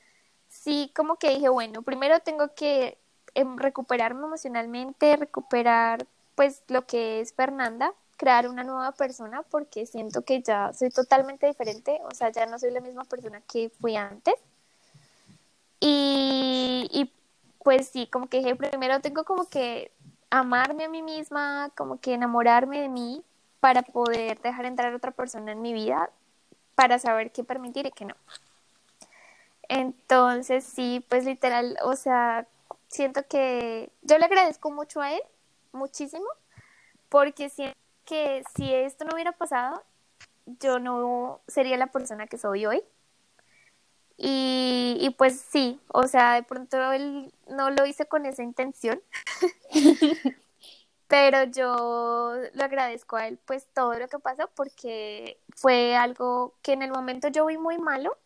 sí 0.48 0.92
como 0.96 1.16
que 1.16 1.30
dije, 1.30 1.48
bueno, 1.48 1.82
primero 1.82 2.20
tengo 2.20 2.54
que 2.54 2.98
em, 3.34 3.58
recuperarme 3.58 4.26
emocionalmente, 4.26 5.16
recuperar 5.16 6.06
pues 6.34 6.62
lo 6.68 6.86
que 6.86 7.20
es 7.20 7.32
Fernanda, 7.34 7.92
crear 8.16 8.48
una 8.48 8.64
nueva 8.64 8.92
persona 8.92 9.42
porque 9.42 9.86
siento 9.86 10.22
que 10.22 10.42
ya 10.42 10.72
soy 10.72 10.90
totalmente 10.90 11.46
diferente, 11.46 12.00
o 12.04 12.14
sea, 12.14 12.30
ya 12.30 12.46
no 12.46 12.58
soy 12.58 12.70
la 12.70 12.80
misma 12.80 13.04
persona 13.04 13.40
que 13.42 13.70
fui 13.80 13.96
antes. 13.96 14.34
Y, 15.80 16.88
y 16.90 17.12
pues 17.62 17.88
sí, 17.88 18.06
como 18.06 18.28
que 18.28 18.38
dije, 18.38 18.56
primero 18.56 19.00
tengo 19.00 19.24
como 19.24 19.46
que 19.48 19.92
amarme 20.30 20.84
a 20.84 20.88
mí 20.88 21.02
misma, 21.02 21.70
como 21.76 22.00
que 22.00 22.14
enamorarme 22.14 22.80
de 22.80 22.88
mí 22.88 23.24
para 23.60 23.82
poder 23.82 24.40
dejar 24.40 24.64
entrar 24.66 24.94
otra 24.94 25.10
persona 25.10 25.52
en 25.52 25.62
mi 25.62 25.72
vida, 25.72 26.10
para 26.74 26.98
saber 26.98 27.32
qué 27.32 27.44
permitir 27.44 27.86
y 27.86 27.90
qué 27.90 28.04
no. 28.04 28.14
Entonces, 29.68 30.64
sí, 30.64 31.04
pues 31.08 31.24
literal, 31.24 31.76
o 31.82 31.96
sea, 31.96 32.46
siento 32.88 33.26
que 33.28 33.90
yo 34.02 34.18
le 34.18 34.24
agradezco 34.24 34.70
mucho 34.70 35.00
a 35.00 35.12
él, 35.12 35.22
muchísimo, 35.72 36.26
porque 37.08 37.48
siento 37.48 37.85
que 38.06 38.42
si 38.56 38.72
esto 38.72 39.04
no 39.04 39.14
hubiera 39.14 39.32
pasado, 39.32 39.84
yo 40.46 40.78
no 40.78 41.40
sería 41.48 41.76
la 41.76 41.88
persona 41.88 42.26
que 42.26 42.38
soy 42.38 42.66
hoy. 42.66 42.82
Y, 44.18 44.96
y 45.00 45.10
pues 45.10 45.38
sí, 45.40 45.78
o 45.88 46.04
sea, 46.04 46.34
de 46.34 46.42
pronto 46.42 46.92
él 46.92 47.34
no 47.48 47.70
lo 47.70 47.84
hice 47.84 48.06
con 48.06 48.24
esa 48.24 48.42
intención, 48.42 49.02
pero 51.08 51.44
yo 51.44 52.34
lo 52.54 52.64
agradezco 52.64 53.16
a 53.16 53.28
él 53.28 53.38
pues 53.44 53.68
todo 53.74 53.94
lo 53.98 54.08
que 54.08 54.18
pasó 54.18 54.48
porque 54.54 55.38
fue 55.54 55.96
algo 55.96 56.54
que 56.62 56.72
en 56.72 56.82
el 56.82 56.90
momento 56.92 57.28
yo 57.28 57.46
vi 57.46 57.58
muy 57.58 57.78
malo, 57.78 58.16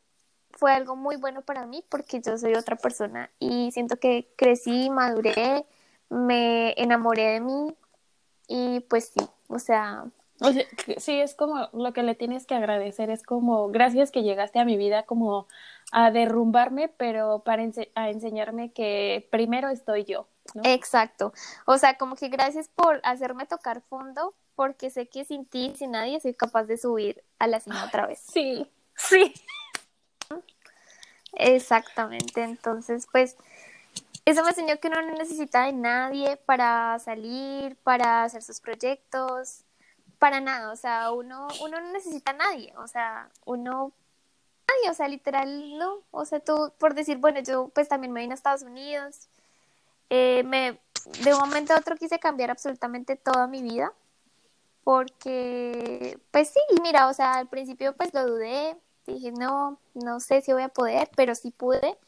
fue 0.52 0.72
algo 0.72 0.96
muy 0.96 1.16
bueno 1.16 1.42
para 1.42 1.66
mí 1.66 1.84
porque 1.90 2.20
yo 2.20 2.38
soy 2.38 2.54
otra 2.54 2.76
persona 2.76 3.30
y 3.40 3.72
siento 3.72 3.96
que 3.98 4.28
crecí, 4.36 4.90
maduré, 4.90 5.66
me 6.08 6.74
enamoré 6.80 7.32
de 7.32 7.40
mí 7.40 7.76
y 8.52 8.80
pues 8.80 9.12
sí, 9.14 9.24
o 9.48 9.58
sea, 9.60 10.04
O 10.42 10.52
sea, 10.52 10.64
sí, 10.98 11.20
es 11.20 11.34
como 11.34 11.68
lo 11.72 11.92
que 11.92 12.02
le 12.02 12.14
tienes 12.14 12.46
que 12.46 12.54
agradecer, 12.56 13.10
es 13.10 13.22
como 13.22 13.68
gracias 13.68 14.10
que 14.10 14.22
llegaste 14.22 14.58
a 14.58 14.64
mi 14.64 14.76
vida 14.76 15.04
como 15.04 15.46
a 15.92 16.10
derrumbarme, 16.10 16.88
pero 16.88 17.40
para 17.44 17.62
ense- 17.62 17.90
a 17.94 18.10
enseñarme 18.10 18.72
que 18.72 19.28
primero 19.30 19.68
estoy 19.68 20.04
yo, 20.04 20.26
¿no? 20.54 20.62
Exacto. 20.64 21.32
O 21.66 21.78
sea, 21.78 21.96
como 21.96 22.16
que 22.16 22.28
gracias 22.28 22.68
por 22.68 23.00
hacerme 23.04 23.46
tocar 23.46 23.82
fondo, 23.82 24.34
porque 24.56 24.90
sé 24.90 25.06
que 25.08 25.24
sin 25.24 25.44
ti, 25.46 25.72
sin 25.76 25.92
nadie, 25.92 26.18
soy 26.20 26.34
capaz 26.34 26.64
de 26.64 26.76
subir 26.76 27.22
a 27.38 27.46
la 27.46 27.60
cima 27.60 27.84
otra 27.86 28.06
vez. 28.06 28.20
Sí, 28.20 28.66
sí. 28.96 29.32
Exactamente. 31.32 32.42
Entonces, 32.42 33.06
pues, 33.10 33.36
eso 34.24 34.42
me 34.42 34.50
enseñó 34.50 34.78
que 34.80 34.88
uno 34.88 35.02
no 35.02 35.12
necesita 35.14 35.64
de 35.66 35.72
nadie 35.72 36.36
para 36.38 36.98
salir, 36.98 37.76
para 37.78 38.24
hacer 38.24 38.42
sus 38.42 38.60
proyectos, 38.60 39.64
para 40.18 40.40
nada. 40.40 40.72
O 40.72 40.76
sea, 40.76 41.10
uno, 41.12 41.48
uno 41.62 41.80
no 41.80 41.92
necesita 41.92 42.32
a 42.32 42.34
nadie. 42.34 42.72
O 42.78 42.86
sea, 42.86 43.30
uno, 43.44 43.92
nadie, 44.68 44.90
o 44.90 44.94
sea, 44.94 45.08
literal, 45.08 45.78
no. 45.78 46.02
O 46.10 46.24
sea, 46.24 46.40
tú, 46.40 46.72
por 46.78 46.94
decir, 46.94 47.18
bueno, 47.18 47.40
yo 47.40 47.68
pues 47.74 47.88
también 47.88 48.12
me 48.12 48.20
vine 48.20 48.34
a 48.34 48.36
Estados 48.36 48.62
Unidos. 48.62 49.28
eh, 50.10 50.42
me, 50.44 50.80
de 51.24 51.34
un 51.34 51.40
momento 51.40 51.74
a 51.74 51.78
otro 51.78 51.96
quise 51.96 52.18
cambiar 52.18 52.50
absolutamente 52.50 53.16
toda 53.16 53.46
mi 53.46 53.62
vida. 53.62 53.92
Porque, 54.84 56.18
pues 56.30 56.48
sí, 56.50 56.60
mira, 56.82 57.08
o 57.08 57.14
sea, 57.14 57.34
al 57.34 57.48
principio 57.48 57.94
pues 57.96 58.12
lo 58.14 58.26
dudé, 58.26 58.76
dije, 59.06 59.32
no, 59.32 59.78
no 59.94 60.20
sé 60.20 60.40
si 60.42 60.52
voy 60.52 60.62
a 60.62 60.68
poder, 60.68 61.10
pero 61.16 61.34
sí 61.34 61.50
pude. 61.50 61.98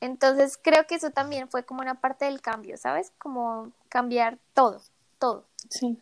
Entonces 0.00 0.58
creo 0.60 0.86
que 0.86 0.94
eso 0.94 1.10
también 1.10 1.48
fue 1.48 1.64
como 1.64 1.82
una 1.82 2.00
parte 2.00 2.24
del 2.24 2.40
cambio, 2.40 2.76
¿sabes? 2.76 3.12
Como 3.18 3.70
cambiar 3.88 4.38
todo, 4.54 4.80
todo. 5.18 5.44
Sí. 5.68 5.98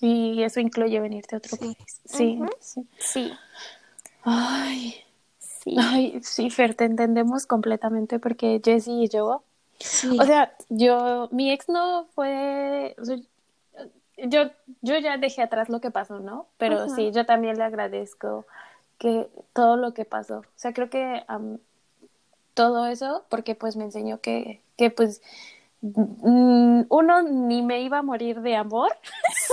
Y 0.00 0.42
eso 0.42 0.60
incluye 0.60 1.00
venirte 1.00 1.34
a 1.36 1.38
otro 1.38 1.56
Sí. 1.56 1.74
país. 1.74 2.00
Sí, 2.04 2.40
sí. 2.60 2.86
Sí, 2.98 3.32
Ay, 4.24 4.94
sí. 5.38 5.76
ay, 5.78 6.20
sí, 6.22 6.50
Fer, 6.50 6.74
te 6.74 6.84
entendemos 6.84 7.46
completamente 7.46 8.18
porque 8.18 8.60
Jessie 8.64 9.04
y 9.04 9.08
yo, 9.08 9.42
Sí. 9.78 10.16
o 10.20 10.24
sea, 10.24 10.54
yo, 10.68 11.28
mi 11.32 11.50
ex 11.52 11.68
no 11.68 12.06
fue, 12.14 12.94
o 13.00 13.04
sea, 13.04 13.16
yo, 14.18 14.50
yo 14.82 14.98
ya 14.98 15.16
dejé 15.16 15.42
atrás 15.42 15.68
lo 15.68 15.80
que 15.80 15.90
pasó, 15.90 16.20
¿no? 16.20 16.46
Pero 16.58 16.88
sí, 16.88 17.10
yo 17.12 17.26
también 17.26 17.56
le 17.58 17.64
agradezco 17.64 18.46
que 18.98 19.28
todo 19.52 19.76
lo 19.76 19.94
que 19.94 20.04
pasó. 20.04 20.38
O 20.40 20.44
sea, 20.54 20.72
creo 20.72 20.88
que 20.90 21.24
am, 21.26 21.58
todo 22.54 22.86
eso, 22.86 23.24
porque 23.28 23.54
pues 23.54 23.76
me 23.76 23.84
enseñó 23.84 24.20
que, 24.20 24.62
que 24.76 24.90
pues 24.90 25.22
mm, 25.80 26.82
uno 26.88 27.22
ni 27.22 27.62
me 27.62 27.82
iba 27.82 27.98
a 27.98 28.02
morir 28.02 28.40
de 28.40 28.56
amor, 28.56 28.92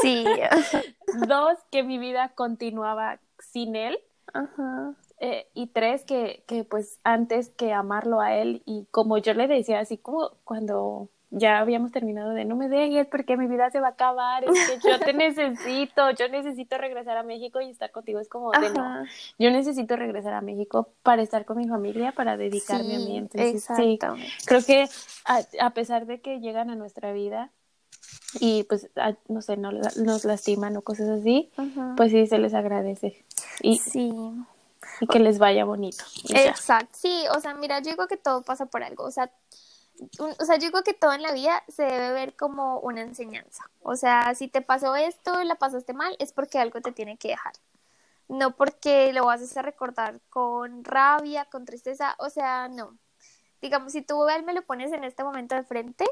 Sí. 0.02 0.26
dos 1.28 1.58
que 1.72 1.84
mi 1.84 1.98
vida 1.98 2.30
continuaba 2.36 3.20
sin 3.40 3.76
él 3.76 4.00
Ajá. 4.34 4.94
eh, 5.20 5.48
y 5.54 5.68
tres 5.68 6.04
que, 6.06 6.44
que 6.48 6.64
pues 6.64 7.00
antes 7.04 7.50
que 7.50 7.74
amarlo 7.74 8.22
a 8.22 8.36
él 8.36 8.62
y 8.66 8.86
como 8.92 9.18
yo 9.18 9.34
le 9.34 9.48
decía 9.48 9.80
así 9.80 9.98
como 9.98 10.32
cuando 10.44 11.10
ya 11.32 11.60
habíamos 11.60 11.92
terminado 11.92 12.32
de 12.32 12.44
no 12.46 12.56
me 12.56 12.68
dejes 12.70 13.06
porque 13.08 13.38
mi 13.38 13.48
vida 13.48 13.70
se 13.70 13.80
va 13.80 13.88
a 13.88 13.92
acabar, 13.92 14.44
es 14.44 14.52
que 14.66 14.80
yo 14.90 15.00
te 15.00 15.14
necesito, 15.14 16.10
yo 16.12 16.28
necesito 16.30 16.78
regresar 16.78 17.18
a 17.18 17.24
México 17.24 17.62
y 17.62 17.70
estar 17.70 17.92
contigo, 17.92 18.20
es 18.20 18.28
como 18.30 18.52
de 18.52 18.70
no, 18.72 19.06
yo 19.38 19.52
necesito 19.52 19.96
regresar 19.96 20.34
a 20.34 20.42
México 20.42 20.90
para 21.04 21.22
estar 21.22 21.46
con 21.46 21.58
mi 21.58 21.68
familia, 21.68 22.12
para 22.14 22.36
dedicarme 22.38 22.96
a 22.96 23.00
mí, 23.00 23.18
entonces 23.18 23.64
sí, 23.64 23.94
exactamente. 23.94 24.34
creo 24.46 24.64
que 24.66 24.90
a, 25.26 25.42
a 25.62 25.70
pesar 25.72 26.06
de 26.08 26.20
que 26.22 26.40
llegan 26.40 26.70
a 26.72 26.76
nuestra 26.76 27.14
vida 27.14 27.52
y 28.40 28.64
pues 28.64 28.90
a- 28.96 29.16
no 29.28 29.42
sé, 29.42 29.58
no, 29.58 29.72
nos 29.72 30.26
lastiman 30.26 30.76
o 30.78 30.82
cosas 30.82 31.10
así, 31.10 31.52
Ajá. 31.58 31.94
pues 31.96 32.12
sí 32.12 32.26
se 32.28 32.38
les 32.40 32.54
agradece 32.54 33.24
y, 33.62 33.78
Sí. 33.78 34.12
y 35.02 35.08
que 35.08 35.20
les 35.20 35.40
vaya 35.40 35.66
bonito. 35.66 36.04
Exacto, 36.30 36.96
sí, 36.98 37.24
o 37.36 37.40
sea, 37.40 37.54
mira, 37.54 37.80
yo 37.80 37.92
digo 37.92 38.08
que 38.08 38.18
todo 38.18 38.42
pasa 38.44 38.66
por 38.66 38.84
algo, 38.84 39.04
o 39.04 39.12
sea, 39.12 39.32
un- 40.20 40.34
o 40.40 40.46
sea, 40.46 40.56
yo 40.56 40.68
digo 40.68 40.82
que 40.84 40.94
todo 40.94 41.14
en 41.14 41.22
la 41.22 41.32
vida 41.34 41.64
se 41.68 41.84
debe 41.84 42.12
ver 42.12 42.36
como 42.36 42.80
una 42.80 43.02
enseñanza, 43.02 43.64
o 43.82 43.96
sea, 43.96 44.34
si 44.36 44.48
te 44.48 44.62
pasó 44.62 44.96
esto 44.96 45.42
y 45.42 45.46
la 45.46 45.56
pasaste 45.56 45.94
mal, 45.94 46.16
es 46.20 46.32
porque 46.34 46.60
algo 46.60 46.82
te 46.82 46.92
tiene 46.92 47.18
que 47.18 47.30
dejar, 47.30 47.54
no 48.28 48.56
porque 48.56 49.12
lo 49.14 49.26
vas 49.26 49.56
a 49.58 49.62
recordar 49.62 50.20
con 50.30 50.84
rabia, 50.84 51.46
con 51.46 51.66
tristeza, 51.66 52.16
o 52.20 52.30
sea, 52.30 52.68
no, 52.70 52.98
digamos, 53.62 53.92
si 53.94 54.02
tú 54.02 54.28
él 54.30 54.44
me 54.44 54.54
lo 54.54 54.62
pones 54.64 54.92
en 54.92 55.04
este 55.04 55.24
momento 55.24 55.56
de 55.56 55.64
frente, 55.64 56.06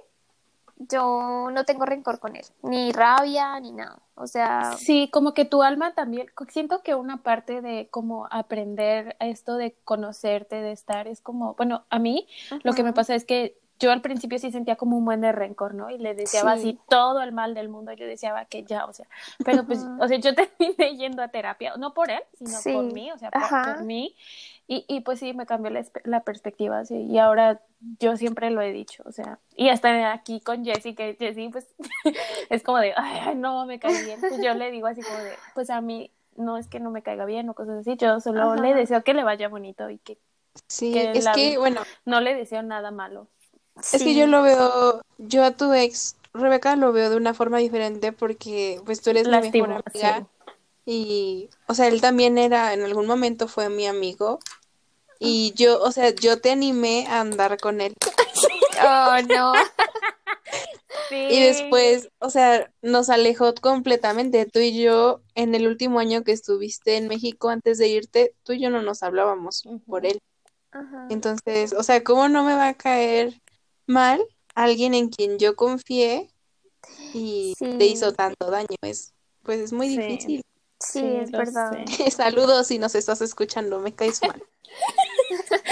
yo 0.79 1.49
no 1.51 1.65
tengo 1.65 1.85
rencor 1.85 2.19
con 2.19 2.35
él, 2.35 2.45
ni 2.61 2.91
rabia, 2.91 3.59
ni 3.59 3.71
nada, 3.71 3.99
o 4.15 4.27
sea, 4.27 4.73
Sí, 4.77 5.09
como 5.11 5.33
que 5.33 5.43
tu 5.45 5.63
alma 5.63 5.93
también, 5.95 6.27
siento 6.49 6.83
que 6.83 6.93
una 6.93 7.23
parte 7.23 7.61
de 7.61 7.88
como 7.89 8.27
aprender 8.29 9.15
esto 9.19 9.55
de 9.55 9.75
conocerte, 9.83 10.57
de 10.61 10.71
estar, 10.71 11.07
es 11.07 11.19
como, 11.21 11.55
bueno, 11.55 11.85
a 11.89 11.97
mí 11.97 12.27
lo 12.63 12.73
que 12.73 12.83
me 12.83 12.93
pasa 12.93 13.15
es 13.15 13.25
que 13.25 13.57
yo 13.80 13.91
al 13.91 14.01
principio 14.01 14.39
sí 14.39 14.51
sentía 14.51 14.75
como 14.75 14.97
un 14.97 15.05
buen 15.05 15.21
de 15.21 15.32
rencor, 15.32 15.73
¿no? 15.73 15.89
Y 15.89 15.97
le 15.97 16.15
deseaba 16.15 16.53
Sí. 16.53 16.59
así 16.59 16.80
todo 16.89 17.21
el 17.21 17.32
mal 17.32 17.53
del 17.53 17.69
mundo, 17.69 17.93
yo 17.93 18.05
deseaba 18.05 18.45
que 18.45 18.63
ya, 18.63 18.86
o 18.86 18.93
sea, 18.93 19.07
pero 19.45 19.65
pues, 19.65 19.86
o 19.99 20.07
sea, 20.07 20.17
yo 20.17 20.34
terminé 20.59 20.97
yendo 20.97 21.21
a 21.21 21.28
terapia, 21.28 21.73
no 21.78 21.93
por 21.93 22.09
él, 22.09 22.21
sino 22.38 22.59
Sí. 22.59 22.73
por 22.73 22.86
mí, 22.86 23.11
o 23.11 23.17
sea, 23.17 23.32
por, 23.32 23.63
por 23.63 23.84
mí, 23.84 24.15
y, 24.67 24.86
y 24.88 25.01
pues 25.01 25.19
sí, 25.19 25.34
me 25.34 25.45
cambió 25.45 25.71
la, 26.03 26.21
perspectiva, 26.21 26.84
sí, 26.86 27.03
y 27.03 27.17
ahora 27.19 27.61
yo 27.99 28.17
siempre 28.17 28.49
lo 28.49 28.61
he 28.61 28.71
dicho, 28.71 29.03
o 29.05 29.11
sea, 29.11 29.39
y 29.55 29.69
hasta 29.69 30.11
aquí 30.11 30.41
con 30.41 30.65
Jessie, 30.65 30.95
que 30.95 31.15
Jessie 31.17 31.49
pues 31.49 31.67
es 32.49 32.63
como 32.63 32.80
de, 32.80 32.93
ay, 32.95 33.36
no, 33.36 33.65
me 33.65 33.80
cae 33.80 34.03
bien, 34.03 34.19
pues 34.21 34.41
yo 34.41 34.53
le 34.53 34.71
digo 34.71 34.88
así 34.88 35.01
como 35.03 35.19
de, 35.19 35.38
pues 35.53 35.69
a 35.69 35.82
mí 35.82 36.11
no 36.36 36.57
es 36.57 36.67
que 36.67 36.80
no 36.80 36.91
me 36.91 37.01
caiga 37.01 37.25
bien 37.25 37.49
o 37.49 37.53
cosas 37.53 37.80
así, 37.80 37.95
yo 37.97 38.19
solo 38.19 38.53
Ajá. 38.53 38.61
le 38.61 38.73
deseo 38.73 39.03
que 39.03 39.13
le 39.13 39.23
vaya 39.23 39.47
bonito 39.47 39.89
y 39.89 39.97
que 39.99 40.17
Sí, 40.67 40.91
que 40.91 41.11
es 41.11 41.23
la 41.23 41.34
que, 41.34 41.57
bueno, 41.57 41.82
no 42.05 42.19
le 42.19 42.36
deseo 42.36 42.63
nada 42.63 42.91
malo. 42.91 43.28
Es 43.93 44.03
que 44.03 44.15
yo 44.15 44.28
lo 44.28 44.41
veo, 44.41 45.01
yo 45.17 45.43
a 45.43 45.51
tu 45.51 45.73
ex, 45.73 46.15
Rebeca, 46.34 46.75
lo 46.75 46.93
veo 46.93 47.09
de 47.09 47.15
una 47.15 47.34
forma 47.34 47.57
diferente 47.57 48.11
porque 48.11 48.82
pues 48.86 49.01
tú 49.01 49.09
eres 49.09 49.25
mi 49.25 49.32
Lastimo, 49.32 49.67
mejor 49.67 49.84
amiga 49.86 50.28
sí. 50.45 50.53
y, 50.86 51.49
o 51.67 51.73
sea, 51.73 51.88
él 51.88 52.01
también 52.01 52.38
era, 52.38 52.73
en 52.73 52.84
algún 52.84 53.07
momento 53.07 53.47
fue 53.47 53.69
mi 53.69 53.88
amigo 53.88 54.39
y 55.19 55.53
yo, 55.55 55.82
o 55.82 55.91
sea, 55.91 56.11
yo 56.11 56.39
te 56.39 56.51
animé 56.51 57.07
a 57.07 57.21
andar 57.21 57.57
con 57.59 57.82
él 57.82 57.95
Oh, 58.80 59.17
no. 59.28 59.53
y 61.11 61.41
después, 61.41 62.09
o 62.19 62.30
sea, 62.30 62.71
nos 62.82 63.09
alejó 63.09 63.53
completamente, 63.55 64.45
tú 64.45 64.59
y 64.59 64.80
yo, 64.80 65.21
en 65.36 65.55
el 65.55 65.67
último 65.67 65.99
año 65.99 66.23
que 66.23 66.32
estuviste 66.32 66.97
en 66.97 67.07
México 67.07 67.49
antes 67.49 67.78
de 67.78 67.88
irte, 67.88 68.36
tú 68.43 68.53
y 68.53 68.61
yo 68.61 68.69
no 68.69 68.82
nos 68.82 69.03
hablábamos 69.03 69.63
por 69.88 70.05
él. 70.05 70.19
Ajá. 70.71 71.07
Entonces, 71.09 71.73
o 71.73 71.82
sea, 71.84 72.03
¿cómo 72.03 72.30
no 72.30 72.43
me 72.43 72.53
va 72.53 72.67
a 72.67 72.73
caer 72.75 73.41
mal 73.88 74.23
alguien 74.55 74.93
en 74.93 75.09
quien 75.09 75.38
yo 75.39 75.55
confié 75.55 76.29
y 77.13 77.53
te 77.59 77.85
hizo 77.85 78.13
tanto 78.13 78.49
daño? 78.51 78.67
Es, 78.81 79.13
pues 79.43 79.59
es 79.59 79.73
muy 79.73 79.88
Sí. 79.89 79.97
difícil. 79.97 80.41
Sí, 80.79 80.99
Sí, 80.99 81.15
es 81.15 81.31
verdad. 81.31 81.71
sé. 81.95 82.11
Saludos 82.11 82.67
si 82.67 82.77
nos 82.79 82.93
estás 82.95 83.21
escuchando, 83.21 83.79
me 83.79 83.93
caes 83.93 84.21
mal. 84.21 84.43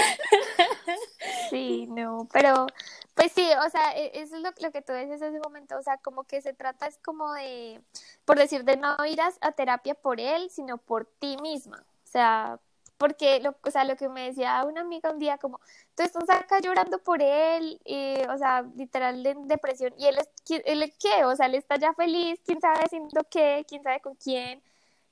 Sí, 1.50 1.86
no, 1.88 2.28
pero 2.32 2.66
pues 3.14 3.30
sí, 3.32 3.48
o 3.64 3.70
sea, 3.70 3.96
e- 3.96 4.10
eso 4.20 4.36
es 4.36 4.42
lo, 4.42 4.50
lo 4.60 4.72
que 4.72 4.82
tú 4.82 4.92
dices 4.92 5.22
hace 5.22 5.30
un 5.36 5.40
momento, 5.44 5.76
o 5.78 5.82
sea, 5.82 5.96
como 5.98 6.24
que 6.24 6.42
se 6.42 6.52
trata 6.54 6.86
es 6.86 6.98
como 6.98 7.32
de, 7.34 7.80
por 8.24 8.36
decir, 8.38 8.64
de 8.64 8.76
no 8.76 8.96
ir 9.06 9.20
a, 9.20 9.30
a 9.40 9.52
terapia 9.52 9.94
por 9.94 10.20
él, 10.20 10.50
sino 10.50 10.78
por 10.78 11.04
ti 11.06 11.36
misma, 11.38 11.84
o 12.04 12.08
sea, 12.08 12.58
porque, 12.98 13.40
lo, 13.40 13.56
o 13.64 13.70
sea, 13.70 13.84
lo 13.84 13.96
que 13.96 14.08
me 14.08 14.22
decía 14.28 14.64
una 14.64 14.82
amiga 14.82 15.10
un 15.12 15.18
día, 15.18 15.38
como, 15.38 15.60
tú 15.94 16.02
estás 16.02 16.28
acá 16.30 16.60
llorando 16.60 16.98
por 17.02 17.22
él, 17.22 17.80
y, 17.84 18.16
o 18.28 18.38
sea, 18.38 18.62
literal 18.76 19.24
en 19.26 19.48
depresión, 19.48 19.92
y 19.98 20.06
él 20.06 20.16
es, 20.18 20.28
¿qui- 20.44 20.62
él 20.64 20.92
qué? 20.98 21.24
O 21.24 21.34
sea, 21.36 21.46
él 21.46 21.54
está 21.56 21.76
ya 21.76 21.92
feliz, 21.94 22.40
quién 22.44 22.60
sabe 22.60 22.80
haciendo 22.84 23.22
qué, 23.30 23.64
quién 23.68 23.82
sabe 23.82 24.00
con 24.00 24.14
quién, 24.16 24.62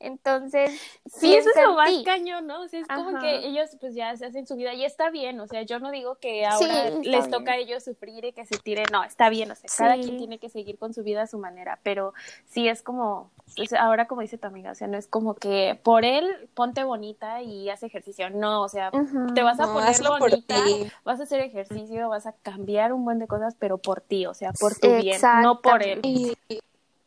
entonces, 0.01 0.70
Sí, 1.07 1.34
eso 1.34 1.49
es 1.55 1.62
lo 1.62 1.74
más 1.74 1.88
ti. 1.88 2.03
cañón, 2.05 2.47
¿no? 2.47 2.62
O 2.62 2.68
sea, 2.68 2.80
es 2.80 2.86
como 2.88 3.18
que 3.20 3.47
ellos 3.47 3.70
pues 3.80 3.95
ya 3.95 4.14
se 4.16 4.26
hacen 4.26 4.47
su 4.47 4.57
vida 4.57 4.74
y 4.74 4.84
está 4.84 5.11
bien, 5.11 5.40
o 5.40 5.47
sea, 5.47 5.62
yo 5.62 5.78
no 5.78 5.90
digo 5.90 6.16
que 6.16 6.45
ahora 6.47 6.90
les 6.90 7.03
bien. 7.03 7.30
toca 7.30 7.53
a 7.53 7.57
ellos 7.57 7.84
sufrir 7.84 8.24
y 8.24 8.32
que 8.32 8.45
se 8.47 8.59
tiren, 8.59 8.86
no, 8.92 9.05
está 9.05 9.28
bien, 9.28 9.51
o 9.51 9.55
sea, 9.55 9.68
cada 9.76 9.95
quien 9.95 10.16
tiene 10.18 10.38
que 10.38 10.49
seguir 10.49 10.78
con 10.78 10.92
su 10.95 11.03
vida 11.03 11.22
a 11.22 11.26
su 11.26 11.38
manera, 11.38 11.78
pero 11.82 12.12
sí 12.47 12.68
es 12.68 12.82
como, 12.82 13.30
pues, 13.57 13.72
ahora 13.72 14.07
como 14.07 14.20
dice 14.22 14.38
tu 14.38 14.47
amiga, 14.47 14.72
o 14.72 14.74
sea, 14.74 14.88
no 14.88 14.97
es 14.99 15.07
como 15.07 15.34
que 15.34 15.78
por 15.82 16.05
él 16.05 16.49
ponte 16.55 16.84
bonita 16.84 17.42
y 17.42 17.70
haz 17.70 17.82
ejercicio, 17.82 18.30
no, 18.30 18.62
o 18.62 18.68
sea, 18.68 18.90
te 19.34 19.42
vas 19.42 19.61
a 19.61 19.66
No, 19.66 19.72
poner 19.74 19.90
hazlo 19.90 20.18
por 20.18 20.30
bonita, 20.30 20.57
ti. 20.64 20.90
vas 21.05 21.20
a 21.20 21.22
hacer 21.24 21.40
ejercicio, 21.40 22.09
vas 22.09 22.26
a 22.26 22.32
cambiar 22.42 22.92
un 22.92 23.05
buen 23.05 23.18
de 23.18 23.26
cosas, 23.26 23.55
pero 23.59 23.78
por 23.78 24.01
ti, 24.01 24.26
o 24.26 24.34
sea, 24.34 24.53
por 24.53 24.74
tu 24.74 24.88
bien, 24.97 25.20
no 25.42 25.61
por 25.61 25.82
él. 25.82 26.01
Y, 26.03 26.36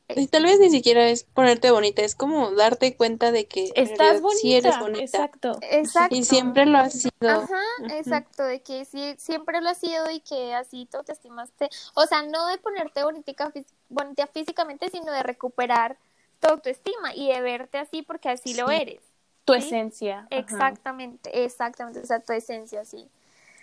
y 0.10 0.28
tal 0.28 0.44
vez 0.44 0.60
ni 0.60 0.70
siquiera 0.70 1.10
es 1.10 1.24
ponerte 1.24 1.72
bonita, 1.72 2.02
es 2.02 2.16
como 2.16 2.52
darte 2.52 2.96
cuenta 2.96 3.32
de 3.32 3.46
que 3.46 3.66
Estás 3.76 3.98
realidad 3.98 4.22
bonita, 4.22 4.40
sí 4.42 4.56
eres 4.56 4.80
bonita. 4.80 5.02
exacto. 5.04 5.60
Exacto. 5.62 6.16
Y 6.16 6.24
siempre 6.24 6.66
lo 6.66 6.78
has 6.78 6.94
sido. 6.94 7.12
Ajá, 7.28 7.62
exacto, 7.90 8.44
de 8.44 8.62
que 8.62 8.86
sí, 8.86 9.16
siempre 9.18 9.60
lo 9.62 9.70
has 9.70 9.78
sido 9.80 10.10
y 10.10 10.20
que 10.22 10.54
así 10.54 10.88
tú 10.92 11.00
te 11.04 11.12
estimaste, 11.12 11.70
o 11.96 12.06
sea, 12.06 12.22
no 12.24 12.48
de 12.48 12.58
ponerte 12.58 13.04
bonita, 13.04 13.34
fí- 13.52 13.66
bonita 13.90 14.28
físicamente, 14.28 14.90
sino 14.90 15.12
de 15.12 15.24
recuperar 15.24 15.98
tu 16.40 16.48
autoestima 16.50 17.14
y 17.16 17.32
de 17.32 17.42
verte 17.42 17.78
así 17.80 18.02
porque 18.02 18.30
así 18.30 18.54
lo 18.54 18.70
eres. 18.72 19.02
Tu 19.46 19.54
Sí. 19.54 19.60
esencia. 19.60 20.20
ajá. 20.32 20.38
Exactamente, 20.40 21.44
exactamente, 21.44 22.00
o 22.00 22.06
sea, 22.06 22.20
tu 22.20 22.34
esencia, 22.34 22.86
sí. 22.86 23.08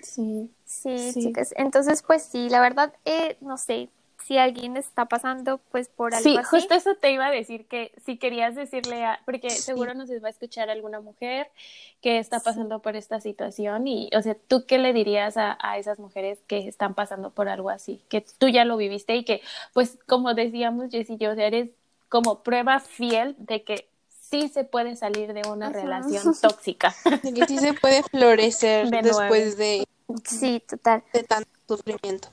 Sí. 0.02 0.50
Sí, 0.66 1.12
Sí. 1.12 1.22
chicas. 1.24 1.54
Entonces, 1.56 2.02
pues 2.02 2.22
sí, 2.22 2.48
la 2.50 2.60
verdad, 2.60 2.92
eh, 3.04 3.36
no 3.40 3.56
sé, 3.56 3.88
si 4.26 4.38
alguien 4.38 4.76
está 4.76 5.04
pasando 5.06 5.58
pues 5.70 5.88
por 5.88 6.14
algo 6.14 6.22
Sí, 6.28 6.36
así. 6.36 6.46
justo 6.48 6.74
eso 6.74 6.94
te 6.94 7.12
iba 7.12 7.26
a 7.26 7.30
decir 7.30 7.66
que 7.66 7.92
si 8.04 8.16
querías 8.16 8.54
decirle 8.54 9.04
a, 9.04 9.20
porque 9.24 9.50
seguro 9.50 9.94
nos 9.94 10.08
va 10.10 10.28
a 10.28 10.30
escuchar 10.30 10.70
alguna 10.70 11.00
mujer 11.00 11.48
que 12.00 12.18
está 12.18 12.40
pasando 12.40 12.80
por 12.80 12.96
esta 12.96 13.20
situación 13.20 13.86
y, 13.86 14.10
o 14.16 14.22
sea, 14.22 14.34
¿tú 14.34 14.64
qué 14.66 14.78
le 14.78 14.92
dirías 14.92 15.36
a, 15.36 15.58
a 15.60 15.78
esas 15.78 15.98
mujeres 15.98 16.38
que 16.46 16.66
están 16.68 16.94
pasando 16.94 17.30
por 17.30 17.48
algo 17.48 17.70
así? 17.70 18.02
Que 18.08 18.24
tú 18.38 18.48
ya 18.48 18.64
lo 18.64 18.76
viviste 18.76 19.14
y 19.16 19.24
que, 19.24 19.42
pues, 19.72 19.98
como 20.06 20.32
decíamos 20.34 20.90
Jess 20.90 21.10
y 21.10 21.16
yo, 21.18 21.32
o 21.32 21.34
sea, 21.34 21.46
eres 21.46 21.70
como 22.08 22.42
prueba 22.42 22.80
fiel 22.80 23.34
de 23.38 23.62
que 23.64 23.88
sí 24.30 24.48
se 24.48 24.64
puede 24.64 24.96
salir 24.96 25.32
de 25.32 25.42
una 25.48 25.70
relación 25.70 26.34
tóxica. 26.40 26.94
De 27.22 27.32
que 27.34 27.46
sí 27.46 27.58
se 27.58 27.74
puede 27.74 28.02
florecer 28.10 28.88
De 28.88 29.02
después 29.02 29.56
de, 29.56 29.86
Sí, 30.24 30.62
total. 30.68 31.02
de 31.12 31.22
tanto 31.24 31.48
sufrimiento. 31.68 32.28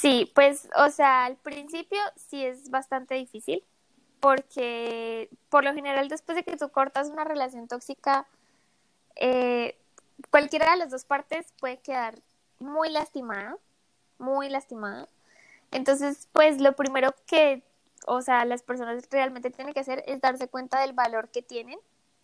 Sí, 0.00 0.30
pues, 0.34 0.68
o 0.76 0.90
sea, 0.90 1.24
al 1.24 1.36
principio 1.36 1.98
sí 2.16 2.44
es 2.44 2.70
bastante 2.70 3.16
difícil, 3.16 3.64
porque 4.20 5.28
por 5.48 5.64
lo 5.64 5.74
general 5.74 6.08
después 6.08 6.36
de 6.36 6.44
que 6.44 6.56
tú 6.56 6.68
cortas 6.70 7.08
una 7.08 7.24
relación 7.24 7.66
tóxica, 7.66 8.26
eh, 9.16 9.76
cualquiera 10.30 10.70
de 10.70 10.76
las 10.78 10.90
dos 10.90 11.04
partes 11.04 11.52
puede 11.58 11.78
quedar 11.78 12.14
muy 12.60 12.90
lastimada, 12.90 13.56
muy 14.18 14.48
lastimada. 14.48 15.08
Entonces, 15.72 16.28
pues 16.32 16.60
lo 16.60 16.74
primero 16.76 17.12
que, 17.26 17.64
o 18.06 18.22
sea, 18.22 18.44
las 18.44 18.62
personas 18.62 19.04
realmente 19.10 19.50
tienen 19.50 19.74
que 19.74 19.80
hacer 19.80 20.04
es 20.06 20.20
darse 20.20 20.48
cuenta 20.48 20.80
del 20.80 20.92
valor 20.92 21.28
que 21.30 21.42
tienen 21.42 21.78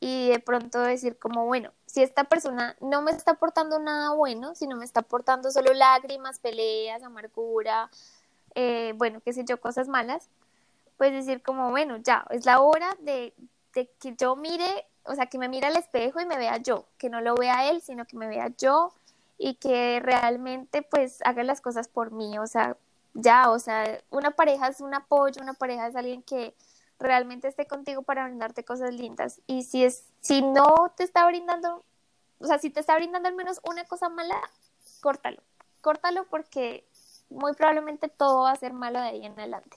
y 0.06 0.28
de 0.28 0.38
pronto 0.38 0.80
decir 0.80 1.18
como, 1.18 1.46
bueno, 1.46 1.72
si 1.86 2.02
esta 2.02 2.24
persona 2.24 2.76
no 2.82 3.00
me 3.00 3.10
está 3.10 3.30
aportando 3.30 3.78
nada 3.78 4.10
bueno, 4.12 4.54
sino 4.54 4.76
me 4.76 4.84
está 4.84 5.00
aportando 5.00 5.50
solo 5.50 5.72
lágrimas, 5.72 6.38
peleas, 6.40 7.02
amargura, 7.02 7.88
eh, 8.54 8.92
bueno, 8.96 9.22
qué 9.24 9.32
sé 9.32 9.46
yo, 9.46 9.58
cosas 9.62 9.88
malas, 9.88 10.28
pues 10.98 11.10
decir 11.10 11.40
como, 11.40 11.70
bueno, 11.70 11.96
ya, 11.96 12.26
es 12.28 12.44
la 12.44 12.60
hora 12.60 12.94
de, 13.00 13.32
de 13.72 13.90
que 13.98 14.14
yo 14.14 14.36
mire, 14.36 14.86
o 15.04 15.14
sea, 15.14 15.24
que 15.24 15.38
me 15.38 15.48
mire 15.48 15.68
al 15.68 15.76
espejo 15.76 16.20
y 16.20 16.26
me 16.26 16.36
vea 16.36 16.58
yo, 16.58 16.84
que 16.98 17.08
no 17.08 17.22
lo 17.22 17.34
vea 17.34 17.70
él, 17.70 17.80
sino 17.80 18.04
que 18.04 18.18
me 18.18 18.28
vea 18.28 18.48
yo 18.58 18.92
y 19.38 19.54
que 19.54 20.00
realmente 20.00 20.82
pues 20.82 21.20
haga 21.24 21.44
las 21.44 21.62
cosas 21.62 21.88
por 21.88 22.10
mí, 22.10 22.38
o 22.38 22.46
sea, 22.46 22.76
ya, 23.14 23.50
o 23.50 23.58
sea, 23.58 24.02
una 24.10 24.32
pareja 24.32 24.68
es 24.68 24.82
un 24.82 24.92
apoyo, 24.92 25.40
una 25.40 25.54
pareja 25.54 25.86
es 25.86 25.96
alguien 25.96 26.22
que 26.22 26.54
realmente 26.98 27.48
esté 27.48 27.66
contigo 27.66 28.02
para 28.02 28.24
brindarte 28.24 28.64
cosas 28.64 28.94
lindas 28.94 29.40
y 29.46 29.64
si 29.64 29.84
es 29.84 30.04
si 30.20 30.42
no 30.42 30.92
te 30.96 31.04
está 31.04 31.26
brindando, 31.26 31.84
o 32.38 32.46
sea, 32.46 32.58
si 32.58 32.70
te 32.70 32.80
está 32.80 32.96
brindando 32.96 33.28
al 33.28 33.34
menos 33.34 33.60
una 33.64 33.84
cosa 33.84 34.08
mala, 34.08 34.40
córtalo. 35.00 35.42
Córtalo 35.80 36.24
porque 36.26 36.86
muy 37.28 37.52
probablemente 37.54 38.08
todo 38.08 38.42
va 38.42 38.52
a 38.52 38.56
ser 38.56 38.72
malo 38.72 39.00
de 39.00 39.06
ahí 39.06 39.26
en 39.26 39.32
adelante. 39.32 39.76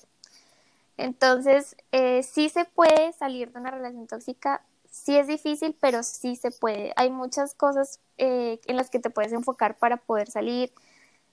Entonces, 0.95 1.75
eh, 1.91 2.23
sí 2.23 2.49
se 2.49 2.65
puede 2.65 3.13
salir 3.13 3.51
de 3.51 3.59
una 3.59 3.71
relación 3.71 4.07
tóxica, 4.07 4.63
sí 4.89 5.17
es 5.17 5.27
difícil, 5.27 5.75
pero 5.79 6.01
sí 6.03 6.35
se 6.35 6.51
puede. 6.51 6.93
Hay 6.95 7.11
muchas 7.11 7.53
cosas 7.53 7.99
eh, 8.17 8.59
en 8.65 8.77
las 8.77 8.89
que 8.89 8.99
te 8.99 9.09
puedes 9.09 9.31
enfocar 9.31 9.77
para 9.77 9.97
poder 9.97 10.29
salir. 10.29 10.71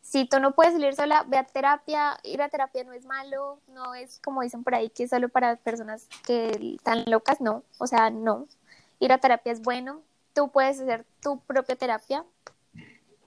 Si 0.04 0.26
tú 0.26 0.38
no 0.38 0.54
puedes 0.54 0.74
salir 0.74 0.94
sola, 0.94 1.24
ve 1.26 1.38
a 1.38 1.44
terapia. 1.44 2.18
Ir 2.22 2.42
a 2.42 2.50
terapia 2.50 2.84
no 2.84 2.92
es 2.92 3.06
malo, 3.06 3.58
no 3.68 3.94
es 3.94 4.20
como 4.22 4.42
dicen 4.42 4.62
por 4.62 4.74
ahí 4.74 4.90
que 4.90 5.04
es 5.04 5.10
solo 5.10 5.30
para 5.30 5.56
personas 5.56 6.06
que 6.26 6.74
están 6.76 7.04
locas, 7.06 7.40
no. 7.40 7.62
O 7.78 7.86
sea, 7.86 8.10
no. 8.10 8.46
Ir 9.00 9.12
a 9.12 9.18
terapia 9.18 9.52
es 9.52 9.62
bueno. 9.62 10.02
Tú 10.34 10.50
puedes 10.50 10.78
hacer 10.80 11.06
tu 11.22 11.40
propia 11.40 11.74
terapia. 11.76 12.24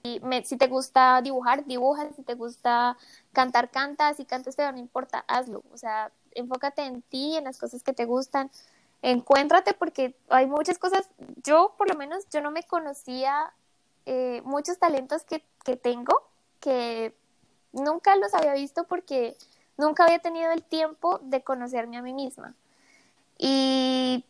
Y 0.04 0.20
me- 0.20 0.44
si 0.44 0.56
te 0.56 0.68
gusta 0.68 1.20
dibujar, 1.20 1.64
dibuja. 1.66 2.08
Si 2.14 2.22
te 2.22 2.34
gusta 2.34 2.96
cantar, 3.32 3.70
canta. 3.70 4.14
Si 4.14 4.24
cantas, 4.24 4.54
pero 4.56 4.70
no 4.70 4.78
importa, 4.78 5.24
hazlo. 5.26 5.64
O 5.72 5.76
sea, 5.78 6.12
enfócate 6.34 6.82
en 6.84 7.02
ti, 7.02 7.36
en 7.36 7.44
las 7.44 7.58
cosas 7.58 7.82
que 7.82 7.92
te 7.92 8.04
gustan 8.04 8.50
encuéntrate 9.02 9.74
porque 9.74 10.16
hay 10.28 10.46
muchas 10.46 10.78
cosas, 10.78 11.08
yo 11.44 11.74
por 11.78 11.88
lo 11.88 11.94
menos, 11.96 12.28
yo 12.30 12.40
no 12.40 12.50
me 12.50 12.62
conocía 12.64 13.52
eh, 14.06 14.42
muchos 14.44 14.78
talentos 14.78 15.22
que, 15.24 15.44
que 15.64 15.76
tengo, 15.76 16.27
que 16.60 17.14
nunca 17.72 18.16
los 18.16 18.34
había 18.34 18.54
visto 18.54 18.84
porque 18.84 19.36
nunca 19.76 20.04
había 20.04 20.18
tenido 20.18 20.50
el 20.50 20.62
tiempo 20.62 21.18
de 21.22 21.42
conocerme 21.42 21.96
a 21.96 22.02
mí 22.02 22.12
misma. 22.12 22.54
Y 23.38 24.24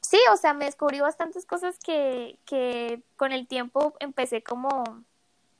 sí, 0.00 0.18
o 0.32 0.36
sea, 0.36 0.54
me 0.54 0.66
descubrí 0.66 1.00
bastantes 1.00 1.44
cosas 1.44 1.78
que, 1.78 2.38
que 2.46 3.02
con 3.16 3.32
el 3.32 3.46
tiempo 3.46 3.94
empecé 4.00 4.42
como, 4.42 4.84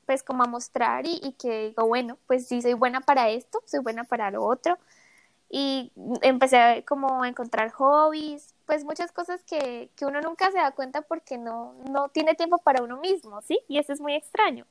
pues 0.07 0.23
como 0.23 0.45
a 0.45 0.47
mostrar 0.47 1.07
y, 1.07 1.35
que 1.39 1.69
digo, 1.69 1.87
bueno, 1.87 2.19
pues 2.27 2.47
sí, 2.47 2.63
soy 2.63 2.75
buena 2.75 3.01
para 3.01 3.29
esto, 3.31 3.63
soy 3.67 3.81
buena 3.81 4.05
para 4.05 4.31
lo 4.31 4.45
otro 4.45 4.79
y 5.51 5.93
empecé 6.23 6.85
como 6.87 7.23
a 7.23 7.29
encontrar 7.29 7.71
hobbies, 7.73 8.55
pues 8.67 8.85
muchas 8.85 9.13
cosas 9.13 9.43
que, 9.45 9.91
que 9.97 10.05
uno 10.07 10.21
nunca 10.21 10.51
se 10.53 10.59
da 10.59 10.73
cuenta 10.73 11.03
porque 11.03 11.39
no, 11.39 11.75
no 11.91 12.11
tiene 12.11 12.35
tiempo 12.35 12.59
para 12.59 12.83
uno 12.83 12.99
mismo, 12.99 13.41
¿sí? 13.43 13.59
Y 13.67 13.79
eso 13.79 13.93
es 13.93 14.01
muy 14.01 14.15
extraño. 14.15 14.67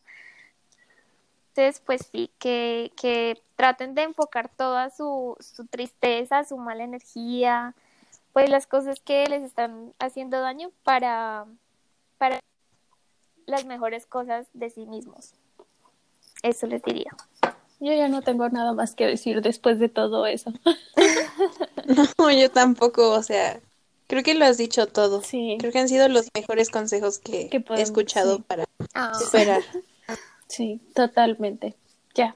Entonces, 1.57 1.81
pues 1.83 2.01
sí, 2.11 2.29
que, 2.37 2.91
que 3.01 3.41
traten 3.55 3.95
de 3.95 4.03
enfocar 4.03 4.47
toda 4.47 4.91
su, 4.91 5.35
su 5.39 5.65
tristeza, 5.65 6.43
su 6.43 6.55
mala 6.57 6.83
energía, 6.83 7.73
pues 8.31 8.51
las 8.51 8.67
cosas 8.67 8.99
que 8.99 9.25
les 9.25 9.41
están 9.41 9.91
haciendo 9.97 10.39
daño 10.39 10.69
para, 10.83 11.45
para 12.19 12.39
las 13.47 13.65
mejores 13.65 14.05
cosas 14.05 14.45
de 14.53 14.69
sí 14.69 14.85
mismos. 14.85 15.33
Eso 16.43 16.67
les 16.67 16.83
diría. 16.83 17.09
Yo 17.79 17.91
ya 17.91 18.07
no 18.07 18.21
tengo 18.21 18.47
nada 18.49 18.73
más 18.73 18.93
que 18.93 19.07
decir 19.07 19.41
después 19.41 19.79
de 19.79 19.89
todo 19.89 20.27
eso. 20.27 20.53
No, 22.19 22.29
yo 22.29 22.51
tampoco, 22.51 23.13
o 23.13 23.23
sea, 23.23 23.59
creo 24.05 24.21
que 24.21 24.35
lo 24.35 24.45
has 24.45 24.57
dicho 24.57 24.85
todo. 24.85 25.23
Sí, 25.23 25.57
Creo 25.59 25.71
que 25.71 25.79
han 25.79 25.89
sido 25.89 26.07
los 26.07 26.27
mejores 26.35 26.69
consejos 26.69 27.17
que, 27.17 27.49
Que 27.49 27.63
he 27.75 27.81
escuchado 27.81 28.35
sí. 28.35 28.43
para 28.47 28.65
Ah, 28.93 29.17
superar. 29.19 29.63
sí, 30.47 30.79
totalmente. 30.93 31.75
Ya. 32.15 32.35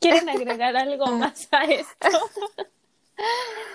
¿Quieren 0.00 0.28
agregar 0.28 0.76
algo 0.76 1.06
más 1.06 1.48
a 1.50 1.64
esto? 1.64 2.08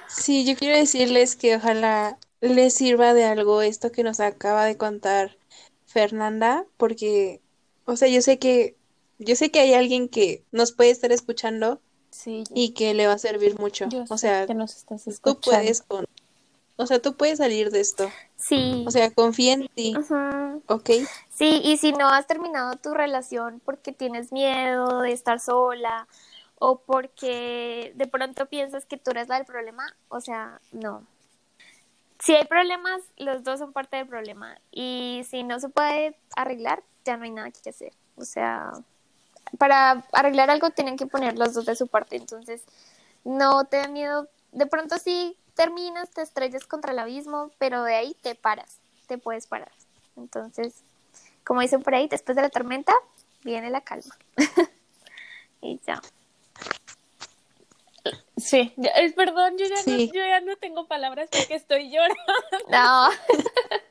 Sí, 0.07 0.43
yo 0.43 0.55
quiero 0.55 0.75
decirles 0.75 1.35
que 1.35 1.55
ojalá 1.55 2.17
les 2.41 2.73
sirva 2.73 3.13
de 3.13 3.25
algo 3.25 3.61
esto 3.61 3.91
que 3.91 4.01
nos 4.01 4.19
acaba 4.19 4.65
de 4.65 4.75
contar 4.75 5.37
Fernanda, 5.85 6.65
porque, 6.77 7.41
o 7.85 7.95
sea, 7.95 8.07
yo 8.07 8.21
sé 8.21 8.39
que, 8.39 8.75
yo 9.19 9.35
sé 9.35 9.51
que 9.51 9.59
hay 9.59 9.73
alguien 9.73 10.09
que 10.09 10.43
nos 10.51 10.71
puede 10.71 10.89
estar 10.89 11.11
escuchando 11.11 11.79
Sí, 12.09 12.45
y 12.53 12.69
que 12.69 12.93
le 12.93 13.07
va 13.07 13.13
a 13.13 13.17
servir 13.17 13.59
mucho. 13.59 13.87
yo 13.89 14.05
O 14.09 14.17
sea, 14.17 14.47
que 14.47 14.53
nos 14.53 14.77
estás 14.77 15.03
tú 15.21 15.39
puedes 15.41 15.81
con, 15.81 16.05
o 16.77 16.85
sea, 16.85 17.01
tú 17.01 17.15
puedes 17.15 17.37
salir 17.37 17.71
de 17.71 17.79
esto. 17.79 18.09
sí. 18.37 18.83
O 18.87 18.91
sea, 18.91 19.11
confía 19.11 19.53
en 19.53 19.67
ti, 19.69 19.95
Ujú. 19.97 20.61
¿ok? 20.67 20.89
Sí, 21.29 21.61
y 21.63 21.77
si 21.77 21.91
no 21.91 22.07
has 22.09 22.27
terminado 22.27 22.75
tu 22.75 22.93
relación 22.93 23.61
porque 23.63 23.91
tienes 23.91 24.31
miedo 24.31 25.01
de 25.01 25.11
estar 25.11 25.39
sola 25.39 26.07
o 26.59 26.79
porque 26.79 27.91
de 27.95 28.07
pronto 28.07 28.45
piensas 28.47 28.85
que 28.85 28.97
tú 28.97 29.11
eres 29.11 29.27
la 29.27 29.35
del 29.35 29.45
problema, 29.45 29.93
o 30.09 30.21
sea, 30.21 30.59
no. 30.71 31.03
Si 32.19 32.33
hay 32.33 32.45
problemas, 32.45 33.01
los 33.17 33.43
dos 33.43 33.59
son 33.59 33.73
parte 33.73 33.97
del 33.97 34.07
problema. 34.07 34.57
Y 34.71 35.25
si 35.29 35.43
no 35.43 35.59
se 35.59 35.69
puede 35.69 36.17
arreglar, 36.35 36.81
ya 37.03 37.17
no 37.17 37.25
hay 37.25 37.31
nada 37.31 37.51
que 37.51 37.69
hacer. 37.69 37.93
O 38.15 38.23
sea, 38.23 38.71
para 39.57 40.05
arreglar 40.13 40.49
algo 40.49 40.69
tienen 40.71 40.97
que 40.97 41.05
poner 41.05 41.37
los 41.37 41.53
dos 41.53 41.65
de 41.65 41.75
su 41.75 41.87
parte. 41.87 42.15
Entonces, 42.15 42.63
no 43.23 43.65
te 43.65 43.77
da 43.77 43.87
miedo. 43.89 44.27
De 44.53 44.65
pronto 44.65 44.97
sí 44.97 45.37
terminas, 45.55 46.11
te 46.11 46.21
estrellas 46.21 46.65
contra 46.65 46.91
el 46.91 46.99
abismo, 46.99 47.51
pero 47.57 47.83
de 47.83 47.95
ahí 47.95 48.15
te 48.21 48.35
paras, 48.35 48.77
te 49.07 49.17
puedes 49.17 49.47
parar. 49.47 49.71
Entonces, 50.15 50.83
como 51.43 51.61
dicen 51.61 51.81
por 51.81 51.95
ahí, 51.95 52.07
después 52.07 52.35
de 52.35 52.41
la 52.41 52.49
tormenta 52.49 52.93
viene 53.43 53.69
la 53.69 53.81
calma. 53.81 54.15
y 55.61 55.79
ya. 55.85 56.01
Sí, 58.37 58.73
perdón, 59.15 59.57
yo 59.57 59.65
ya, 59.65 59.77
Sí. 59.77 60.07
No, 60.07 60.13
yo 60.13 60.25
ya 60.25 60.41
no 60.41 60.55
tengo 60.57 60.87
palabras 60.87 61.29
porque 61.31 61.55
estoy 61.55 61.89
llorando. 61.89 62.15
No, 62.69 63.09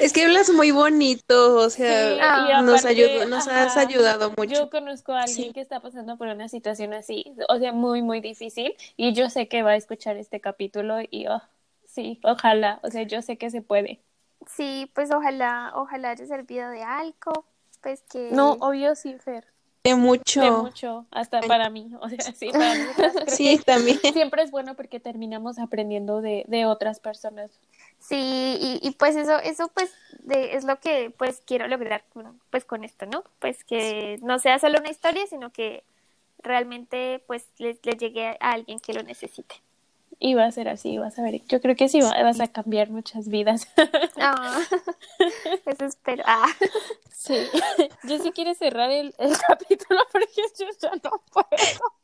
Es 0.00 0.12
que 0.12 0.24
hablas 0.24 0.50
muy 0.50 0.72
bonito, 0.72 1.56
o 1.56 1.70
sea, 1.70 2.46
Sí, 2.48 2.64
nos 2.64 2.84
ayudó, 2.84 3.26
nos 3.26 3.46
has 3.46 3.76
ayudado 3.76 4.32
mucho. 4.36 4.52
Yo 4.54 4.70
conozco 4.70 5.12
a 5.12 5.20
alguien 5.22 5.48
Sí. 5.48 5.52
que 5.52 5.60
está 5.60 5.80
pasando 5.80 6.16
por 6.18 6.26
una 6.28 6.48
situación 6.48 6.92
así, 6.94 7.32
o 7.48 7.58
sea, 7.58 7.72
muy, 7.72 8.02
muy 8.02 8.20
difícil, 8.20 8.74
y 8.96 9.12
yo 9.12 9.30
sé 9.30 9.46
que 9.48 9.62
va 9.62 9.70
a 9.72 9.76
escuchar 9.76 10.16
este 10.16 10.40
capítulo 10.40 10.96
y, 11.08 11.28
oh, 11.28 11.40
sí, 11.86 12.18
ojalá, 12.24 12.80
o 12.82 12.90
sea, 12.90 13.02
yo 13.04 13.22
sé 13.22 13.38
que 13.38 13.50
se 13.50 13.62
puede. 13.62 14.00
sí, 14.56 14.90
pues 14.94 15.10
ojalá, 15.14 15.72
ojalá 15.76 16.10
haya 16.10 16.26
servido 16.26 16.68
de 16.70 16.82
algo. 16.82 17.46
Pues 17.80 18.02
que. 18.10 18.30
No, 18.32 18.52
obvio 18.60 18.94
sí, 18.94 19.16
Fer, 19.18 19.44
De 19.84 19.94
mucho. 19.94 20.40
de 20.40 20.50
mucho, 20.50 21.06
hasta 21.10 21.40
para 21.42 21.68
mí, 21.70 21.92
o 22.00 22.08
sea, 22.08 22.18
sí, 22.34 22.50
para 22.50 22.74
mí. 22.74 22.80
Sí, 23.28 23.60
también. 23.64 24.00
siempre 24.12 24.42
es 24.42 24.50
bueno 24.50 24.74
porque 24.74 24.98
terminamos 25.00 25.58
aprendiendo 25.58 26.20
de, 26.20 26.44
de 26.48 26.66
otras 26.66 26.98
personas. 27.00 27.50
Sí, 28.14 28.78
y, 28.80 28.88
y 28.88 28.90
pues 28.92 29.16
eso, 29.16 29.38
eso 29.40 29.68
pues 29.74 29.92
de, 30.20 30.54
es 30.54 30.64
lo 30.64 30.78
que 30.78 31.10
pues 31.16 31.42
quiero 31.44 31.66
lograr 31.66 32.04
con, 32.12 32.40
pues 32.50 32.64
con 32.64 32.84
esto, 32.84 33.06
¿no? 33.06 33.24
Pues 33.40 33.64
que 33.64 34.18
no 34.22 34.38
sea 34.38 34.58
solo 34.60 34.78
una 34.78 34.90
historia, 34.90 35.26
sino 35.26 35.50
que 35.50 35.82
realmente 36.42 37.22
pues 37.26 37.46
le, 37.58 37.76
le 37.82 37.92
llegue 37.96 38.36
a 38.38 38.52
alguien 38.52 38.78
que 38.78 38.92
lo 38.92 39.02
necesite. 39.02 39.56
Y 40.20 40.34
va 40.34 40.44
a 40.44 40.52
ser 40.52 40.68
así, 40.68 40.96
vas 40.96 41.18
a 41.18 41.22
ver. 41.22 41.42
Yo 41.48 41.60
creo 41.60 41.74
que 41.74 41.88
sí 41.88 42.00
va- 42.00 42.22
vas 42.22 42.38
a 42.38 42.46
cambiar 42.46 42.90
muchas 42.90 43.28
vidas. 43.28 43.66
Ah, 44.16 44.60
eso 45.66 45.84
espero. 45.84 46.22
Ah, 46.26 46.46
Sí. 47.10 47.34
Yo 48.04 48.18
sí 48.18 48.30
quiero 48.32 48.54
cerrar 48.54 48.90
el, 48.90 49.14
el 49.18 49.36
capítulo 49.38 50.00
porque 50.12 50.28
yo 50.58 50.66
ya 50.80 50.90
no 51.02 51.20
puedo. 51.32 51.48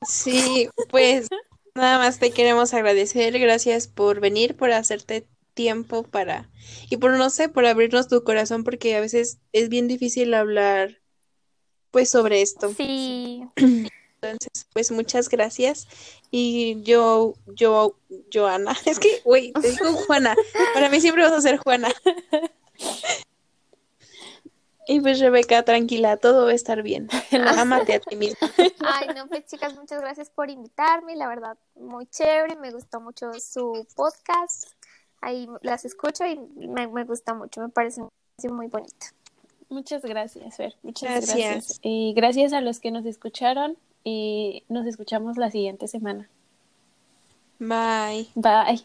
Sí, 0.09 0.69
pues 0.91 1.29
nada 1.75 1.99
más 1.99 2.19
te 2.19 2.33
queremos 2.33 2.75
agradecer. 2.75 3.39
Gracias 3.39 3.87
por 3.87 4.21
venir, 4.21 4.57
por 4.57 4.73
hacerte 4.73 5.27
tiempo 5.61 6.05
para 6.05 6.49
y 6.89 6.97
por 6.97 7.19
no 7.19 7.29
sé, 7.29 7.51
por 7.51 7.67
abrirnos 7.67 8.09
tu 8.09 8.25
corazón 8.25 8.65
porque 8.65 8.97
a 8.97 9.01
veces 9.01 9.41
es 9.53 9.69
bien 9.69 9.89
difícil 9.89 10.33
hablar 10.33 11.03
pues 11.91 12.09
sobre 12.09 12.41
esto. 12.41 12.73
sí, 12.75 13.43
Entonces, 14.23 14.67
pues 14.75 14.91
muchas 14.91 15.31
gracias. 15.31 15.89
Y 16.31 16.83
yo, 16.83 17.35
yo, 17.47 17.97
Joana, 18.33 18.75
es 18.87 18.99
que, 18.99 19.21
güey, 19.25 19.53
te 19.53 19.71
digo 19.71 19.93
Juana. 20.07 20.35
Para 20.75 20.91
mí 20.91 21.01
siempre 21.01 21.23
vas 21.23 21.33
a 21.33 21.41
ser 21.41 21.57
Juana. 21.59 21.89
Y 24.91 25.01
pues 25.01 25.21
Rebeca, 25.21 25.63
tranquila, 25.63 26.17
todo 26.17 26.47
va 26.47 26.51
a 26.51 26.55
estar 26.55 26.83
bien. 26.83 27.09
Ámate 27.57 27.95
a 27.95 28.01
ti 28.01 28.17
misma. 28.17 28.51
Ay, 28.81 29.07
no, 29.15 29.29
pues 29.29 29.47
chicas, 29.47 29.77
muchas 29.77 30.01
gracias 30.01 30.31
por 30.31 30.51
invitarme, 30.51 31.15
la 31.15 31.29
verdad, 31.29 31.57
muy 31.77 32.07
chévere, 32.07 32.57
me 32.57 32.73
gustó 32.73 33.01
mucho 33.01 33.33
su 33.35 33.87
podcast, 33.95 34.65
ahí 35.21 35.49
las 35.63 35.85
escucho 35.85 36.25
y 36.27 36.39
me, 36.57 36.87
me 36.89 37.05
gusta 37.05 37.35
mucho, 37.35 37.61
me 37.61 37.69
parece 37.69 38.03
muy 38.49 38.67
bonito. 38.69 39.07
Muchas 39.69 40.03
gracias, 40.03 40.57
Fer. 40.57 40.75
Muchas 40.83 41.11
Gracias. 41.11 41.37
gracias. 41.37 41.81
Y 41.83 42.13
gracias 42.15 42.53
a 42.53 42.61
los 42.61 42.81
que 42.81 42.91
nos 42.91 43.07
escucharon 43.07 43.77
y 44.03 44.65
nos 44.69 44.87
escuchamos 44.87 45.37
la 45.37 45.51
siguiente 45.51 45.87
semana. 45.87 46.29
Bye. 47.59 48.29
Bye. 48.35 48.85